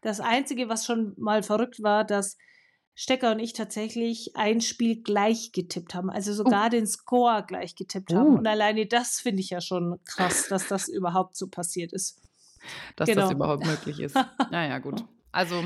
Das 0.00 0.20
Einzige, 0.20 0.70
was 0.70 0.86
schon 0.86 1.14
mal 1.18 1.42
verrückt 1.42 1.82
war, 1.82 2.04
dass 2.04 2.38
Stecker 2.94 3.32
und 3.32 3.38
ich 3.38 3.52
tatsächlich 3.52 4.36
ein 4.36 4.60
Spiel 4.60 5.02
gleich 5.02 5.52
getippt 5.52 5.94
haben, 5.94 6.10
also 6.10 6.32
sogar 6.34 6.66
oh. 6.66 6.68
den 6.70 6.86
Score 6.86 7.44
gleich 7.46 7.74
getippt 7.74 8.12
oh. 8.12 8.16
haben. 8.16 8.38
Und 8.38 8.46
alleine 8.46 8.86
das 8.86 9.20
finde 9.20 9.40
ich 9.40 9.50
ja 9.50 9.60
schon 9.60 9.98
krass, 10.04 10.48
dass 10.48 10.68
das 10.68 10.88
überhaupt 10.88 11.36
so 11.36 11.48
passiert 11.48 11.92
ist. 11.92 12.20
Dass 12.96 13.08
genau. 13.08 13.22
das 13.22 13.32
überhaupt 13.32 13.64
möglich 13.64 14.00
ist. 14.00 14.16
Naja, 14.50 14.78
gut. 14.78 15.04
Also, 15.32 15.64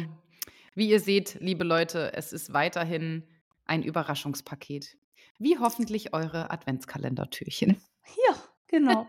wie 0.74 0.88
ihr 0.88 1.00
seht, 1.00 1.38
liebe 1.40 1.64
Leute, 1.64 2.12
es 2.14 2.32
ist 2.32 2.52
weiterhin 2.52 3.24
ein 3.66 3.82
Überraschungspaket. 3.82 4.96
Wie 5.38 5.58
hoffentlich 5.58 6.14
eure 6.14 6.50
Adventskalendertürchen. 6.50 7.80
Ja, 8.28 8.36
genau. 8.68 9.08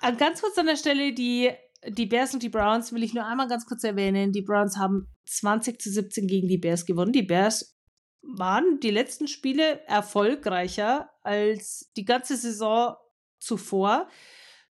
Äh, 0.00 0.14
ganz 0.16 0.40
kurz 0.40 0.56
an 0.58 0.66
der 0.66 0.76
Stelle, 0.76 1.12
die, 1.12 1.50
die 1.88 2.06
Bears 2.06 2.34
und 2.34 2.42
die 2.42 2.48
Browns 2.48 2.92
will 2.92 3.02
ich 3.02 3.14
nur 3.14 3.26
einmal 3.26 3.48
ganz 3.48 3.66
kurz 3.66 3.84
erwähnen. 3.84 4.32
Die 4.32 4.42
Browns 4.42 4.76
haben 4.76 5.08
20 5.26 5.80
zu 5.80 5.90
17 5.90 6.26
gegen 6.26 6.48
die 6.48 6.58
Bears 6.58 6.86
gewonnen. 6.86 7.12
Die 7.12 7.22
Bears 7.22 7.76
waren 8.22 8.80
die 8.80 8.90
letzten 8.90 9.28
Spiele 9.28 9.80
erfolgreicher 9.86 11.10
als 11.22 11.90
die 11.96 12.04
ganze 12.04 12.36
Saison 12.36 12.96
zuvor. 13.38 14.08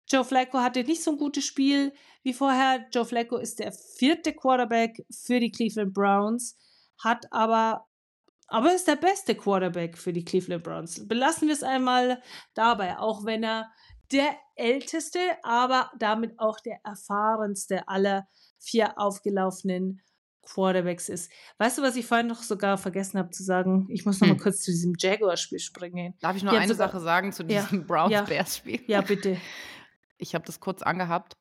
Joe 0.09 0.25
Flacco 0.25 0.59
hatte 0.59 0.85
nicht 0.85 1.03
so 1.03 1.13
ein 1.13 1.19
gutes 1.19 1.45
Spiel 1.45 1.93
wie 2.23 2.33
vorher. 2.33 2.87
Joe 2.93 3.05
Flacco 3.05 3.37
ist 3.37 3.59
der 3.59 3.73
vierte 3.73 4.33
Quarterback 4.33 5.05
für 5.11 5.41
die 5.41 5.51
Cleveland 5.51 5.93
Browns, 5.93 6.57
hat 6.99 7.27
aber 7.31 7.87
aber 8.49 8.75
ist 8.75 8.87
der 8.87 8.97
beste 8.97 9.35
Quarterback 9.35 9.97
für 9.97 10.13
die 10.13 10.25
Cleveland 10.25 10.63
Browns. 10.63 11.09
Belassen 11.09 11.49
wir 11.49 11.55
es 11.55 11.63
einmal 11.63 12.23
dabei, 12.53 12.99
auch 12.99 13.25
wenn 13.25 13.43
er 13.43 13.73
der 14.13 14.37
älteste, 14.57 15.19
aber 15.43 15.91
damit 15.99 16.39
auch 16.39 16.61
der 16.61 16.79
erfahrenste 16.85 17.89
aller 17.89 18.29
vier 18.59 18.99
aufgelaufenen 18.99 20.03
Quarterbacks 20.43 21.09
ist. 21.09 21.31
Weißt 21.59 21.79
du, 21.79 21.83
was 21.83 21.97
ich 21.97 22.07
vorhin 22.07 22.27
noch 22.27 22.43
sogar 22.43 22.79
vergessen 22.79 23.19
habe 23.19 23.31
zu 23.31 23.43
sagen? 23.43 23.87
Ich 23.91 24.05
muss 24.05 24.21
noch 24.21 24.29
hm. 24.29 24.37
mal 24.37 24.43
kurz 24.43 24.61
zu 24.61 24.71
diesem 24.71 24.95
Jaguar-Spiel 24.99 25.59
springen. 25.59 26.15
Darf 26.21 26.37
ich 26.37 26.43
noch 26.43 26.53
eine 26.53 26.73
sogar, 26.73 26.89
Sache 26.89 27.01
sagen 27.01 27.33
zu 27.33 27.45
diesem 27.45 27.81
ja, 27.81 27.85
Browns-Bears-Spiel? 27.87 28.81
Ja, 28.87 28.99
ja, 28.99 29.01
bitte. 29.01 29.37
Ich 30.19 30.37
habe 30.37 30.45
das 30.45 30.61
kurz 30.61 30.83
angehabt. 30.83 31.37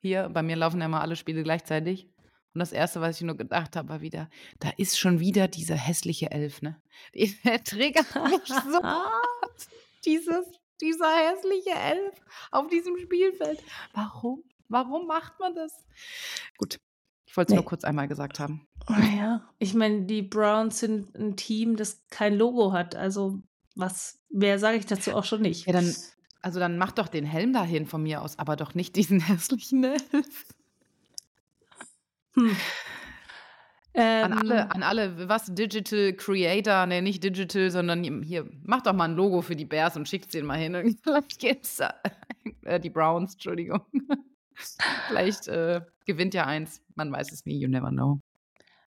Hier, 0.00 0.28
bei 0.28 0.42
mir 0.42 0.56
laufen 0.56 0.80
ja 0.80 0.88
mal 0.88 1.02
alle 1.02 1.14
Spiele 1.14 1.44
gleichzeitig. 1.44 2.08
Und 2.52 2.58
das 2.58 2.72
Erste, 2.72 3.00
was 3.00 3.14
ich 3.16 3.22
nur 3.22 3.36
gedacht 3.36 3.76
habe, 3.76 3.88
war 3.90 4.00
wieder, 4.00 4.28
da 4.58 4.70
ist 4.76 4.98
schon 4.98 5.20
wieder 5.20 5.46
dieser 5.46 5.76
hässliche 5.76 6.32
Elf, 6.32 6.60
ne? 6.60 6.82
Der 7.44 7.62
triggert 7.62 8.12
mich 8.28 8.48
so 8.48 8.82
hart. 8.82 9.68
Dieses 10.04 10.46
dieser 10.80 11.16
hässliche 11.16 11.70
Elf 11.70 12.20
auf 12.50 12.68
diesem 12.68 12.98
Spielfeld. 12.98 13.62
Warum? 13.92 14.42
Warum 14.68 15.06
macht 15.06 15.38
man 15.40 15.54
das? 15.54 15.72
Gut, 16.58 16.78
ich 17.34 17.36
wollte 17.36 17.48
es 17.48 17.54
nee. 17.54 17.62
nur 17.62 17.64
kurz 17.64 17.82
einmal 17.82 18.06
gesagt 18.06 18.38
haben. 18.38 18.64
Oh 18.88 19.16
ja, 19.18 19.42
ich 19.58 19.74
meine, 19.74 20.02
die 20.02 20.22
Browns 20.22 20.78
sind 20.78 21.12
ein 21.16 21.34
Team, 21.34 21.74
das 21.74 22.04
kein 22.08 22.36
Logo 22.36 22.72
hat. 22.72 22.94
Also, 22.94 23.42
was, 23.74 24.20
wer 24.30 24.60
sage 24.60 24.76
ich 24.78 24.86
dazu 24.86 25.12
auch 25.16 25.24
schon 25.24 25.42
nicht? 25.42 25.66
Ja, 25.66 25.72
dann, 25.72 25.92
also 26.42 26.60
dann 26.60 26.78
mach 26.78 26.92
doch 26.92 27.08
den 27.08 27.24
Helm 27.24 27.52
dahin 27.52 27.86
von 27.86 28.04
mir 28.04 28.22
aus, 28.22 28.38
aber 28.38 28.54
doch 28.54 28.76
nicht 28.76 28.94
diesen 28.94 29.18
hässlichen 29.26 29.82
Elf. 29.82 30.46
Hm. 32.34 32.56
Ähm, 33.94 34.24
an, 34.24 34.32
alle, 34.34 34.70
an 34.70 34.82
alle, 34.84 35.28
was 35.28 35.52
Digital 35.52 36.12
Creator, 36.12 36.86
ne, 36.86 37.02
nicht 37.02 37.24
Digital, 37.24 37.68
sondern 37.72 38.22
hier, 38.22 38.48
mach 38.62 38.82
doch 38.82 38.92
mal 38.92 39.06
ein 39.06 39.16
Logo 39.16 39.42
für 39.42 39.56
die 39.56 39.64
Bears 39.64 39.96
und 39.96 40.08
schickt 40.08 40.32
den 40.34 40.46
mal 40.46 40.58
hin. 40.58 40.96
Vielleicht 41.02 41.40
geht's 41.40 41.80
äh, 42.62 42.78
die 42.78 42.90
Browns, 42.90 43.32
Entschuldigung. 43.32 43.80
Vielleicht 45.08 45.48
äh, 45.48 45.82
gewinnt 46.06 46.34
ja 46.34 46.46
eins. 46.46 46.82
Man 46.94 47.12
weiß 47.12 47.32
es 47.32 47.44
nie, 47.44 47.58
you 47.58 47.68
never 47.68 47.90
know. 47.90 48.20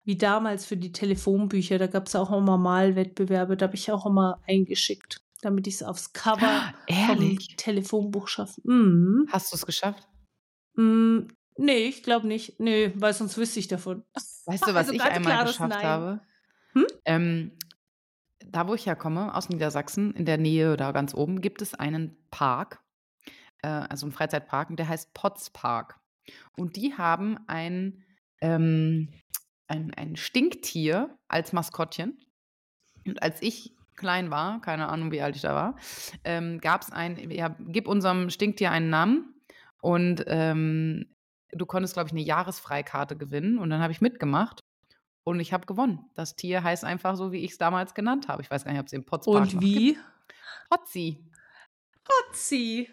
Wie 0.04 0.16
damals 0.16 0.66
für 0.66 0.76
die 0.76 0.92
Telefonbücher, 0.92 1.78
da 1.78 1.88
gab 1.88 2.06
es 2.06 2.14
auch 2.14 2.30
immer 2.30 2.56
Malwettbewerbe, 2.58 3.56
da 3.56 3.66
habe 3.66 3.74
ich 3.74 3.90
auch 3.90 4.06
immer 4.06 4.40
eingeschickt, 4.46 5.20
damit 5.42 5.66
ich 5.66 5.74
es 5.74 5.82
aufs 5.82 6.12
Cover 6.12 6.72
Ehrlich? 6.86 7.48
vom 7.48 7.56
Telefonbuch 7.56 8.28
schaffe. 8.28 8.60
Mhm. 8.64 9.26
Hast 9.32 9.52
du 9.52 9.56
es 9.56 9.66
geschafft? 9.66 10.06
Mhm. 10.74 11.28
Nee, 11.56 11.86
ich 11.86 12.02
glaube 12.02 12.26
nicht. 12.26 12.60
Nee, 12.60 12.92
weil 12.94 13.14
sonst 13.14 13.36
wüsste 13.36 13.58
ich 13.58 13.68
davon. 13.68 14.04
Weißt 14.44 14.62
du, 14.66 14.66
was 14.74 14.88
also 14.88 14.92
ich 14.92 15.02
einmal 15.02 15.44
geschafft 15.44 15.70
Nein. 15.70 15.84
habe? 15.84 16.20
Hm? 16.74 16.86
Ähm, 17.04 17.52
da, 18.44 18.68
wo 18.68 18.74
ich 18.74 18.86
herkomme, 18.86 19.34
aus 19.34 19.48
Niedersachsen, 19.48 20.12
in 20.14 20.24
der 20.24 20.38
Nähe 20.38 20.76
da 20.76 20.92
ganz 20.92 21.14
oben, 21.14 21.40
gibt 21.40 21.62
es 21.62 21.74
einen 21.74 22.16
Park, 22.30 22.80
äh, 23.62 23.68
also 23.68 24.06
einen 24.06 24.12
Freizeitpark, 24.12 24.70
und 24.70 24.78
der 24.78 24.88
heißt 24.88 25.14
Potts 25.14 25.50
Park. 25.50 25.98
Und 26.56 26.76
die 26.76 26.94
haben 26.94 27.38
ein, 27.46 28.04
ähm, 28.40 29.12
ein, 29.68 29.92
ein 29.94 30.16
Stinktier 30.16 31.16
als 31.28 31.52
Maskottchen. 31.52 32.18
Und 33.06 33.22
als 33.22 33.40
ich 33.42 33.76
klein 33.96 34.30
war, 34.30 34.60
keine 34.60 34.88
Ahnung, 34.88 35.10
wie 35.10 35.22
alt 35.22 35.36
ich 35.36 35.42
da 35.42 35.54
war, 35.54 35.76
ähm, 36.24 36.60
gab 36.60 36.82
es 36.82 36.90
ein, 36.92 37.30
ja, 37.30 37.56
gib 37.68 37.88
unserem 37.88 38.30
Stinktier 38.30 38.70
einen 38.70 38.90
Namen. 38.90 39.34
Und 39.80 40.24
ähm, 40.26 41.14
du 41.52 41.66
konntest, 41.66 41.94
glaube 41.94 42.08
ich, 42.08 42.12
eine 42.12 42.22
Jahresfreikarte 42.22 43.16
gewinnen 43.16 43.58
und 43.58 43.70
dann 43.70 43.80
habe 43.80 43.92
ich 43.92 44.00
mitgemacht 44.00 44.64
und 45.24 45.40
ich 45.40 45.52
habe 45.52 45.66
gewonnen. 45.66 46.10
Das 46.14 46.36
Tier 46.36 46.62
heißt 46.62 46.84
einfach 46.84 47.16
so, 47.16 47.32
wie 47.32 47.44
ich 47.44 47.52
es 47.52 47.58
damals 47.58 47.94
genannt 47.94 48.28
habe. 48.28 48.42
Ich 48.42 48.50
weiß 48.50 48.64
gar 48.64 48.72
nicht, 48.72 48.80
ob 48.80 48.86
es 48.86 48.92
im 48.92 49.04
Potspark 49.04 49.52
Und 49.54 49.60
wie? 49.60 49.98
Potzi. 50.70 51.24
Potzi. 52.04 52.90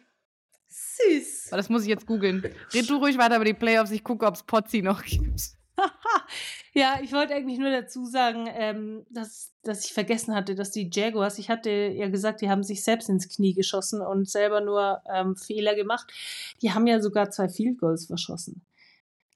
Süß. 0.73 1.47
Aber 1.49 1.57
das 1.57 1.69
muss 1.69 1.83
ich 1.83 1.89
jetzt 1.89 2.07
googeln. 2.07 2.43
Red 2.73 2.89
du 2.89 2.97
ruhig 2.97 3.17
weiter 3.17 3.35
über 3.35 3.45
die 3.45 3.53
Playoffs. 3.53 3.91
Ich 3.91 4.03
gucke, 4.03 4.25
ob 4.25 4.35
es 4.35 4.43
Potzi 4.43 4.81
noch 4.81 5.03
gibt. 5.03 5.41
ja, 6.73 6.99
ich 7.01 7.11
wollte 7.13 7.33
eigentlich 7.33 7.59
nur 7.59 7.71
dazu 7.71 8.05
sagen, 8.05 8.47
ähm, 8.51 9.05
dass, 9.09 9.53
dass 9.63 9.85
ich 9.85 9.93
vergessen 9.93 10.35
hatte, 10.35 10.55
dass 10.55 10.71
die 10.71 10.89
Jaguars, 10.91 11.37
ich 11.37 11.49
hatte 11.49 11.69
ja 11.69 12.07
gesagt, 12.09 12.41
die 12.41 12.49
haben 12.49 12.63
sich 12.63 12.83
selbst 12.83 13.09
ins 13.09 13.29
Knie 13.29 13.53
geschossen 13.53 14.01
und 14.01 14.29
selber 14.29 14.61
nur 14.61 15.01
ähm, 15.11 15.35
Fehler 15.35 15.75
gemacht. 15.75 16.11
Die 16.61 16.71
haben 16.71 16.87
ja 16.87 17.01
sogar 17.01 17.29
zwei 17.31 17.49
Field 17.49 17.79
Goals 17.79 18.05
verschossen. 18.05 18.65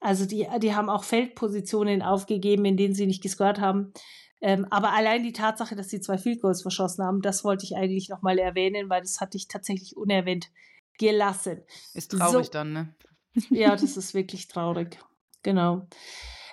Also 0.00 0.26
die, 0.26 0.46
die 0.60 0.74
haben 0.74 0.90
auch 0.90 1.02
Feldpositionen 1.02 2.02
aufgegeben, 2.02 2.64
in 2.64 2.76
denen 2.76 2.94
sie 2.94 3.06
nicht 3.06 3.22
gescored 3.22 3.60
haben. 3.60 3.92
Ähm, 4.40 4.66
aber 4.70 4.92
allein 4.92 5.24
die 5.24 5.32
Tatsache, 5.32 5.74
dass 5.74 5.88
sie 5.88 6.00
zwei 6.00 6.18
Field 6.18 6.40
Goals 6.40 6.62
verschossen 6.62 7.04
haben, 7.04 7.22
das 7.22 7.42
wollte 7.42 7.64
ich 7.64 7.76
eigentlich 7.76 8.08
nochmal 8.08 8.38
erwähnen, 8.38 8.88
weil 8.88 9.00
das 9.00 9.20
hatte 9.20 9.36
ich 9.36 9.48
tatsächlich 9.48 9.96
unerwähnt 9.96 10.50
gelassen. 10.98 11.62
Ist 11.94 12.12
traurig 12.12 12.46
so, 12.46 12.52
dann, 12.52 12.72
ne? 12.72 12.94
Ja, 13.50 13.70
das 13.76 13.96
ist 13.96 14.14
wirklich 14.14 14.48
traurig. 14.48 14.98
Genau. 15.42 15.86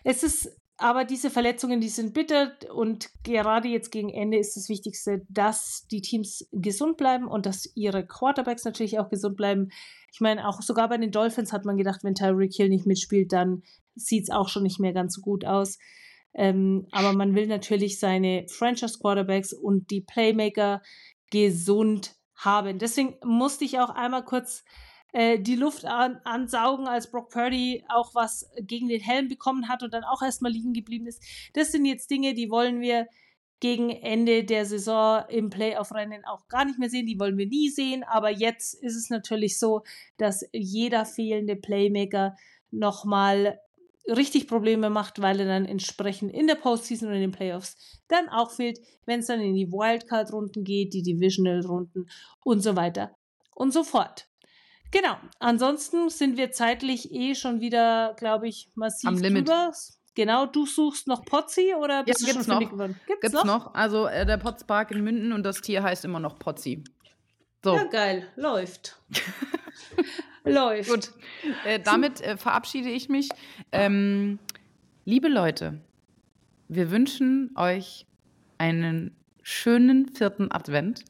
Es 0.04 0.24
ist 0.24 0.50
aber 0.78 1.06
diese 1.06 1.30
Verletzungen, 1.30 1.80
die 1.80 1.90
sind 1.90 2.14
bitter 2.14 2.52
und 2.74 3.10
gerade 3.24 3.70
jetzt 3.70 3.92
gegen 3.92 4.10
Ende 4.10 4.38
ist 4.38 4.58
das 4.58 4.68
Wichtigste, 4.68 5.26
dass 5.30 5.88
die 5.90 6.02
Teams 6.02 6.50
gesund 6.52 6.98
bleiben 6.98 7.28
und 7.28 7.46
dass 7.46 7.72
ihre 7.76 8.06
Quarterbacks 8.06 8.66
natürlich 8.66 9.00
auch 9.00 9.10
gesund 9.10 9.38
bleiben. 9.38 9.70
Ich 10.12 10.20
meine, 10.20 10.48
auch 10.48 10.62
sogar 10.62 10.90
bei 10.90 10.98
den 10.98 11.12
Dolphins 11.12 11.54
hat 11.54 11.64
man 11.64 11.78
gedacht, 11.78 12.04
wenn 12.04 12.14
Tyreek 12.14 12.54
Hill 12.54 12.70
nicht 12.70 12.86
mitspielt, 12.86 13.32
dann 13.32 13.64
sieht 13.96 14.24
es 14.24 14.30
auch 14.30 14.50
schon 14.50 14.64
nicht 14.64 14.80
mehr 14.80 14.92
ganz 14.92 15.16
so 15.16 15.22
gut 15.22 15.46
aus. 15.46 15.78
Ähm, 16.34 16.88
aber 16.92 17.14
man 17.14 17.36
will 17.36 17.48
natürlich 17.48 17.98
seine 17.98 18.46
Franchise 18.50 19.00
Quarterbacks 19.00 19.54
und 19.54 19.90
die 19.92 20.02
Playmaker 20.02 20.82
gesund 21.32 22.16
haben. 22.36 22.80
Deswegen 22.80 23.16
musste 23.24 23.66
ich 23.66 23.80
auch 23.80 23.90
einmal 23.90 24.26
kurz 24.26 24.64
äh, 25.14 25.40
die 25.40 25.56
Luft 25.56 25.86
an, 25.86 26.20
ansaugen, 26.24 26.88
als 26.88 27.10
Brock 27.10 27.30
Purdy 27.30 27.86
auch 27.90 28.14
was 28.16 28.50
gegen 28.60 28.90
den 28.90 29.02
Helm 29.02 29.28
bekommen 29.28 29.70
hat 29.70 29.82
und 29.82 29.94
dann 29.94 30.04
auch 30.04 30.22
erstmal 30.22 30.52
liegen 30.52 30.74
geblieben 30.74 31.08
ist. 31.08 31.24
Das 31.54 31.72
sind 31.72 31.86
jetzt 31.86 32.10
Dinge, 32.12 32.34
die 32.34 32.50
wollen 32.50 32.82
wir 32.82 33.08
gegen 33.60 33.90
Ende 33.90 34.44
der 34.44 34.66
Saison 34.66 35.24
im 35.30 35.50
Playoff-Rennen 35.50 36.26
auch 36.26 36.48
gar 36.50 36.66
nicht 36.66 36.78
mehr 36.78 36.90
sehen. 36.90 37.06
Die 37.06 37.20
wollen 37.20 37.38
wir 37.38 37.48
nie 37.48 37.70
sehen. 37.70 38.04
Aber 38.04 38.30
jetzt 38.30 38.74
ist 38.74 38.96
es 38.96 39.10
natürlich 39.10 39.58
so, 39.58 39.84
dass 40.18 40.46
jeder 40.52 41.06
fehlende 41.06 41.56
Playmaker 41.56 42.36
nochmal 42.72 43.60
richtig 44.08 44.48
Probleme 44.48 44.90
macht, 44.90 45.22
weil 45.22 45.40
er 45.40 45.48
dann 45.48 45.66
entsprechend 45.66 46.34
in 46.34 46.48
der 46.48 46.56
Postseason 46.56 47.10
und 47.10 47.16
in 47.16 47.22
den 47.22 47.32
Playoffs 47.32 47.78
dann 48.08 48.30
auch 48.30 48.52
fehlt, 48.52 48.80
wenn 49.06 49.20
es 49.20 49.28
dann 49.28 49.42
in 49.42 49.56
die 49.56 49.72
Wildcard-Runden 49.72 50.64
geht, 50.64 50.94
die 50.94 51.02
Divisional-Runden 51.02 52.10
und 52.44 52.62
so 52.62 52.76
weiter 52.76 53.16
und 53.56 53.74
so 53.74 53.84
fort. 53.84 54.28
Genau. 54.92 55.16
Ansonsten 55.40 56.10
sind 56.10 56.38
wir 56.38 56.52
zeitlich 56.52 57.12
eh 57.12 57.36
schon 57.36 57.60
wieder, 57.60 58.16
glaube 58.18 58.48
ich, 58.48 58.70
massiv 58.76 59.10
Am 59.10 59.18
Limit. 59.18 59.48
drüber. 59.48 59.72
Genau, 60.14 60.46
du 60.46 60.66
suchst 60.66 61.08
noch 61.08 61.26
Potzi 61.26 61.74
oder 61.76 62.04
bist 62.04 62.26
ja, 62.26 62.34
du 62.34 62.44
schon 62.44 62.62
noch. 62.62 62.70
geworden? 62.70 63.00
Gibt's, 63.06 63.22
gibt's 63.22 63.34
noch? 63.34 63.44
noch? 63.44 63.74
Also 63.74 64.08
äh, 64.08 64.26
der 64.26 64.38
Potzpark 64.38 64.92
in 64.92 65.04
Münden 65.04 65.34
und 65.34 65.44
das 65.44 65.60
Tier 65.60 65.84
heißt 65.84 66.06
immer 66.06 66.22
noch 66.22 66.40
Potzi. 66.40 66.84
So. 67.64 67.76
Ja, 67.76 67.84
geil. 67.86 68.28
Läuft. 68.38 68.98
Läuft. 70.46 70.90
Gut. 70.90 71.12
Äh, 71.66 71.80
damit 71.80 72.22
äh, 72.22 72.38
verabschiede 72.38 72.90
ich 72.90 73.10
mich. 73.10 73.30
Ähm, 73.72 74.40
liebe 75.06 75.28
Leute, 75.28 75.82
wir 76.68 76.92
wünschen 76.92 77.52
euch 77.56 78.06
einen 78.58 79.16
schönen 79.42 80.10
vierten 80.10 80.52
Advent 80.52 81.06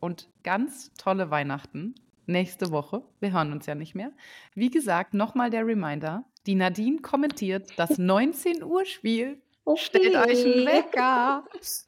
und 0.00 0.28
ganz 0.44 0.92
tolle 0.94 1.30
Weihnachten 1.30 1.94
nächste 2.26 2.70
Woche. 2.70 3.02
Wir 3.20 3.32
hören 3.32 3.52
uns 3.52 3.66
ja 3.66 3.74
nicht 3.74 3.94
mehr. 3.94 4.12
Wie 4.54 4.70
gesagt, 4.70 5.14
nochmal 5.14 5.50
der 5.50 5.66
Reminder. 5.66 6.24
Die 6.46 6.54
Nadine 6.54 7.00
kommentiert 7.00 7.72
das 7.76 7.98
19 7.98 8.62
Uhr 8.62 8.84
Spiel 8.84 9.40
Okay. 9.68 9.82
Stellt 9.84 10.16
euch 10.16 10.44
einen 10.46 10.66
Wecker. 10.66 11.44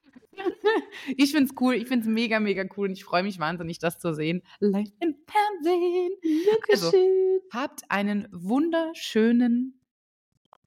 ich 1.16 1.32
finde 1.32 1.50
es 1.52 1.60
cool, 1.60 1.74
ich 1.74 1.88
finde 1.88 2.06
es 2.06 2.12
mega, 2.12 2.40
mega 2.40 2.64
cool 2.76 2.88
und 2.88 2.94
ich 2.94 3.04
freue 3.04 3.22
mich 3.22 3.38
wahnsinnig, 3.38 3.78
das 3.78 3.98
zu 3.98 4.14
sehen. 4.14 4.42
Live 4.60 4.88
im 5.00 5.16
Fernsehen. 5.26 6.12
Also, 6.70 6.92
habt 7.52 7.82
einen 7.88 8.28
wunderschönen 8.32 9.80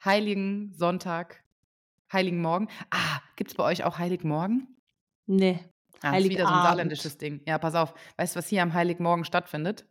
heiligen 0.03 0.73
Sonntag, 0.73 1.43
heiligen 2.11 2.41
Morgen. 2.41 2.67
Ah, 2.89 3.21
gibt 3.35 3.51
es 3.51 3.57
bei 3.57 3.63
euch 3.63 3.83
auch 3.83 3.97
Heiligmorgen? 3.99 4.75
Nee. 5.25 5.59
Ah, 6.01 6.11
das 6.11 6.23
ist 6.25 6.29
wieder 6.29 6.45
so 6.45 6.53
ein 6.53 6.63
saarländisches 6.63 7.17
Ding. 7.17 7.41
Ja, 7.47 7.57
pass 7.57 7.75
auf. 7.75 7.93
Weißt 8.17 8.35
du, 8.35 8.39
was 8.39 8.49
hier 8.49 8.61
am 8.61 8.73
Heiligmorgen 8.73 9.23
stattfindet? 9.23 9.85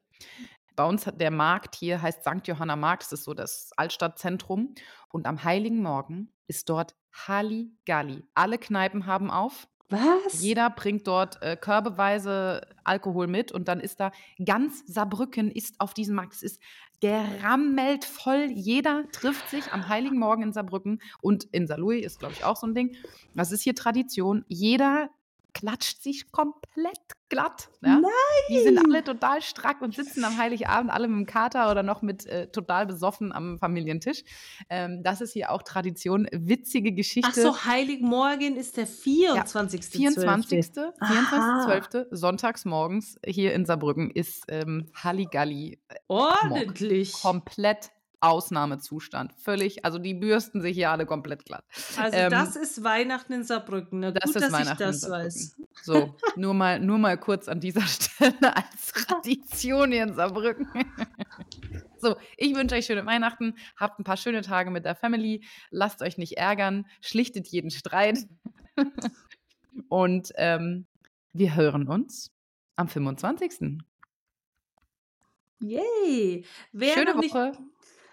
Bei 0.76 0.84
uns 0.84 1.06
hat 1.06 1.20
der 1.20 1.30
Markt 1.30 1.76
hier 1.76 2.00
heißt 2.00 2.22
St. 2.22 2.46
Johanna 2.46 2.76
Markt, 2.76 3.04
das 3.04 3.12
ist 3.12 3.24
so 3.24 3.34
das 3.34 3.70
Altstadtzentrum. 3.76 4.74
Und 5.10 5.26
am 5.26 5.44
Heiligen 5.44 5.82
Morgen 5.82 6.32
ist 6.46 6.68
dort 6.68 6.94
Halligalli. 7.12 8.24
Alle 8.34 8.58
Kneipen 8.58 9.06
haben 9.06 9.30
auf. 9.30 9.68
Was? 9.90 10.40
Jeder 10.40 10.70
bringt 10.70 11.06
dort 11.06 11.42
äh, 11.42 11.54
körbeweise 11.54 12.62
Alkohol 12.82 13.26
mit 13.26 13.52
und 13.52 13.68
dann 13.68 13.78
ist 13.78 14.00
da 14.00 14.10
ganz 14.42 14.82
Saarbrücken 14.86 15.50
ist 15.50 15.78
auf 15.80 15.92
diesem 15.92 16.14
Markt. 16.14 16.32
Es 16.32 16.42
ist 16.42 16.62
gerammelt 17.02 18.06
voll. 18.06 18.48
Jeder 18.54 19.04
trifft 19.12 19.50
sich 19.50 19.70
am 19.70 19.88
Heiligen 19.88 20.18
Morgen 20.18 20.44
in 20.44 20.52
Saarbrücken 20.54 21.02
und 21.20 21.44
in 21.44 21.66
Saarlouis 21.66 22.06
ist, 22.06 22.20
glaube 22.20 22.32
ich, 22.32 22.44
auch 22.44 22.56
so 22.56 22.66
ein 22.66 22.74
Ding. 22.74 22.96
Das 23.34 23.52
ist 23.52 23.62
hier 23.62 23.74
Tradition. 23.74 24.46
Jeder 24.48 25.10
klatscht 25.53 26.03
sich 26.03 26.30
komplett 26.32 26.98
glatt. 27.28 27.70
Ja? 27.80 28.00
Nein! 28.00 28.11
Die 28.48 28.61
sind 28.61 28.78
alle 28.78 29.03
total 29.03 29.40
strack 29.42 29.80
und 29.80 29.94
sitzen 29.94 30.24
am 30.24 30.36
Heiligabend 30.36 30.92
alle 30.92 31.09
mit 31.09 31.18
dem 31.18 31.26
Kater 31.26 31.70
oder 31.70 31.82
noch 31.82 32.03
mit 32.03 32.26
äh, 32.26 32.48
total 32.48 32.86
besoffen 32.86 33.32
am 33.32 33.59
Familientisch. 33.59 34.22
Ähm, 34.68 35.03
das 35.03 35.20
ist 35.20 35.32
hier 35.32 35.50
auch 35.50 35.62
Tradition. 35.62 36.28
Witzige 36.30 36.92
Geschichte. 36.92 37.30
Ach 37.30 37.34
so, 37.34 37.64
Heiligmorgen 37.64 38.57
ist 38.57 38.76
der 38.76 38.86
24. 38.86 39.80
Ja, 39.94 40.11
24. 40.11 40.61
24.12. 40.61 42.07
sonntags 42.11 42.64
morgens 42.64 43.18
hier 43.24 43.55
in 43.55 43.64
Saarbrücken 43.64 44.11
ist 44.11 44.44
ähm, 44.48 44.90
Halligalli. 44.94 45.80
Äh, 45.88 45.94
Ordentlich. 46.09 47.14
Komplett 47.14 47.90
Ausnahmezustand. 48.22 49.32
Völlig, 49.34 49.84
also 49.84 49.98
die 49.98 50.14
bürsten 50.14 50.60
sich 50.60 50.76
hier 50.76 50.90
alle 50.90 51.06
komplett 51.06 51.44
glatt. 51.44 51.64
Also 51.96 52.16
ähm, 52.16 52.30
das 52.30 52.54
ist 52.54 52.84
Weihnachten 52.84 53.32
in 53.32 53.44
Saarbrücken. 53.44 54.00
Na, 54.00 54.10
das 54.12 54.24
gut, 54.24 54.36
ist 54.36 54.42
dass 54.42 54.52
Weihnachten 54.52 54.82
ich 54.82 55.00
das 55.00 55.10
weiß. 55.10 55.56
So, 55.82 56.16
nur 56.36 56.54
mal, 56.54 56.78
nur 56.78 56.98
mal 56.98 57.18
kurz 57.18 57.48
an 57.48 57.60
dieser 57.60 57.80
Stelle 57.86 58.56
als 58.56 58.92
Tradition 58.92 59.90
hier 59.90 60.04
in 60.04 60.14
Saarbrücken. 60.14 60.68
so, 61.98 62.16
ich 62.36 62.54
wünsche 62.54 62.76
euch 62.76 62.86
schöne 62.86 63.04
Weihnachten, 63.06 63.54
habt 63.76 63.98
ein 63.98 64.04
paar 64.04 64.16
schöne 64.16 64.42
Tage 64.42 64.70
mit 64.70 64.84
der 64.84 64.94
Family, 64.94 65.44
lasst 65.70 66.00
euch 66.00 66.16
nicht 66.16 66.38
ärgern, 66.38 66.86
schlichtet 67.00 67.48
jeden 67.48 67.70
Streit. 67.70 68.18
Und 69.88 70.32
ähm, 70.36 70.86
wir 71.32 71.56
hören 71.56 71.88
uns 71.88 72.30
am 72.76 72.88
25. 72.88 73.82
Yay! 75.60 76.44
Wer 76.72 76.94
Schöne 76.94 77.14
Woche. 77.14 77.52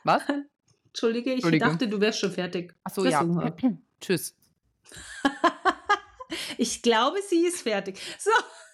Was? 0.04 0.24
Entschuldige, 0.88 1.30
ich 1.30 1.36
Entschuldige. 1.36 1.66
dachte, 1.66 1.88
du 1.88 2.02
wärst 2.02 2.20
schon 2.20 2.32
fertig. 2.32 2.74
Achso, 2.84 3.06
ja. 3.06 3.24
Tschüss. 4.02 4.36
ich 6.58 6.82
glaube, 6.82 7.20
sie 7.22 7.46
ist 7.46 7.62
fertig. 7.62 8.00
So, 8.18 8.32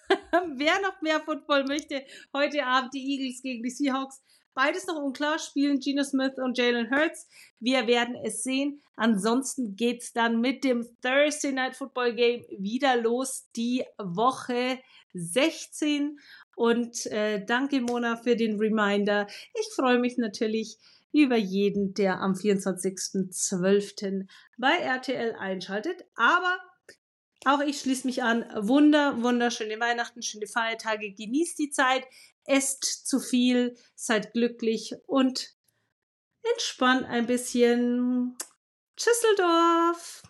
wer 0.56 0.80
noch 0.80 1.00
mehr 1.02 1.20
Football 1.20 1.64
möchte, 1.64 2.04
heute 2.32 2.64
Abend 2.64 2.94
die 2.94 3.04
Eagles 3.04 3.42
gegen 3.42 3.62
die 3.62 3.70
Seahawks. 3.70 4.22
Beides 4.54 4.86
noch 4.86 4.96
unklar, 4.96 5.38
spielen 5.38 5.80
Geno 5.80 6.02
Smith 6.02 6.32
und 6.38 6.56
Jalen 6.56 6.90
Hurts. 6.90 7.28
Wir 7.60 7.86
werden 7.86 8.16
es 8.24 8.42
sehen. 8.42 8.80
Ansonsten 8.94 9.76
geht 9.76 10.00
es 10.00 10.14
dann 10.14 10.40
mit 10.40 10.64
dem 10.64 10.86
Thursday 11.02 11.52
Night 11.52 11.76
Football 11.76 12.14
Game 12.14 12.42
wieder 12.58 12.96
los. 12.96 13.50
Die 13.54 13.84
Woche 13.98 14.80
16. 15.12 16.18
Und 16.56 17.04
äh, 17.06 17.44
danke, 17.44 17.82
Mona, 17.82 18.16
für 18.16 18.34
den 18.34 18.58
Reminder. 18.58 19.26
Ich 19.52 19.68
freue 19.74 19.98
mich 19.98 20.16
natürlich 20.16 20.78
über 21.16 21.36
jeden, 21.36 21.94
der 21.94 22.20
am 22.20 22.34
24.12. 22.34 24.26
bei 24.58 24.76
RTL 24.76 25.34
einschaltet. 25.34 26.04
Aber 26.14 26.58
auch 27.44 27.60
ich 27.60 27.80
schließe 27.80 28.06
mich 28.06 28.22
an. 28.22 28.44
Wunder, 28.56 29.22
wunderschöne 29.22 29.78
Weihnachten, 29.80 30.22
schöne 30.22 30.46
Feiertage. 30.46 31.12
Genießt 31.12 31.58
die 31.58 31.70
Zeit, 31.70 32.04
esst 32.44 33.06
zu 33.06 33.20
viel, 33.20 33.76
seid 33.94 34.32
glücklich 34.32 34.94
und 35.06 35.54
entspannt 36.54 37.04
ein 37.06 37.26
bisschen. 37.26 38.36
Tschüsseldorf! 38.96 40.22